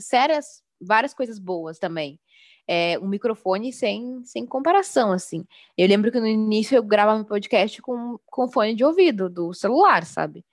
sérias, 0.00 0.62
várias 0.80 1.14
coisas 1.14 1.38
boas 1.38 1.78
também. 1.78 2.18
É, 2.68 2.98
um 2.98 3.06
microfone 3.06 3.72
sem, 3.72 4.24
sem 4.24 4.44
comparação, 4.44 5.12
assim. 5.12 5.44
Eu 5.78 5.86
lembro 5.86 6.10
que 6.10 6.18
no 6.18 6.26
início 6.26 6.76
eu 6.76 6.82
gravava 6.82 7.18
meu 7.18 7.26
podcast 7.26 7.80
com, 7.80 8.18
com 8.26 8.48
fone 8.48 8.74
de 8.74 8.84
ouvido 8.84 9.30
do 9.30 9.54
celular, 9.54 10.04
sabe? 10.04 10.44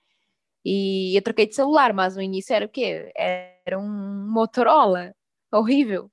E 0.64 1.16
eu 1.16 1.22
troquei 1.22 1.46
de 1.46 1.54
celular, 1.54 1.92
mas 1.92 2.16
no 2.16 2.22
início 2.22 2.54
era 2.54 2.66
o 2.66 2.68
quê? 2.68 3.12
Era 3.16 3.78
um 3.78 4.28
Motorola 4.30 5.14
horrível. 5.52 6.10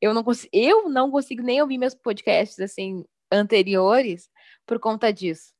Eu 0.00 0.14
não, 0.14 0.22
consigo, 0.22 0.50
eu 0.52 0.88
não 0.88 1.10
consigo 1.10 1.42
nem 1.42 1.60
ouvir 1.60 1.78
meus 1.78 1.94
podcasts 1.94 2.58
assim 2.60 3.04
anteriores 3.30 4.30
por 4.66 4.78
conta 4.78 5.12
disso. 5.12 5.52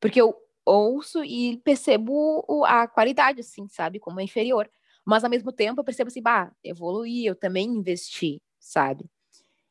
Porque 0.00 0.20
eu 0.20 0.34
ouço 0.64 1.24
e 1.24 1.56
percebo 1.58 2.64
a 2.66 2.86
qualidade, 2.86 3.40
assim, 3.40 3.68
sabe? 3.68 3.98
Como 3.98 4.20
é 4.20 4.24
inferior. 4.24 4.70
Mas 5.04 5.24
ao 5.24 5.30
mesmo 5.30 5.52
tempo 5.52 5.80
eu 5.80 5.84
percebo 5.84 6.08
assim, 6.08 6.22
bah, 6.22 6.52
evoluí, 6.62 7.26
eu 7.26 7.34
também 7.34 7.66
investi, 7.66 8.40
sabe? 8.60 9.06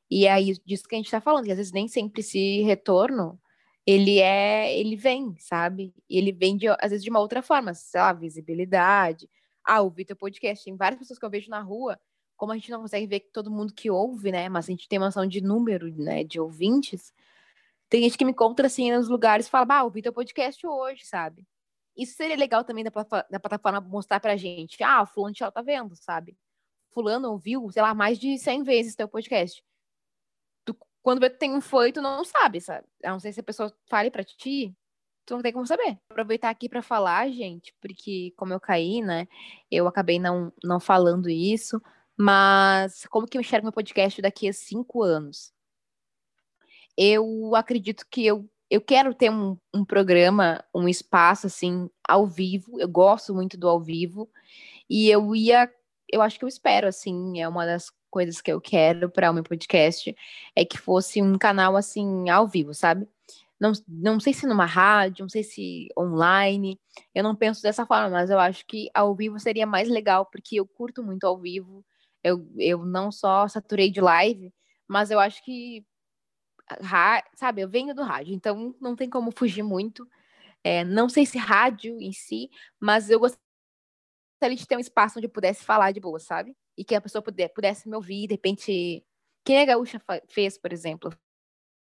E 0.09 0.25
é 0.27 0.37
disso 0.65 0.83
que 0.87 0.95
a 0.95 0.97
gente 0.97 1.09
tá 1.09 1.21
falando, 1.21 1.45
que 1.45 1.51
às 1.51 1.57
vezes 1.57 1.71
nem 1.71 1.87
sempre 1.87 2.19
esse 2.21 2.61
retorno 2.63 3.39
ele 3.85 4.19
é, 4.19 4.77
ele 4.77 4.95
vem, 4.95 5.35
sabe? 5.39 5.93
E 6.09 6.17
ele 6.17 6.31
vem 6.31 6.57
de, 6.57 6.67
às 6.67 6.91
vezes 6.91 7.03
de 7.03 7.09
uma 7.09 7.19
outra 7.19 7.41
forma, 7.41 7.73
sei 7.73 7.99
lá, 7.99 8.13
visibilidade. 8.13 9.29
Ah, 9.63 9.81
ouvir 9.81 10.05
teu 10.05 10.15
podcast. 10.15 10.63
Tem 10.65 10.75
várias 10.75 10.99
pessoas 10.99 11.17
que 11.17 11.25
eu 11.25 11.29
vejo 11.29 11.49
na 11.49 11.61
rua 11.61 11.99
como 12.41 12.53
a 12.53 12.55
gente 12.55 12.71
não 12.71 12.81
consegue 12.81 13.05
ver 13.05 13.19
todo 13.31 13.51
mundo 13.51 13.71
que 13.71 13.91
ouve, 13.91 14.31
né? 14.31 14.49
Mas 14.49 14.65
a 14.65 14.71
gente 14.71 14.89
tem 14.89 14.97
uma 14.97 15.05
noção 15.05 15.27
de 15.27 15.41
número, 15.41 15.93
né? 15.93 16.23
De 16.23 16.39
ouvintes. 16.39 17.13
Tem 17.87 18.01
gente 18.01 18.17
que 18.17 18.25
me 18.25 18.31
encontra 18.31 18.65
assim 18.65 18.91
nos 18.91 19.07
lugares 19.07 19.45
e 19.45 19.49
fala, 19.51 19.63
bah, 19.63 19.83
ouvi 19.83 20.01
teu 20.01 20.11
podcast 20.11 20.65
hoje, 20.65 21.05
sabe? 21.05 21.47
Isso 21.95 22.15
seria 22.15 22.35
legal 22.35 22.63
também 22.63 22.83
da, 22.83 22.89
da 23.29 23.39
plataforma 23.39 23.79
mostrar 23.79 24.19
pra 24.19 24.35
gente. 24.35 24.83
Ah, 24.83 25.03
o 25.03 25.05
fulano 25.05 25.35
de 25.35 25.51
tá 25.51 25.61
vendo, 25.61 25.95
sabe? 25.95 26.35
Fulano 26.89 27.29
ouviu, 27.29 27.69
sei 27.69 27.83
lá, 27.83 27.93
mais 27.93 28.17
de 28.17 28.35
100 28.39 28.63
vezes 28.63 28.95
teu 28.95 29.07
podcast. 29.07 29.63
Tu, 30.65 30.75
quando 31.03 31.21
que 31.21 31.29
tem 31.29 31.53
um 31.53 31.61
foi, 31.61 31.91
tu 31.91 32.01
não 32.01 32.25
sabe, 32.25 32.59
sabe? 32.59 32.87
Eu 33.03 33.11
não 33.11 33.19
sei 33.19 33.31
se 33.31 33.39
a 33.39 33.43
pessoa 33.43 33.71
fale 33.87 34.09
pra 34.09 34.23
ti, 34.23 34.75
tu 35.27 35.35
não 35.35 35.43
tem 35.43 35.53
como 35.53 35.67
saber. 35.67 35.99
Aproveitar 36.09 36.49
aqui 36.49 36.67
para 36.67 36.81
falar, 36.81 37.29
gente, 37.29 37.71
porque 37.79 38.33
como 38.35 38.51
eu 38.51 38.59
caí, 38.59 38.99
né? 38.99 39.27
Eu 39.69 39.87
acabei 39.87 40.17
não, 40.17 40.51
não 40.63 40.79
falando 40.79 41.29
isso, 41.29 41.79
mas 42.17 43.05
como 43.07 43.27
que 43.27 43.37
eu 43.37 43.41
enxergo 43.41 43.65
meu 43.65 43.73
podcast 43.73 44.21
daqui 44.21 44.47
a 44.47 44.53
cinco 44.53 45.03
anos? 45.03 45.53
Eu 46.97 47.55
acredito 47.55 48.05
que 48.09 48.25
eu, 48.25 48.49
eu 48.69 48.81
quero 48.81 49.13
ter 49.13 49.31
um, 49.31 49.57
um 49.73 49.85
programa, 49.85 50.63
um 50.73 50.87
espaço 50.87 51.47
assim, 51.47 51.89
ao 52.07 52.27
vivo. 52.27 52.79
Eu 52.79 52.87
gosto 52.87 53.33
muito 53.33 53.57
do 53.57 53.67
ao 53.67 53.81
vivo. 53.81 54.29
E 54.89 55.09
eu 55.09 55.35
ia, 55.35 55.71
eu 56.11 56.21
acho 56.21 56.37
que 56.37 56.45
eu 56.45 56.49
espero, 56.49 56.87
assim, 56.87 57.41
é 57.41 57.47
uma 57.47 57.65
das 57.65 57.91
coisas 58.09 58.41
que 58.41 58.51
eu 58.51 58.59
quero 58.59 59.09
para 59.09 59.31
o 59.31 59.33
meu 59.33 59.43
podcast, 59.43 60.13
é 60.55 60.65
que 60.65 60.77
fosse 60.77 61.21
um 61.21 61.37
canal 61.37 61.77
assim, 61.77 62.29
ao 62.29 62.47
vivo, 62.47 62.73
sabe? 62.73 63.07
Não, 63.59 63.71
não 63.87 64.19
sei 64.19 64.33
se 64.33 64.45
numa 64.45 64.65
rádio, 64.65 65.23
não 65.23 65.29
sei 65.29 65.43
se 65.43 65.87
online. 65.97 66.79
Eu 67.15 67.23
não 67.23 67.35
penso 67.35 67.61
dessa 67.61 67.85
forma, 67.85 68.09
mas 68.09 68.29
eu 68.29 68.39
acho 68.39 68.65
que 68.65 68.89
ao 68.93 69.15
vivo 69.15 69.39
seria 69.39 69.65
mais 69.65 69.87
legal, 69.87 70.25
porque 70.25 70.55
eu 70.59 70.67
curto 70.67 71.03
muito 71.03 71.25
ao 71.25 71.37
vivo. 71.37 71.85
Eu, 72.23 72.47
eu 72.57 72.85
não 72.85 73.11
só 73.11 73.47
saturei 73.47 73.89
de 73.89 74.01
live, 74.01 74.53
mas 74.87 75.11
eu 75.11 75.19
acho 75.19 75.43
que, 75.43 75.85
sabe, 77.35 77.61
eu 77.61 77.69
venho 77.69 77.95
do 77.95 78.03
rádio, 78.03 78.33
então 78.33 78.75
não 78.79 78.95
tem 78.95 79.09
como 79.09 79.31
fugir 79.31 79.63
muito. 79.63 80.07
É, 80.63 80.83
não 80.83 81.09
sei 81.09 81.25
se 81.25 81.37
rádio 81.37 81.99
em 81.99 82.11
si, 82.13 82.49
mas 82.79 83.09
eu 83.09 83.19
gostaria 83.19 83.39
de 84.55 84.67
ter 84.67 84.77
um 84.77 84.79
espaço 84.79 85.17
onde 85.17 85.27
eu 85.27 85.31
pudesse 85.31 85.63
falar 85.63 85.91
de 85.91 85.99
boa, 85.99 86.19
sabe? 86.19 86.55
E 86.77 86.83
que 86.85 86.95
a 86.95 87.01
pessoa 87.01 87.21
puder, 87.21 87.49
pudesse 87.49 87.89
me 87.89 87.95
ouvir, 87.95 88.27
de 88.27 88.33
repente. 88.35 89.03
Quem 89.43 89.59
a 89.59 89.65
Gaúcha 89.65 89.99
fez, 90.29 90.57
por 90.57 90.71
exemplo, 90.71 91.11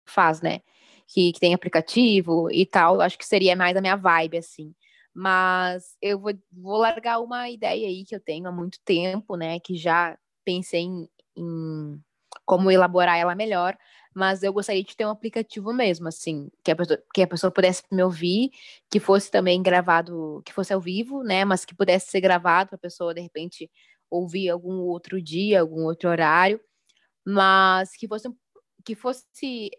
faz, 0.07 0.41
né? 0.41 0.61
Que, 1.07 1.33
que 1.33 1.41
tem 1.41 1.55
aplicativo 1.55 2.51
e 2.51 2.65
tal, 2.67 3.01
acho 3.01 3.19
que 3.19 3.27
seria 3.27 3.55
mais 3.57 3.77
a 3.77 3.81
minha 3.81 3.97
vibe, 3.97 4.39
assim. 4.39 4.75
Mas 5.15 5.97
eu 6.03 6.19
vou, 6.19 6.33
vou 6.53 6.79
largar 6.79 7.21
uma 7.21 7.49
ideia 7.49 7.87
aí 7.87 8.05
que 8.05 8.15
eu 8.15 8.21
tenho 8.21 8.49
há 8.49 8.53
muito 8.53 8.79
tempo, 8.85 9.37
né? 9.37 9.61
Que 9.61 9.77
já 9.77 10.19
pensei 10.45 10.83
em, 10.83 11.09
em 11.37 12.01
como 12.45 12.71
elaborar 12.71 13.19
ela 13.19 13.35
melhor, 13.35 13.77
mas 14.15 14.43
eu 14.43 14.53
gostaria 14.53 14.83
de 14.83 14.97
ter 14.97 15.07
um 15.07 15.11
aplicativo 15.11 15.73
mesmo, 15.73 16.09
assim, 16.09 16.51
que 16.65 16.71
a 16.71 16.77
pessoa, 16.77 17.03
que 17.15 17.23
a 17.23 17.27
pessoa 17.27 17.51
pudesse 17.51 17.83
me 17.91 18.03
ouvir, 18.03 18.51
que 18.91 19.01
fosse 19.01 19.31
também 19.31 19.63
gravado, 19.63 20.43
que 20.45 20.53
fosse 20.53 20.73
ao 20.73 20.81
vivo, 20.81 21.23
né, 21.23 21.45
mas 21.45 21.65
que 21.65 21.75
pudesse 21.75 22.11
ser 22.11 22.21
gravado 22.21 22.71
para 22.71 22.77
a 22.77 22.79
pessoa, 22.81 23.15
de 23.15 23.21
repente, 23.21 23.71
ouvir 24.11 24.49
algum 24.51 24.81
outro 24.83 25.21
dia, 25.23 25.61
algum 25.61 25.85
outro 25.85 26.09
horário, 26.11 26.61
mas 27.27 27.97
que 27.97 28.09
fosse, 28.09 28.29
que 28.85 28.95
fosse, 28.95 29.25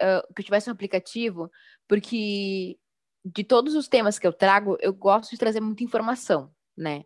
uh, 0.02 0.34
que 0.34 0.42
eu 0.42 0.46
tivesse 0.46 0.70
um 0.70 0.74
aplicativo, 0.74 1.50
porque 1.88 2.78
de 3.26 3.44
todos 3.44 3.76
os 3.76 3.88
temas 3.88 4.20
que 4.20 4.28
eu 4.28 4.34
trago, 4.34 4.78
eu 4.82 4.94
gosto 4.94 5.32
de 5.32 5.38
trazer 5.38 5.60
muita 5.60 5.84
informação, 5.84 6.52
né, 6.78 7.04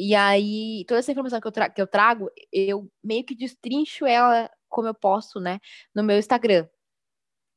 e 0.00 0.14
aí, 0.14 0.84
toda 0.86 1.00
essa 1.00 1.10
informação 1.10 1.40
que 1.40 1.48
eu, 1.48 1.52
que 1.74 1.82
eu 1.82 1.86
trago, 1.88 2.30
eu 2.52 2.88
meio 3.02 3.24
que 3.24 3.34
destrincho 3.34 4.06
ela 4.06 4.48
como 4.68 4.86
eu 4.86 4.94
posso, 4.94 5.40
né, 5.40 5.58
no 5.92 6.04
meu 6.04 6.16
Instagram. 6.16 6.68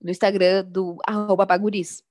No 0.01 0.09
Instagram 0.09 0.65
do 0.65 0.97
arroba 1.05 1.45
baguris. 1.45 2.03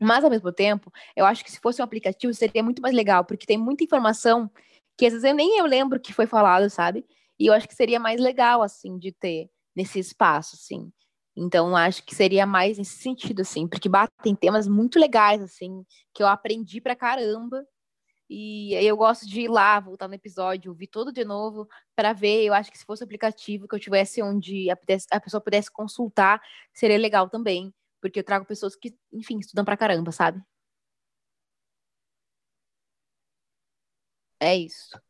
Mas, 0.00 0.22
ao 0.22 0.30
mesmo 0.30 0.52
tempo, 0.52 0.92
eu 1.16 1.26
acho 1.26 1.44
que 1.44 1.50
se 1.50 1.58
fosse 1.60 1.82
um 1.82 1.84
aplicativo, 1.84 2.32
seria 2.32 2.62
muito 2.62 2.80
mais 2.80 2.94
legal, 2.94 3.24
porque 3.24 3.46
tem 3.46 3.58
muita 3.58 3.82
informação 3.82 4.48
que 4.96 5.06
às 5.06 5.12
vezes 5.12 5.24
eu 5.28 5.34
nem 5.34 5.58
eu 5.58 5.66
lembro 5.66 5.98
que 6.00 6.12
foi 6.12 6.26
falado, 6.26 6.70
sabe? 6.70 7.04
E 7.38 7.46
eu 7.48 7.52
acho 7.52 7.68
que 7.68 7.74
seria 7.74 7.98
mais 7.98 8.20
legal, 8.20 8.62
assim, 8.62 8.96
de 8.96 9.12
ter 9.12 9.50
nesse 9.74 9.98
espaço, 9.98 10.54
assim. 10.54 10.92
Então, 11.40 11.76
acho 11.76 12.02
que 12.04 12.14
seria 12.14 12.44
mais 12.44 12.78
nesse 12.78 12.98
sentido, 12.98 13.42
assim, 13.42 13.68
porque 13.68 13.88
batem 13.88 14.34
temas 14.34 14.66
muito 14.66 14.98
legais, 14.98 15.40
assim, 15.40 15.84
que 16.12 16.20
eu 16.22 16.26
aprendi 16.26 16.80
pra 16.80 16.96
caramba 16.96 17.64
e 18.28 18.74
eu 18.74 18.96
gosto 18.96 19.26
de 19.26 19.42
ir 19.42 19.48
lá, 19.48 19.78
voltar 19.80 20.08
no 20.08 20.14
episódio, 20.14 20.72
ouvir 20.72 20.88
tudo 20.88 21.12
de 21.12 21.24
novo 21.24 21.68
para 21.96 22.12
ver. 22.12 22.44
Eu 22.44 22.52
acho 22.54 22.70
que 22.72 22.78
se 22.78 22.84
fosse 22.84 23.04
um 23.04 23.06
aplicativo 23.06 23.68
que 23.68 23.74
eu 23.74 23.80
tivesse 23.80 24.20
onde 24.22 24.68
a, 24.70 24.76
a 25.12 25.20
pessoa 25.20 25.40
pudesse 25.40 25.70
consultar, 25.70 26.40
seria 26.74 26.98
legal 26.98 27.30
também. 27.30 27.72
Porque 28.00 28.18
eu 28.18 28.24
trago 28.24 28.44
pessoas 28.44 28.76
que, 28.76 28.96
enfim, 29.12 29.38
estudam 29.38 29.64
pra 29.64 29.76
caramba, 29.76 30.12
sabe? 30.12 30.42
É 34.40 34.56
isso. 34.56 35.00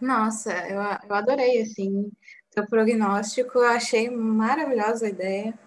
Nossa, 0.00 0.52
eu, 0.68 0.80
eu 1.08 1.14
adorei, 1.14 1.62
assim, 1.62 2.10
seu 2.50 2.66
prognóstico, 2.66 3.58
eu 3.58 3.68
achei 3.68 4.10
maravilhosa 4.10 5.06
a 5.06 5.10
ideia. 5.10 5.58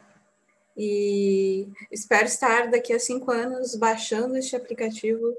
E 0.75 1.67
espero 1.91 2.25
estar 2.25 2.69
daqui 2.69 2.93
a 2.93 2.99
cinco 2.99 3.31
anos 3.31 3.75
baixando 3.75 4.38
este 4.38 4.55
aplicativo 4.55 5.36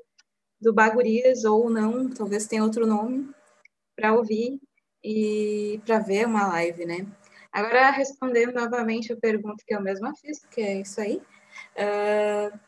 do 0.61 0.73
Bagurias 0.73 1.45
ou 1.45 1.69
não, 1.69 2.09
talvez 2.09 2.47
tenha 2.47 2.63
outro 2.63 2.87
nome, 2.87 3.31
para 3.97 4.15
ouvir 4.15 4.61
e 5.03 5.81
para 5.85 5.99
ver 5.99 6.27
uma 6.27 6.47
live, 6.49 6.87
né? 6.87 7.07
Agora, 7.53 7.91
respondendo 7.91 8.55
novamente 8.55 9.13
a 9.13 9.17
pergunta 9.17 9.63
que 9.67 9.75
eu 9.75 9.81
mesma 9.81 10.15
fiz, 10.17 10.45
que 10.47 10.61
é 10.61 10.81
isso 10.81 11.01
aí. 11.01 11.21
Uh, 11.77 12.59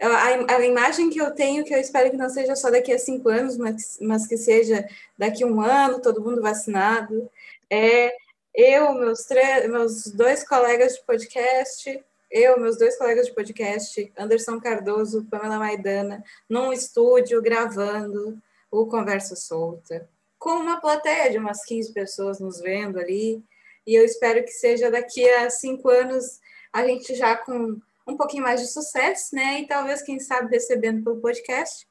a, 0.00 0.54
a, 0.56 0.66
imagem 0.66 1.10
que 1.10 1.20
eu 1.20 1.32
tenho, 1.32 1.64
que 1.64 1.74
eu 1.74 1.78
espero 1.78 2.10
que 2.10 2.16
não 2.16 2.28
seja 2.28 2.56
só 2.56 2.70
daqui 2.70 2.92
a 2.92 2.98
cinco 2.98 3.28
anos, 3.28 3.56
mas, 3.56 3.98
mas 4.00 4.26
que 4.26 4.36
seja 4.36 4.88
daqui 5.16 5.44
a 5.44 5.46
um 5.46 5.60
ano, 5.60 6.00
todo 6.00 6.22
mundo 6.22 6.40
vacinado, 6.40 7.30
é 7.70 8.12
eu, 8.54 8.92
meus, 8.94 9.26
meus 9.68 10.04
dois 10.06 10.46
colegas 10.46 10.94
de 10.94 11.04
podcast, 11.04 12.04
eu, 12.30 12.58
meus 12.58 12.76
dois 12.76 12.96
colegas 12.98 13.26
de 13.26 13.34
podcast, 13.34 14.12
Anderson 14.18 14.60
Cardoso, 14.60 15.26
Pamela 15.30 15.58
Maidana, 15.58 16.24
num 16.48 16.72
estúdio 16.72 17.40
gravando 17.40 18.36
o 18.70 18.86
Conversa 18.86 19.36
Solta, 19.36 20.08
com 20.38 20.50
uma 20.50 20.80
plateia 20.80 21.30
de 21.30 21.38
umas 21.38 21.64
15 21.64 21.92
pessoas 21.92 22.40
nos 22.40 22.60
vendo 22.60 22.98
ali. 22.98 23.42
E 23.86 23.94
eu 23.94 24.04
espero 24.04 24.44
que 24.44 24.50
seja 24.50 24.90
daqui 24.90 25.26
a 25.28 25.48
cinco 25.48 25.88
anos 25.88 26.40
a 26.72 26.86
gente 26.86 27.14
já 27.14 27.36
com 27.36 27.80
um 28.06 28.16
pouquinho 28.16 28.42
mais 28.42 28.60
de 28.60 28.66
sucesso, 28.66 29.34
né? 29.34 29.60
E 29.60 29.66
talvez, 29.66 30.02
quem 30.02 30.18
sabe, 30.18 30.50
recebendo 30.50 31.04
pelo 31.04 31.20
podcast. 31.20 31.86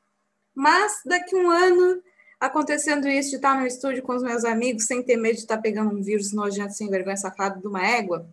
Mas 0.53 1.01
daqui 1.05 1.35
a 1.35 1.39
um 1.39 1.49
ano, 1.49 2.03
acontecendo 2.39 3.07
isso, 3.07 3.31
de 3.31 3.35
estar 3.37 3.59
no 3.59 3.65
estúdio 3.65 4.03
com 4.03 4.15
os 4.15 4.23
meus 4.23 4.43
amigos, 4.43 4.85
sem 4.85 5.03
ter 5.03 5.17
medo 5.17 5.35
de 5.35 5.41
estar 5.41 5.57
pegando 5.57 5.95
um 5.95 6.01
vírus 6.01 6.31
nojento, 6.33 6.73
sem 6.73 6.89
vergonha, 6.89 7.17
safado 7.17 7.59
de 7.59 7.67
uma 7.67 7.85
égua, 7.85 8.27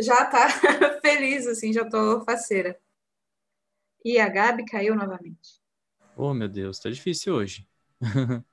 já 0.00 0.24
tá 0.26 0.48
feliz, 1.02 1.46
assim, 1.46 1.72
já 1.72 1.84
tô 1.84 2.24
faceira. 2.24 2.78
E 4.04 4.18
a 4.18 4.28
Gabi 4.28 4.64
caiu 4.64 4.94
novamente. 4.94 5.60
Oh, 6.16 6.32
meu 6.32 6.48
Deus, 6.48 6.78
tá 6.78 6.88
difícil 6.88 7.34
hoje. 7.34 7.66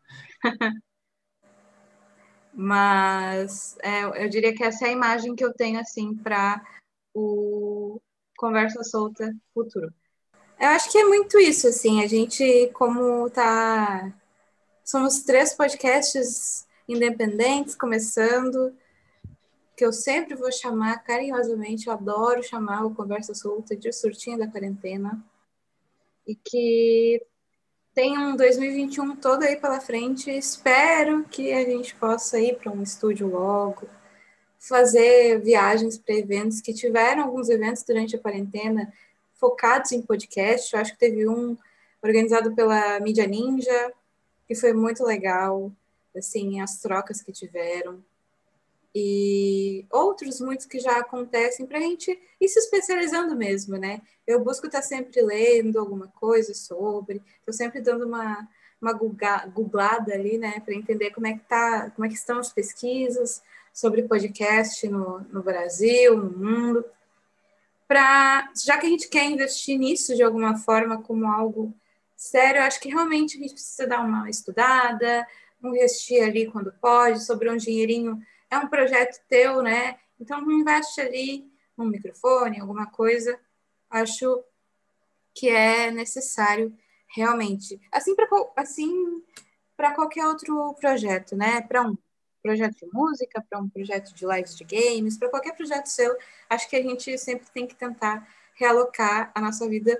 Mas 2.53 3.77
é, 3.83 4.03
eu 4.23 4.29
diria 4.29 4.55
que 4.55 4.63
essa 4.63 4.85
é 4.85 4.89
a 4.89 4.93
imagem 4.93 5.35
que 5.35 5.43
eu 5.43 5.53
tenho, 5.53 5.79
assim, 5.79 6.15
para 6.15 6.63
o 7.13 7.99
Conversa 8.37 8.83
Solta 8.83 9.35
Futuro. 9.53 9.93
Eu 10.59 10.69
acho 10.69 10.89
que 10.91 10.97
é 10.97 11.03
muito 11.05 11.37
isso, 11.37 11.67
assim, 11.67 12.01
a 12.03 12.07
gente, 12.07 12.69
como 12.73 13.29
tá... 13.29 14.13
Somos 14.85 15.23
três 15.23 15.51
podcasts 15.51 16.67
independentes, 16.87 17.73
começando, 17.73 18.71
que 19.75 19.83
eu 19.83 19.91
sempre 19.91 20.35
vou 20.35 20.51
chamar 20.51 21.03
carinhosamente, 21.03 21.87
eu 21.87 21.93
adoro 21.93 22.43
chamar 22.43 22.85
o 22.85 22.93
Conversa 22.93 23.33
Solta 23.33 23.75
de 23.75 23.91
Surtinha 23.91 24.37
da 24.37 24.47
Quarentena, 24.47 25.25
e 26.27 26.35
que 26.35 27.19
tem 27.95 28.15
um 28.15 28.35
2021 28.35 29.15
todo 29.15 29.41
aí 29.41 29.55
pela 29.55 29.79
frente. 29.79 30.29
Espero 30.29 31.23
que 31.23 31.51
a 31.51 31.63
gente 31.63 31.95
possa 31.95 32.39
ir 32.39 32.55
para 32.59 32.71
um 32.71 32.83
estúdio 32.83 33.27
logo, 33.27 33.89
fazer 34.59 35.41
viagens 35.41 35.97
para 35.97 36.13
eventos 36.13 36.61
que 36.61 36.75
tiveram 36.75 37.23
alguns 37.23 37.49
eventos 37.49 37.81
durante 37.81 38.15
a 38.15 38.19
quarentena 38.19 38.93
focados 39.33 39.91
em 39.93 40.03
podcast. 40.03 40.71
Eu 40.71 40.79
acho 40.79 40.93
que 40.93 40.99
teve 40.99 41.27
um 41.27 41.57
organizado 42.03 42.53
pela 42.53 42.99
Mídia 42.99 43.25
Ninja, 43.25 43.91
que 44.47 44.55
foi 44.55 44.73
muito 44.73 45.03
legal, 45.03 45.71
assim, 46.15 46.61
as 46.61 46.79
trocas 46.79 47.21
que 47.21 47.31
tiveram 47.31 48.03
e 48.97 49.85
outros 49.91 50.39
muitos 50.39 50.65
que 50.65 50.79
já 50.79 50.99
acontecem 50.99 51.65
para 51.65 51.79
a 51.79 51.81
gente 51.81 52.17
ir 52.39 52.47
se 52.47 52.59
especializando 52.59 53.35
mesmo, 53.35 53.75
né? 53.75 54.01
Eu 54.25 54.41
busco 54.41 54.67
estar 54.67 54.79
tá 54.79 54.87
sempre 54.87 55.21
lendo 55.21 55.77
alguma 55.77 56.07
coisa 56.07 56.53
sobre, 56.53 57.21
estou 57.39 57.53
sempre 57.53 57.81
dando 57.81 58.05
uma, 58.05 58.47
uma 58.81 58.93
googlada 58.93 60.13
ali, 60.13 60.37
né, 60.37 60.61
para 60.61 60.73
entender 60.73 61.11
como 61.11 61.27
é 61.27 61.33
que 61.33 61.41
tá, 61.41 61.89
como 61.89 62.05
é 62.05 62.07
que 62.07 62.15
estão 62.15 62.39
as 62.39 62.53
pesquisas 62.53 63.43
sobre 63.73 64.03
podcast 64.03 64.87
no, 64.87 65.19
no 65.29 65.43
Brasil, 65.43 66.15
no 66.15 66.31
mundo. 66.31 66.85
Para, 67.85 68.49
já 68.65 68.77
que 68.77 68.85
a 68.85 68.89
gente 68.89 69.09
quer 69.09 69.25
investir 69.25 69.77
nisso 69.77 70.15
de 70.15 70.23
alguma 70.23 70.55
forma 70.57 71.01
como 71.01 71.29
algo 71.29 71.73
sério, 72.25 72.61
acho 72.61 72.79
que 72.79 72.89
realmente 72.89 73.37
a 73.37 73.41
gente 73.41 73.53
precisa 73.53 73.87
dar 73.87 74.01
uma 74.01 74.29
estudada, 74.29 75.25
investir 75.63 76.23
ali 76.23 76.47
quando 76.51 76.71
pode, 76.73 77.23
sobre 77.23 77.49
um 77.49 77.57
dinheirinho 77.57 78.21
é 78.49 78.57
um 78.57 78.67
projeto 78.67 79.19
teu, 79.27 79.61
né? 79.61 79.97
Então, 80.19 80.39
investe 80.51 81.01
ali 81.01 81.51
um 81.77 81.85
microfone, 81.85 82.59
alguma 82.59 82.85
coisa. 82.87 83.39
Acho 83.89 84.43
que 85.33 85.49
é 85.49 85.91
necessário 85.91 86.75
realmente. 87.07 87.79
Assim 87.91 88.15
para 88.15 88.27
assim, 88.55 89.23
qualquer 89.95 90.25
outro 90.25 90.73
projeto, 90.75 91.35
né? 91.35 91.61
Para 91.61 91.81
um 91.81 91.97
projeto 92.41 92.75
de 92.75 92.87
música, 92.93 93.43
para 93.49 93.59
um 93.59 93.67
projeto 93.67 94.13
de 94.13 94.25
lives 94.25 94.55
de 94.55 94.63
games, 94.63 95.17
para 95.17 95.29
qualquer 95.29 95.55
projeto 95.55 95.87
seu, 95.87 96.15
acho 96.49 96.69
que 96.69 96.75
a 96.75 96.83
gente 96.83 97.17
sempre 97.17 97.47
tem 97.51 97.65
que 97.65 97.75
tentar 97.75 98.27
realocar 98.53 99.31
a 99.33 99.41
nossa 99.41 99.67
vida 99.67 99.99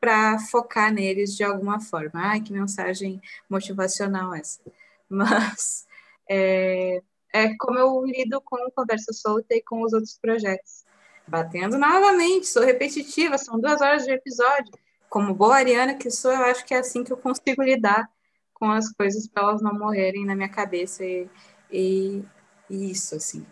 para 0.00 0.38
focar 0.38 0.92
neles 0.92 1.36
de 1.36 1.44
alguma 1.44 1.80
forma. 1.80 2.12
Ai, 2.14 2.40
que 2.40 2.52
mensagem 2.52 3.20
motivacional 3.48 4.34
essa. 4.34 4.60
Mas 5.08 5.86
é, 6.28 7.02
é 7.32 7.54
como 7.58 7.78
eu 7.78 8.04
lido 8.04 8.40
com 8.40 8.56
Conversa 8.74 9.12
Solta 9.12 9.54
e 9.54 9.62
com 9.62 9.82
os 9.82 9.92
outros 9.92 10.18
projetos. 10.18 10.84
Batendo 11.26 11.76
novamente, 11.76 12.46
sou 12.46 12.64
repetitiva, 12.64 13.36
são 13.36 13.60
duas 13.60 13.80
horas 13.80 14.04
de 14.04 14.12
episódio. 14.12 14.72
Como 15.10 15.34
boa 15.34 15.56
ariana 15.56 15.94
que 15.94 16.10
sou, 16.10 16.32
eu 16.32 16.44
acho 16.44 16.64
que 16.64 16.74
é 16.74 16.78
assim 16.78 17.04
que 17.04 17.12
eu 17.12 17.16
consigo 17.16 17.62
lidar 17.62 18.08
com 18.54 18.70
as 18.70 18.90
coisas 18.92 19.28
para 19.28 19.42
elas 19.44 19.62
não 19.62 19.78
morrerem 19.78 20.24
na 20.24 20.34
minha 20.34 20.48
cabeça 20.48 21.04
e, 21.04 21.28
e, 21.70 22.24
e 22.68 22.90
isso, 22.90 23.14
assim. 23.14 23.46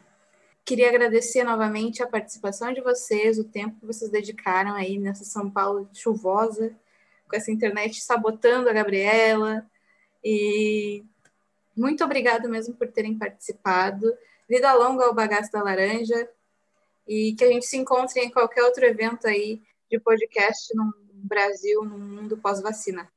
Queria 0.66 0.88
agradecer 0.88 1.44
novamente 1.44 2.02
a 2.02 2.08
participação 2.08 2.72
de 2.72 2.80
vocês, 2.80 3.38
o 3.38 3.44
tempo 3.44 3.78
que 3.78 3.86
vocês 3.86 4.10
dedicaram 4.10 4.74
aí 4.74 4.98
nessa 4.98 5.22
São 5.22 5.48
Paulo 5.48 5.88
chuvosa, 5.92 6.74
com 7.28 7.36
essa 7.36 7.52
internet 7.52 8.02
sabotando 8.02 8.68
a 8.68 8.72
Gabriela. 8.72 9.64
E 10.24 11.04
muito 11.76 12.02
obrigada 12.02 12.48
mesmo 12.48 12.74
por 12.74 12.88
terem 12.88 13.16
participado. 13.16 14.12
Vida 14.48 14.74
longa 14.74 15.04
ao 15.04 15.14
Bagaço 15.14 15.52
da 15.52 15.62
Laranja. 15.62 16.28
E 17.06 17.32
que 17.38 17.44
a 17.44 17.48
gente 17.48 17.64
se 17.64 17.76
encontre 17.76 18.20
em 18.20 18.30
qualquer 18.32 18.64
outro 18.64 18.84
evento 18.84 19.28
aí 19.28 19.62
de 19.88 20.00
podcast 20.00 20.74
no 20.74 20.92
Brasil, 21.12 21.84
no 21.84 21.96
mundo 21.96 22.36
pós-vacina. 22.38 23.08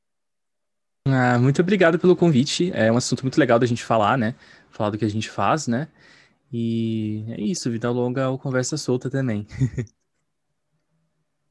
Ah, 1.04 1.36
muito 1.36 1.60
obrigado 1.60 1.98
pelo 1.98 2.14
convite. 2.14 2.70
É 2.72 2.92
um 2.92 2.96
assunto 2.96 3.22
muito 3.22 3.40
legal 3.40 3.58
da 3.58 3.66
gente 3.66 3.84
falar, 3.84 4.16
né? 4.16 4.36
Falar 4.70 4.90
do 4.90 4.98
que 4.98 5.04
a 5.04 5.10
gente 5.10 5.28
faz, 5.28 5.66
né? 5.66 5.88
E 6.52 7.24
é 7.28 7.40
isso, 7.40 7.70
vida 7.70 7.90
longa 7.90 8.28
ou 8.28 8.38
conversa 8.38 8.76
solta 8.76 9.08
também. 9.08 9.46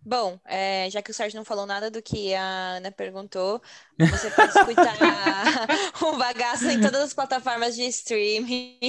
Bom, 0.01 0.39
é, 0.45 0.89
já 0.89 1.01
que 1.01 1.11
o 1.11 1.13
Sérgio 1.13 1.37
não 1.37 1.45
falou 1.45 1.65
nada 1.65 1.91
do 1.91 2.01
que 2.01 2.33
a 2.33 2.77
Ana 2.77 2.91
perguntou, 2.91 3.61
você 3.99 4.31
pode 4.31 4.57
escutar 4.57 4.95
o 6.01 6.15
bagaço 6.17 6.69
em 6.69 6.79
todas 6.81 7.01
as 7.01 7.13
plataformas 7.13 7.75
de 7.75 7.83
streaming. 7.83 8.79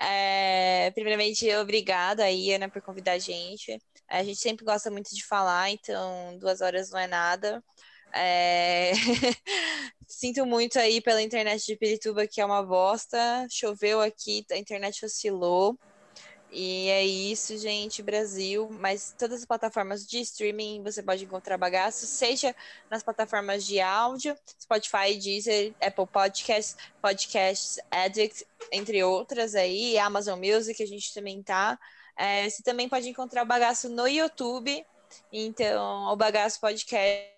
É, 0.00 0.90
primeiramente, 0.94 1.50
obrigada 1.56 2.22
aí, 2.22 2.52
Ana, 2.52 2.68
por 2.68 2.82
convidar 2.82 3.12
a 3.12 3.18
gente. 3.18 3.78
A 4.06 4.22
gente 4.22 4.38
sempre 4.38 4.64
gosta 4.64 4.90
muito 4.90 5.12
de 5.14 5.26
falar, 5.26 5.70
então 5.70 6.38
duas 6.38 6.60
horas 6.60 6.90
não 6.90 6.98
é 6.98 7.06
nada. 7.06 7.64
É... 8.14 8.92
Sinto 10.06 10.46
muito 10.46 10.78
aí 10.78 11.00
pela 11.00 11.20
internet 11.20 11.66
de 11.66 11.76
Pirituba, 11.76 12.26
que 12.26 12.40
é 12.40 12.44
uma 12.44 12.62
bosta. 12.62 13.46
Choveu 13.50 14.00
aqui, 14.00 14.44
a 14.50 14.56
internet 14.56 15.04
oscilou. 15.04 15.78
E 16.56 16.88
é 16.88 17.04
isso, 17.04 17.58
gente, 17.58 18.00
Brasil. 18.00 18.68
Mas 18.70 19.12
todas 19.18 19.40
as 19.40 19.44
plataformas 19.44 20.06
de 20.06 20.20
streaming 20.20 20.84
você 20.84 21.02
pode 21.02 21.24
encontrar 21.24 21.58
bagaço, 21.58 22.06
seja 22.06 22.54
nas 22.88 23.02
plataformas 23.02 23.66
de 23.66 23.80
áudio, 23.80 24.36
Spotify, 24.62 25.18
Deezer, 25.20 25.74
Apple 25.80 26.06
Podcasts, 26.06 26.76
Podcasts 27.02 27.80
Addict, 27.90 28.46
entre 28.70 29.02
outras 29.02 29.56
aí, 29.56 29.98
Amazon 29.98 30.38
Music, 30.38 30.80
a 30.80 30.86
gente 30.86 31.12
também 31.12 31.42
tá. 31.42 31.76
É, 32.16 32.48
você 32.48 32.62
também 32.62 32.88
pode 32.88 33.08
encontrar 33.08 33.42
o 33.42 33.46
bagaço 33.46 33.88
no 33.88 34.06
YouTube. 34.06 34.86
Então, 35.32 36.12
o 36.12 36.16
Bagaço 36.16 36.60
Podcast 36.60 37.33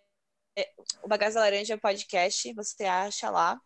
o 1.02 1.08
Bagaço 1.08 1.38
Laranja 1.38 1.76
Podcast, 1.78 2.52
você 2.54 2.84
acha 2.84 3.30
lá. 3.30 3.60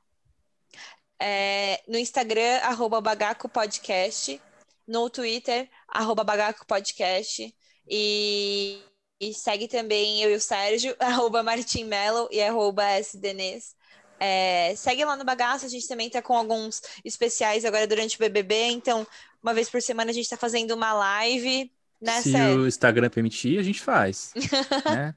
É, 1.20 1.82
no 1.86 1.99
Instagram, 1.99 2.59
arroba 2.62 3.01
Bagaco 3.01 3.49
Podcast. 3.49 4.41
No 4.86 5.09
Twitter, 5.09 5.68
arroba 5.88 6.24
Bagaco 6.24 6.66
Podcast. 6.66 7.55
E, 7.88 8.82
e, 9.20 9.34
segue 9.34 9.68
também 9.68 10.22
eu 10.22 10.30
e 10.30 10.34
o 10.34 10.41
Sérgio, 10.41 10.97
arroba 10.99 11.43
Martim 11.43 11.84
Mello 11.84 12.28
e 12.30 12.41
arroba 12.43 12.99
SDNES. 12.99 13.74
É, 14.18 14.74
segue 14.76 15.05
lá 15.05 15.16
no 15.16 15.24
Bagaço, 15.24 15.64
a 15.64 15.68
gente 15.68 15.88
também 15.88 16.11
tá 16.11 16.20
com 16.20 16.36
alguns 16.36 16.82
especiais 17.05 17.64
agora 17.64 17.86
durante 17.86 18.16
o 18.16 18.18
BBB, 18.18 18.66
então 18.66 19.07
uma 19.43 19.55
vez 19.55 19.70
por 19.70 19.80
semana 19.80 20.11
a 20.11 20.14
gente 20.14 20.28
tá 20.28 20.36
fazendo 20.36 20.72
uma 20.72 20.93
live, 20.93 21.72
né, 22.01 22.20
Se 22.20 22.36
o 22.36 22.66
Instagram 22.66 23.09
permitir, 23.09 23.59
a 23.59 23.62
gente 23.62 23.80
faz, 23.80 24.32
né? 24.84 25.14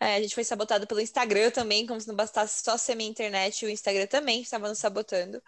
É, 0.00 0.16
a 0.16 0.20
gente 0.22 0.34
foi 0.34 0.44
sabotado 0.44 0.86
pelo 0.86 1.00
Instagram 1.00 1.50
também, 1.50 1.86
como 1.86 2.00
se 2.00 2.08
não 2.08 2.16
bastasse 2.16 2.64
só 2.64 2.78
ser 2.78 2.94
minha 2.94 3.10
internet, 3.10 3.66
o 3.66 3.68
Instagram 3.68 4.06
também 4.06 4.40
estava 4.40 4.66
nos 4.66 4.78
sabotando. 4.78 5.42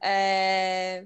É... 0.00 1.04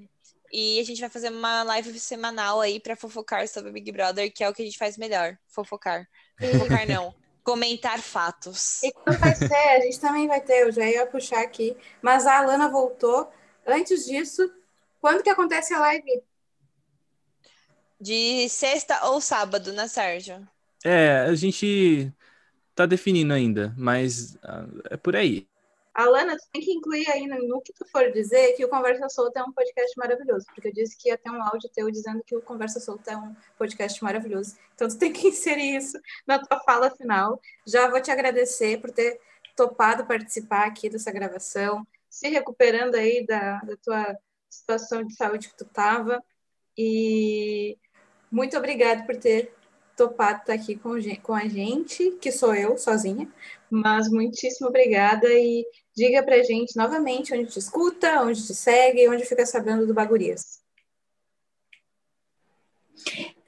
E 0.52 0.78
a 0.78 0.84
gente 0.84 1.00
vai 1.00 1.08
fazer 1.08 1.30
uma 1.30 1.62
live 1.62 1.98
semanal 1.98 2.60
aí 2.60 2.78
para 2.78 2.96
fofocar 2.96 3.48
sobre 3.48 3.70
o 3.70 3.72
Big 3.72 3.90
Brother, 3.90 4.30
que 4.30 4.44
é 4.44 4.48
o 4.48 4.52
que 4.52 4.60
a 4.60 4.64
gente 4.64 4.76
faz 4.76 4.98
melhor, 4.98 5.38
fofocar. 5.48 6.06
Fofocar 6.38 6.86
não, 6.86 7.14
comentar 7.42 8.00
fatos. 8.02 8.82
E 8.82 8.92
quando 8.92 9.18
vai 9.18 9.34
ser, 9.34 9.54
a 9.54 9.80
gente 9.80 9.98
também 9.98 10.26
vai 10.26 10.40
ter, 10.42 10.64
eu 10.64 10.72
já 10.72 10.84
ia 10.84 11.06
puxar 11.06 11.40
aqui, 11.40 11.74
mas 12.02 12.26
a 12.26 12.38
Alana 12.38 12.68
voltou. 12.68 13.30
Antes 13.66 14.04
disso, 14.04 14.52
quando 15.00 15.22
que 15.22 15.30
acontece 15.30 15.72
a 15.72 15.80
live? 15.80 16.22
De 17.98 18.46
sexta 18.48 19.06
ou 19.06 19.20
sábado, 19.20 19.72
né, 19.72 19.88
Sérgio? 19.88 20.46
É, 20.84 21.26
a 21.28 21.34
gente 21.34 22.12
tá 22.82 22.86
definindo 22.86 23.32
ainda, 23.32 23.74
mas 23.76 24.34
uh, 24.36 24.80
é 24.90 24.96
por 24.96 25.14
aí. 25.14 25.46
Alana, 25.92 26.36
tu 26.36 26.44
tem 26.52 26.62
que 26.62 26.72
incluir 26.72 27.08
aí 27.10 27.26
no, 27.26 27.48
no, 27.48 27.60
que 27.60 27.72
tu 27.72 27.84
for 27.90 28.10
dizer 28.12 28.54
que 28.54 28.64
o 28.64 28.68
Conversa 28.68 29.08
Solta 29.08 29.40
é 29.40 29.42
um 29.42 29.52
podcast 29.52 29.92
maravilhoso, 29.98 30.46
porque 30.54 30.68
eu 30.68 30.72
disse 30.72 30.96
que 30.96 31.08
ia 31.08 31.18
ter 31.18 31.30
um 31.30 31.42
áudio 31.42 31.68
teu 31.68 31.90
dizendo 31.90 32.22
que 32.24 32.34
o 32.34 32.40
Conversa 32.40 32.80
Solta 32.80 33.12
é 33.12 33.16
um 33.16 33.34
podcast 33.58 34.02
maravilhoso. 34.02 34.56
Então 34.74 34.88
tu 34.88 34.96
tem 34.96 35.12
que 35.12 35.26
inserir 35.28 35.76
isso 35.76 35.98
na 36.26 36.38
tua 36.38 36.60
fala 36.60 36.90
final. 36.90 37.40
Já 37.66 37.90
vou 37.90 38.00
te 38.00 38.10
agradecer 38.10 38.80
por 38.80 38.90
ter 38.90 39.20
topado 39.56 40.06
participar 40.06 40.66
aqui 40.66 40.88
dessa 40.88 41.12
gravação, 41.12 41.86
se 42.08 42.28
recuperando 42.28 42.94
aí 42.94 43.26
da, 43.26 43.58
da 43.58 43.76
tua 43.76 44.16
situação 44.48 45.04
de 45.04 45.14
saúde 45.14 45.48
que 45.48 45.56
tu 45.56 45.64
tava. 45.64 46.22
E 46.78 47.76
muito 48.30 48.56
obrigada 48.56 49.04
por 49.04 49.16
ter 49.16 49.52
topado 50.00 50.40
estar 50.40 50.54
aqui 50.54 50.76
com, 50.76 50.92
com 51.22 51.34
a 51.34 51.46
gente, 51.46 52.12
que 52.12 52.32
sou 52.32 52.54
eu 52.54 52.78
sozinha, 52.78 53.30
mas 53.68 54.10
muitíssimo 54.10 54.68
obrigada 54.68 55.28
e 55.28 55.66
diga 55.94 56.22
pra 56.22 56.42
gente 56.42 56.74
novamente 56.74 57.34
onde 57.34 57.50
te 57.50 57.58
escuta, 57.58 58.22
onde 58.22 58.46
te 58.46 58.54
segue, 58.54 59.06
onde 59.10 59.26
fica 59.26 59.44
sabendo 59.44 59.86
do 59.86 59.92
Bagurias. 59.92 60.62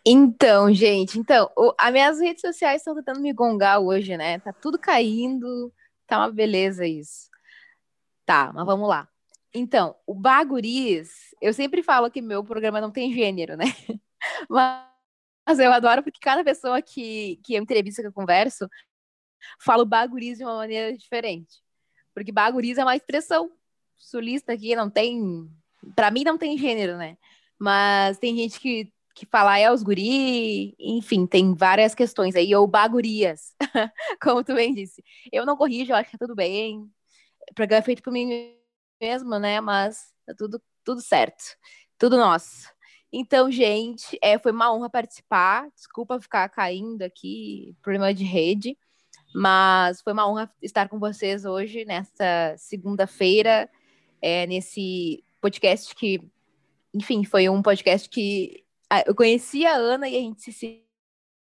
Então, 0.05 0.73
gente, 0.75 1.19
então, 1.19 1.51
o, 1.57 1.73
as 1.79 1.93
minhas 1.93 2.21
redes 2.21 2.43
sociais 2.43 2.83
estão 2.83 2.95
tentando 2.95 3.21
me 3.21 3.33
gongar 3.33 3.81
hoje, 3.81 4.15
né? 4.17 4.39
Tá 4.41 4.53
tudo 4.53 4.79
caindo, 4.79 5.73
tá 6.07 6.19
uma 6.19 6.31
beleza 6.31 6.87
isso. 6.87 7.31
Tá, 8.27 8.53
mas 8.53 8.67
vamos 8.67 8.89
lá. 8.89 9.09
Então, 9.55 9.97
o 10.07 10.15
Bagurias, 10.15 11.09
eu 11.41 11.55
sempre 11.55 11.83
falo 11.83 12.11
que 12.11 12.21
meu 12.21 12.45
programa 12.45 12.81
não 12.81 12.91
tem 12.91 13.13
gênero, 13.13 13.57
né? 13.57 13.65
Mas 14.49 14.92
mas 15.47 15.59
eu 15.59 15.73
adoro 15.73 16.03
porque 16.03 16.21
cada 16.21 16.45
pessoa 16.45 16.81
que, 16.81 17.41
que 17.45 17.55
eu 17.55 17.63
entrevisto, 17.63 18.01
que 18.01 18.09
eu 18.09 18.13
converso, 18.13 18.69
fala 19.61 19.83
o 19.83 19.87
baguriz 19.87 20.39
de 20.39 20.45
uma 20.45 20.57
maneira 20.57 20.97
diferente. 20.97 21.63
Porque 22.15 22.33
baguriz 22.33 22.79
é 22.79 22.85
uma 22.85 22.97
expressão 22.97 23.51
sulista 23.97 24.53
aqui, 24.53 24.77
não 24.77 24.91
tem. 24.91 25.49
Para 25.97 26.11
mim, 26.11 26.25
não 26.25 26.39
tem 26.39 26.57
gênero, 26.57 26.97
né? 26.97 27.17
Mas 27.59 28.19
tem 28.19 28.37
gente 28.37 28.61
que, 28.61 28.93
que 29.15 29.27
fala 29.27 29.59
é 29.59 29.71
os 29.71 29.83
guri, 29.83 30.75
enfim, 30.79 31.27
tem 31.27 31.55
várias 31.55 31.95
questões 31.95 32.35
aí, 32.37 32.55
ou 32.55 32.67
bagurias, 32.67 33.55
como 34.23 34.45
tu 34.45 34.55
bem 34.55 34.75
disse. 34.75 35.03
Eu 35.33 35.47
não 35.47 35.57
corrijo, 35.57 35.93
eu 35.93 35.97
acho 35.97 36.11
que 36.11 36.19
tá 36.19 36.27
tudo 36.27 36.37
bem. 36.37 36.81
O 37.51 37.55
programa 37.55 37.81
é 37.81 37.85
feito 37.85 38.03
por 38.03 38.13
mim 38.13 38.57
mesmo, 39.01 39.39
né? 39.39 39.61
Mas 39.61 40.13
tá 40.27 40.35
tudo, 40.37 40.63
tudo 40.85 41.01
certo. 41.01 41.43
Tudo 41.99 42.17
nosso. 42.17 42.69
Então, 43.13 43.51
gente, 43.51 44.19
é, 44.23 44.39
foi 44.39 44.53
uma 44.53 44.73
honra 44.73 44.89
participar. 44.89 45.69
Desculpa 45.75 46.21
ficar 46.21 46.49
caindo 46.49 47.03
aqui, 47.03 47.77
problema 47.83 48.15
de 48.15 48.25
rede, 48.25 48.77
mas 49.35 50.01
foi 50.01 50.13
uma 50.13 50.27
honra 50.29 50.51
estar 50.63 50.89
com 50.89 50.99
vocês 50.99 51.45
hoje, 51.45 51.85
nesta 51.85 52.57
segunda-feira, 52.57 53.69
é, 54.21 54.47
nesse 54.47 55.23
podcast 55.41 55.95
que, 55.95 56.23
enfim, 56.95 57.25
foi 57.25 57.49
um 57.49 57.61
podcast 57.61 58.09
que 58.09 58.65
eu 59.07 59.15
conheci 59.15 59.67
a 59.67 59.75
Ana 59.75 60.09
e 60.09 60.17
a 60.17 60.21
gente 60.21 60.53
se 60.53 60.83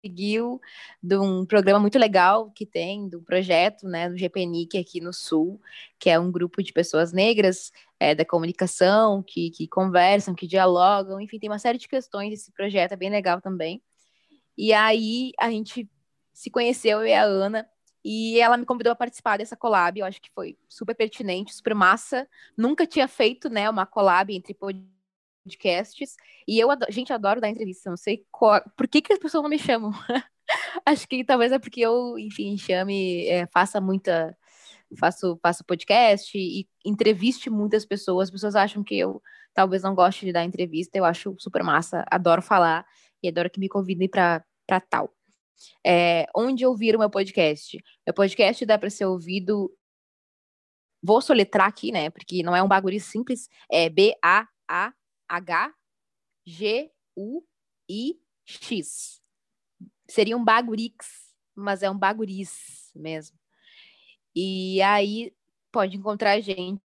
seguiu 0.01 0.59
de 1.01 1.17
um 1.17 1.45
programa 1.45 1.79
muito 1.79 1.97
legal 1.97 2.51
que 2.51 2.65
tem, 2.65 3.07
do 3.09 3.21
projeto, 3.21 3.87
né, 3.87 4.09
do 4.09 4.17
GPNIC 4.17 4.77
aqui 4.77 5.01
no 5.01 5.13
Sul, 5.13 5.59
que 5.99 6.09
é 6.09 6.19
um 6.19 6.31
grupo 6.31 6.61
de 6.63 6.71
pessoas 6.71 7.11
negras 7.11 7.71
é, 7.99 8.13
da 8.13 8.25
comunicação, 8.25 9.23
que, 9.23 9.51
que 9.51 9.67
conversam, 9.67 10.35
que 10.35 10.47
dialogam, 10.47 11.19
enfim, 11.19 11.39
tem 11.39 11.49
uma 11.49 11.59
série 11.59 11.77
de 11.77 11.87
questões 11.87 12.33
esse 12.33 12.51
projeto, 12.51 12.93
é 12.93 12.97
bem 12.97 13.09
legal 13.09 13.41
também. 13.41 13.81
E 14.57 14.73
aí 14.73 15.31
a 15.39 15.49
gente 15.49 15.89
se 16.33 16.49
conheceu, 16.49 16.99
eu 16.99 17.07
e 17.07 17.13
a 17.13 17.23
Ana, 17.23 17.67
e 18.03 18.39
ela 18.39 18.57
me 18.57 18.65
convidou 18.65 18.93
a 18.93 18.95
participar 18.95 19.37
dessa 19.37 19.57
collab, 19.57 19.99
eu 19.99 20.05
acho 20.05 20.21
que 20.21 20.31
foi 20.33 20.57
super 20.69 20.95
pertinente, 20.95 21.53
super 21.53 21.75
massa. 21.75 22.27
Nunca 22.55 22.87
tinha 22.87 23.07
feito, 23.07 23.49
né, 23.49 23.69
uma 23.69 23.85
collab 23.85 24.33
entre 24.33 24.53
podcasts. 25.47 26.15
E 26.47 26.59
eu, 26.59 26.69
adoro, 26.69 26.91
gente, 26.91 27.13
adoro 27.13 27.41
dar 27.41 27.49
entrevista. 27.49 27.89
Não 27.89 27.97
sei 27.97 28.25
qual, 28.31 28.61
por 28.75 28.87
que, 28.87 29.01
que 29.01 29.13
as 29.13 29.19
pessoas 29.19 29.43
não 29.43 29.49
me 29.49 29.57
chamam. 29.57 29.91
Acho 30.85 31.07
que 31.07 31.23
talvez 31.23 31.51
é 31.51 31.59
porque 31.59 31.81
eu, 31.81 32.17
enfim, 32.19 32.57
chame, 32.57 33.25
é, 33.27 33.47
faça 33.47 33.81
muita. 33.81 34.37
Faço, 34.97 35.37
faço 35.41 35.65
podcast 35.65 36.37
e 36.37 36.65
entreviste 36.85 37.49
muitas 37.49 37.85
pessoas. 37.85 38.29
As 38.29 38.31
pessoas 38.31 38.55
acham 38.55 38.83
que 38.83 38.97
eu 38.97 39.21
talvez 39.53 39.83
não 39.83 39.93
goste 39.93 40.25
de 40.25 40.31
dar 40.31 40.45
entrevista. 40.45 40.97
Eu 40.97 41.03
acho 41.03 41.35
super 41.39 41.63
massa, 41.63 42.05
adoro 42.09 42.41
falar 42.41 42.85
e 43.21 43.27
adoro 43.27 43.49
que 43.49 43.59
me 43.59 43.67
convidem 43.67 44.07
para 44.07 44.43
tal. 44.89 45.13
É, 45.85 46.27
onde 46.35 46.65
ouvir 46.65 46.95
o 46.95 46.99
meu 46.99 47.09
podcast? 47.09 47.77
Meu 48.05 48.13
podcast 48.13 48.65
dá 48.65 48.77
para 48.77 48.89
ser 48.89 49.05
ouvido. 49.05 49.69
Vou 51.03 51.21
soletrar 51.21 51.67
aqui, 51.67 51.91
né? 51.91 52.09
Porque 52.09 52.41
não 52.41 52.55
é 52.55 52.63
um 52.63 52.67
bagulho 52.67 52.99
simples. 53.01 53.49
É 53.69 53.89
B-A-A 53.89 54.93
H 55.27 55.73
G 56.45 56.91
B-A-U-I-X. 57.17 59.21
Seria 60.07 60.37
um 60.37 60.43
bagurix, 60.43 61.33
mas 61.55 61.83
é 61.83 61.89
um 61.89 61.97
baguris 61.97 62.91
mesmo. 62.95 63.37
E 64.35 64.81
aí 64.81 65.33
pode 65.71 65.97
encontrar 65.97 66.33
a 66.33 66.39
gente 66.39 66.81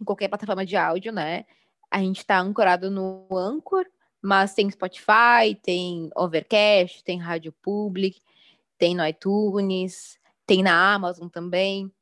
em 0.00 0.04
qualquer 0.04 0.28
plataforma 0.28 0.64
de 0.64 0.76
áudio, 0.76 1.12
né? 1.12 1.44
A 1.90 1.98
gente 1.98 2.18
está 2.18 2.38
ancorado 2.38 2.90
no 2.90 3.26
Anchor, 3.32 3.84
mas 4.22 4.54
tem 4.54 4.70
Spotify, 4.70 5.54
tem 5.62 6.10
Overcast, 6.14 7.02
tem 7.02 7.18
Rádio 7.18 7.52
Public, 7.52 8.20
tem 8.78 8.94
no 8.94 9.06
iTunes, 9.06 10.18
tem 10.46 10.62
na 10.62 10.94
Amazon 10.94 11.28
também. 11.28 11.92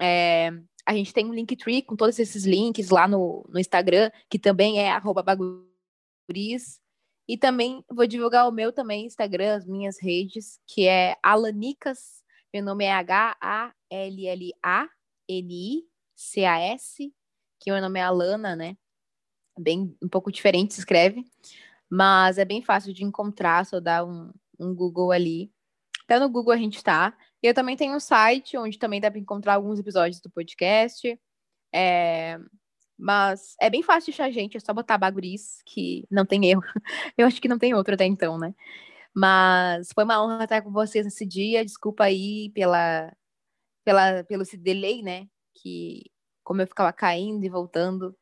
É, 0.00 0.50
a 0.88 0.94
gente 0.94 1.12
tem 1.12 1.26
um 1.26 1.34
Linktree 1.34 1.82
com 1.82 1.94
todos 1.94 2.18
esses 2.18 2.46
links 2.46 2.88
lá 2.88 3.06
no, 3.06 3.44
no 3.46 3.60
Instagram, 3.60 4.10
que 4.30 4.38
também 4.38 4.80
é 4.80 4.98
baguris. 5.22 6.80
E 7.28 7.36
também 7.36 7.84
vou 7.90 8.06
divulgar 8.06 8.48
o 8.48 8.50
meu 8.50 8.72
também 8.72 9.04
Instagram, 9.04 9.54
as 9.54 9.66
minhas 9.66 10.00
redes, 10.00 10.58
que 10.66 10.88
é 10.88 11.14
Alanicas. 11.22 12.22
Meu 12.54 12.64
nome 12.64 12.86
é 12.86 12.92
H-A-L-L-A-N-I-C-A-S, 12.94 13.52
que 17.60 17.70
meu 17.70 17.82
nome 17.82 18.00
é 18.00 18.02
Alana, 18.02 18.56
né? 18.56 18.74
Bem, 19.60 19.94
um 20.02 20.08
pouco 20.08 20.32
diferente 20.32 20.72
se 20.72 20.80
escreve, 20.80 21.22
mas 21.90 22.38
é 22.38 22.46
bem 22.46 22.62
fácil 22.62 22.94
de 22.94 23.04
encontrar, 23.04 23.66
só 23.66 23.78
dar 23.78 24.06
um, 24.06 24.32
um 24.58 24.74
Google 24.74 25.12
ali. 25.12 25.52
Até 26.04 26.18
no 26.18 26.30
Google 26.30 26.54
a 26.54 26.56
gente 26.56 26.82
tá. 26.82 27.14
E 27.42 27.46
eu 27.46 27.54
também 27.54 27.76
tenho 27.76 27.94
um 27.94 28.00
site 28.00 28.56
onde 28.56 28.78
também 28.78 29.00
dá 29.00 29.10
para 29.10 29.20
encontrar 29.20 29.54
alguns 29.54 29.78
episódios 29.78 30.20
do 30.20 30.30
podcast. 30.30 31.18
É... 31.72 32.38
Mas 32.98 33.54
é 33.60 33.70
bem 33.70 33.82
fácil 33.82 34.12
achar 34.12 34.24
a 34.24 34.30
gente, 34.30 34.56
é 34.56 34.60
só 34.60 34.74
botar 34.74 34.98
Baguris, 34.98 35.62
que 35.64 36.04
não 36.10 36.26
tem 36.26 36.44
erro. 36.46 36.62
Eu 37.16 37.26
acho 37.26 37.40
que 37.40 37.48
não 37.48 37.58
tem 37.58 37.74
outro 37.74 37.94
até 37.94 38.04
então, 38.04 38.36
né? 38.38 38.52
Mas 39.14 39.92
foi 39.92 40.04
uma 40.04 40.22
honra 40.22 40.44
estar 40.44 40.62
com 40.62 40.72
vocês 40.72 41.04
nesse 41.04 41.24
dia. 41.24 41.64
Desculpa 41.64 42.04
aí 42.04 42.50
pela, 42.50 43.12
pela, 43.84 44.24
pelo 44.24 44.42
esse 44.42 44.56
delay, 44.56 45.02
né? 45.02 45.28
Que 45.54 46.10
como 46.42 46.62
eu 46.62 46.66
ficava 46.66 46.92
caindo 46.92 47.44
e 47.44 47.48
voltando, 47.48 48.16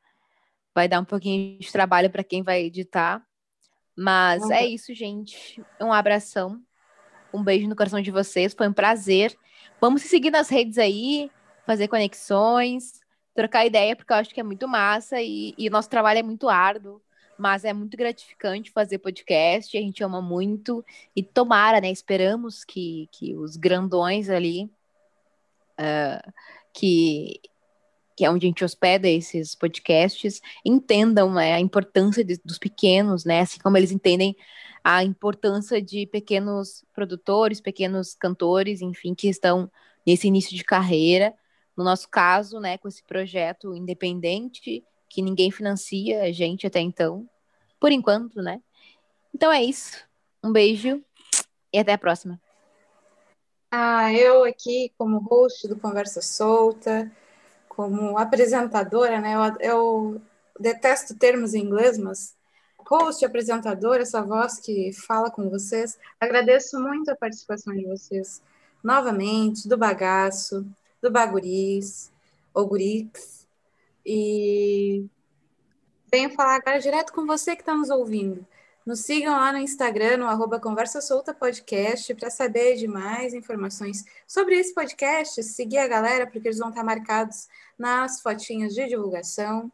vai 0.75 0.89
dar 0.89 1.01
um 1.01 1.05
pouquinho 1.05 1.59
de 1.59 1.71
trabalho 1.71 2.11
para 2.11 2.25
quem 2.25 2.43
vai 2.43 2.64
editar. 2.64 3.25
Mas 3.97 4.51
é 4.51 4.67
isso, 4.67 4.93
gente. 4.93 5.62
Um 5.81 5.93
abração. 5.93 6.61
Um 7.37 7.45
beijo 7.45 7.68
no 7.68 7.76
coração 7.76 8.01
de 8.01 8.11
vocês, 8.11 8.55
foi 8.55 8.68
um 8.68 8.72
prazer. 8.72 9.37
Vamos 9.80 10.03
se 10.03 10.09
seguir 10.09 10.30
nas 10.30 10.49
redes 10.49 10.78
aí, 10.78 11.30
fazer 11.66 11.89
conexões, 11.89 13.01
trocar 13.34 13.66
ideia, 13.66 13.95
porque 13.95 14.12
eu 14.12 14.16
acho 14.16 14.34
que 14.34 14.41
é 14.41 14.43
muito 14.43 14.66
massa 14.66 15.20
e, 15.20 15.55
e 15.59 15.68
nosso 15.68 15.91
trabalho 15.91 16.20
é 16.20 16.22
muito 16.22 16.49
árduo, 16.49 17.01
mas 17.39 17.64
é 17.64 17.72
muito 17.72 17.97
gratificante 17.97 18.70
fazer 18.70 18.99
podcast, 18.99 19.76
a 19.76 19.80
gente 19.80 20.03
ama 20.03 20.22
muito 20.22 20.84
e 21.14 21.22
tomara, 21.22 21.80
né? 21.80 21.91
Esperamos 21.91 22.64
que, 22.64 23.09
que 23.12 23.37
os 23.37 23.57
grandões 23.57 24.30
ali, 24.30 24.70
uh, 25.78 26.32
que, 26.72 27.39
que 28.17 28.25
é 28.25 28.31
onde 28.31 28.47
a 28.47 28.49
gente 28.49 28.64
hospeda 28.64 29.07
esses 29.07 29.55
podcasts, 29.55 30.41
entendam 30.64 31.35
né, 31.35 31.53
a 31.53 31.61
importância 31.61 32.25
de, 32.25 32.41
dos 32.43 32.59
pequenos, 32.59 33.27
né? 33.27 33.41
Assim 33.41 33.61
como 33.61 33.77
eles 33.77 33.93
entendem 33.93 34.35
a 34.83 35.05
importância 35.05 35.83
de 35.83 36.07
pequenos 36.07 36.83
produtores, 36.95 37.61
pequenos 37.61 38.14
cantores, 38.14 38.81
enfim, 38.81 39.14
que 39.14 39.29
estão 39.29 39.71
nesse 40.07 40.29
início 40.29 40.57
de 40.57 40.64
carreira. 40.64 41.35
No 41.77 41.85
nosso 41.85 42.09
caso, 42.09 42.59
né, 42.59 42.79
com 42.79 42.89
esse 42.89 43.03
projeto 43.05 43.75
independente, 43.75 44.83
que 45.11 45.21
ninguém 45.21 45.51
financia 45.51 46.23
a 46.23 46.33
gente 46.33 46.67
até 46.67 46.81
então, 46.81 47.29
por 47.79 47.93
enquanto, 47.93 48.41
né? 48.41 48.62
Então 49.35 49.53
é 49.53 49.62
isso. 49.62 50.07
Um 50.43 50.53
beijo 50.53 51.05
e 51.73 51.79
até 51.79 51.93
a 51.93 51.99
próxima. 51.99 52.41
Ah, 53.71 54.11
eu 54.12 54.45
aqui 54.45 54.93
como 54.97 55.19
host 55.19 55.69
do 55.69 55.77
Conversa 55.77 56.23
Solta, 56.23 57.12
como 57.77 58.16
apresentadora, 58.16 59.20
né? 59.20 59.35
Eu, 59.35 59.61
eu 59.61 60.22
detesto 60.59 61.14
termos 61.14 61.53
em 61.53 61.62
inglês, 61.62 61.99
mas 61.99 62.35
host, 62.79 63.22
apresentador, 63.24 63.97
essa 63.97 64.22
voz 64.22 64.59
que 64.59 64.93
fala 64.95 65.31
com 65.31 65.51
vocês. 65.51 65.99
Agradeço 66.18 66.81
muito 66.81 67.11
a 67.11 67.16
participação 67.16 67.74
de 67.74 67.85
vocês 67.85 68.43
novamente, 68.83 69.68
do 69.68 69.77
Bagaço, 69.77 70.66
do 71.03 71.11
Baguris, 71.11 72.11
Ogurix, 72.55 73.47
e 74.05 75.05
venho 76.11 76.31
falar 76.31 76.57
agora 76.57 76.79
direto 76.79 77.12
com 77.12 77.27
você 77.27 77.55
que 77.55 77.62
está 77.62 77.74
nos 77.74 77.91
ouvindo. 77.91 78.47
Nos 78.87 79.01
sigam 79.01 79.34
lá 79.34 79.51
no 79.51 79.59
Instagram, 79.59 80.18
no 80.18 80.26
arroba 80.26 80.61
Conversa 80.61 81.01
Solta 81.01 81.34
Podcast, 81.34 82.14
para 82.14 82.30
saber 82.30 82.76
de 82.76 82.87
mais 82.87 83.34
informações 83.34 84.05
sobre 84.28 84.57
esse 84.57 84.72
podcast, 84.72 85.43
seguir 85.43 85.78
a 85.78 85.89
galera, 85.89 86.24
porque 86.24 86.47
eles 86.47 86.61
vão 86.61 86.68
estar 86.68 86.84
marcados 86.84 87.49
nas 87.76 88.20
fotinhas 88.20 88.72
de 88.72 88.87
divulgação. 88.87 89.72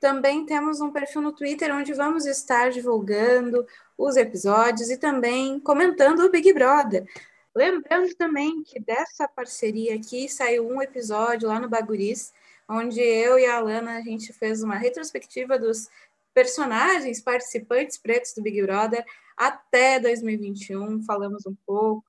Também 0.00 0.44
temos 0.44 0.80
um 0.80 0.90
perfil 0.90 1.22
no 1.22 1.32
Twitter 1.32 1.72
onde 1.72 1.94
vamos 1.94 2.26
estar 2.26 2.72
divulgando 2.72 3.64
os 3.96 4.16
episódios 4.16 4.90
e 4.90 4.96
também 4.96 5.60
comentando 5.60 6.24
o 6.24 6.28
Big 6.28 6.52
Brother. 6.52 7.06
Lembrando 7.54 8.12
também 8.16 8.64
que 8.64 8.80
dessa 8.80 9.28
parceria 9.28 9.94
aqui 9.94 10.28
saiu 10.28 10.68
um 10.68 10.82
episódio 10.82 11.46
lá 11.46 11.60
no 11.60 11.68
Baguris, 11.68 12.32
onde 12.68 13.00
eu 13.00 13.38
e 13.38 13.46
a 13.46 13.58
Alana 13.58 13.98
a 13.98 14.00
gente 14.00 14.32
fez 14.32 14.60
uma 14.60 14.74
retrospectiva 14.74 15.56
dos 15.56 15.88
personagens 16.34 17.20
participantes 17.20 17.98
pretos 17.98 18.32
do 18.34 18.42
Big 18.42 18.60
Brother 18.62 19.04
até 19.36 19.98
2021. 20.00 21.02
Falamos 21.02 21.46
um 21.46 21.54
pouco, 21.66 22.04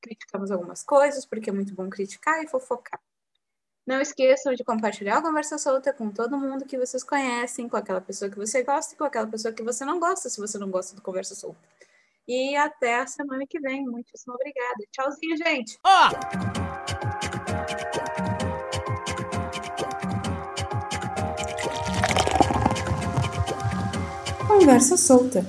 criticamos 0.00 0.50
algumas 0.50 0.82
coisas, 0.82 1.24
porque 1.24 1.50
é 1.50 1.52
muito 1.52 1.74
bom 1.74 1.88
criticar 1.88 2.42
e 2.42 2.48
fofocar. 2.48 3.00
Não 3.86 4.00
esqueçam 4.00 4.54
de 4.54 4.64
compartilhar 4.64 5.18
a 5.18 5.22
conversa 5.22 5.58
solta 5.58 5.92
com 5.92 6.10
todo 6.10 6.38
mundo 6.38 6.64
que 6.64 6.78
vocês 6.78 7.04
conhecem, 7.04 7.68
com 7.68 7.76
aquela 7.76 8.00
pessoa 8.00 8.30
que 8.30 8.36
você 8.36 8.62
gosta 8.62 8.94
e 8.94 8.96
com 8.96 9.04
aquela 9.04 9.26
pessoa 9.26 9.52
que 9.52 9.62
você 9.62 9.84
não 9.84 10.00
gosta, 10.00 10.30
se 10.30 10.40
você 10.40 10.56
não 10.58 10.70
gosta 10.70 10.96
do 10.96 11.02
conversa 11.02 11.34
solta. 11.34 11.60
E 12.26 12.56
até 12.56 13.00
a 13.00 13.06
semana 13.06 13.44
que 13.46 13.60
vem. 13.60 13.84
Muitíssimo 13.84 14.34
obrigada. 14.34 14.84
Tchauzinho, 14.90 15.36
gente. 15.36 15.78
Ó! 15.84 17.33
Conversa 24.54 24.96
solta. 24.96 25.44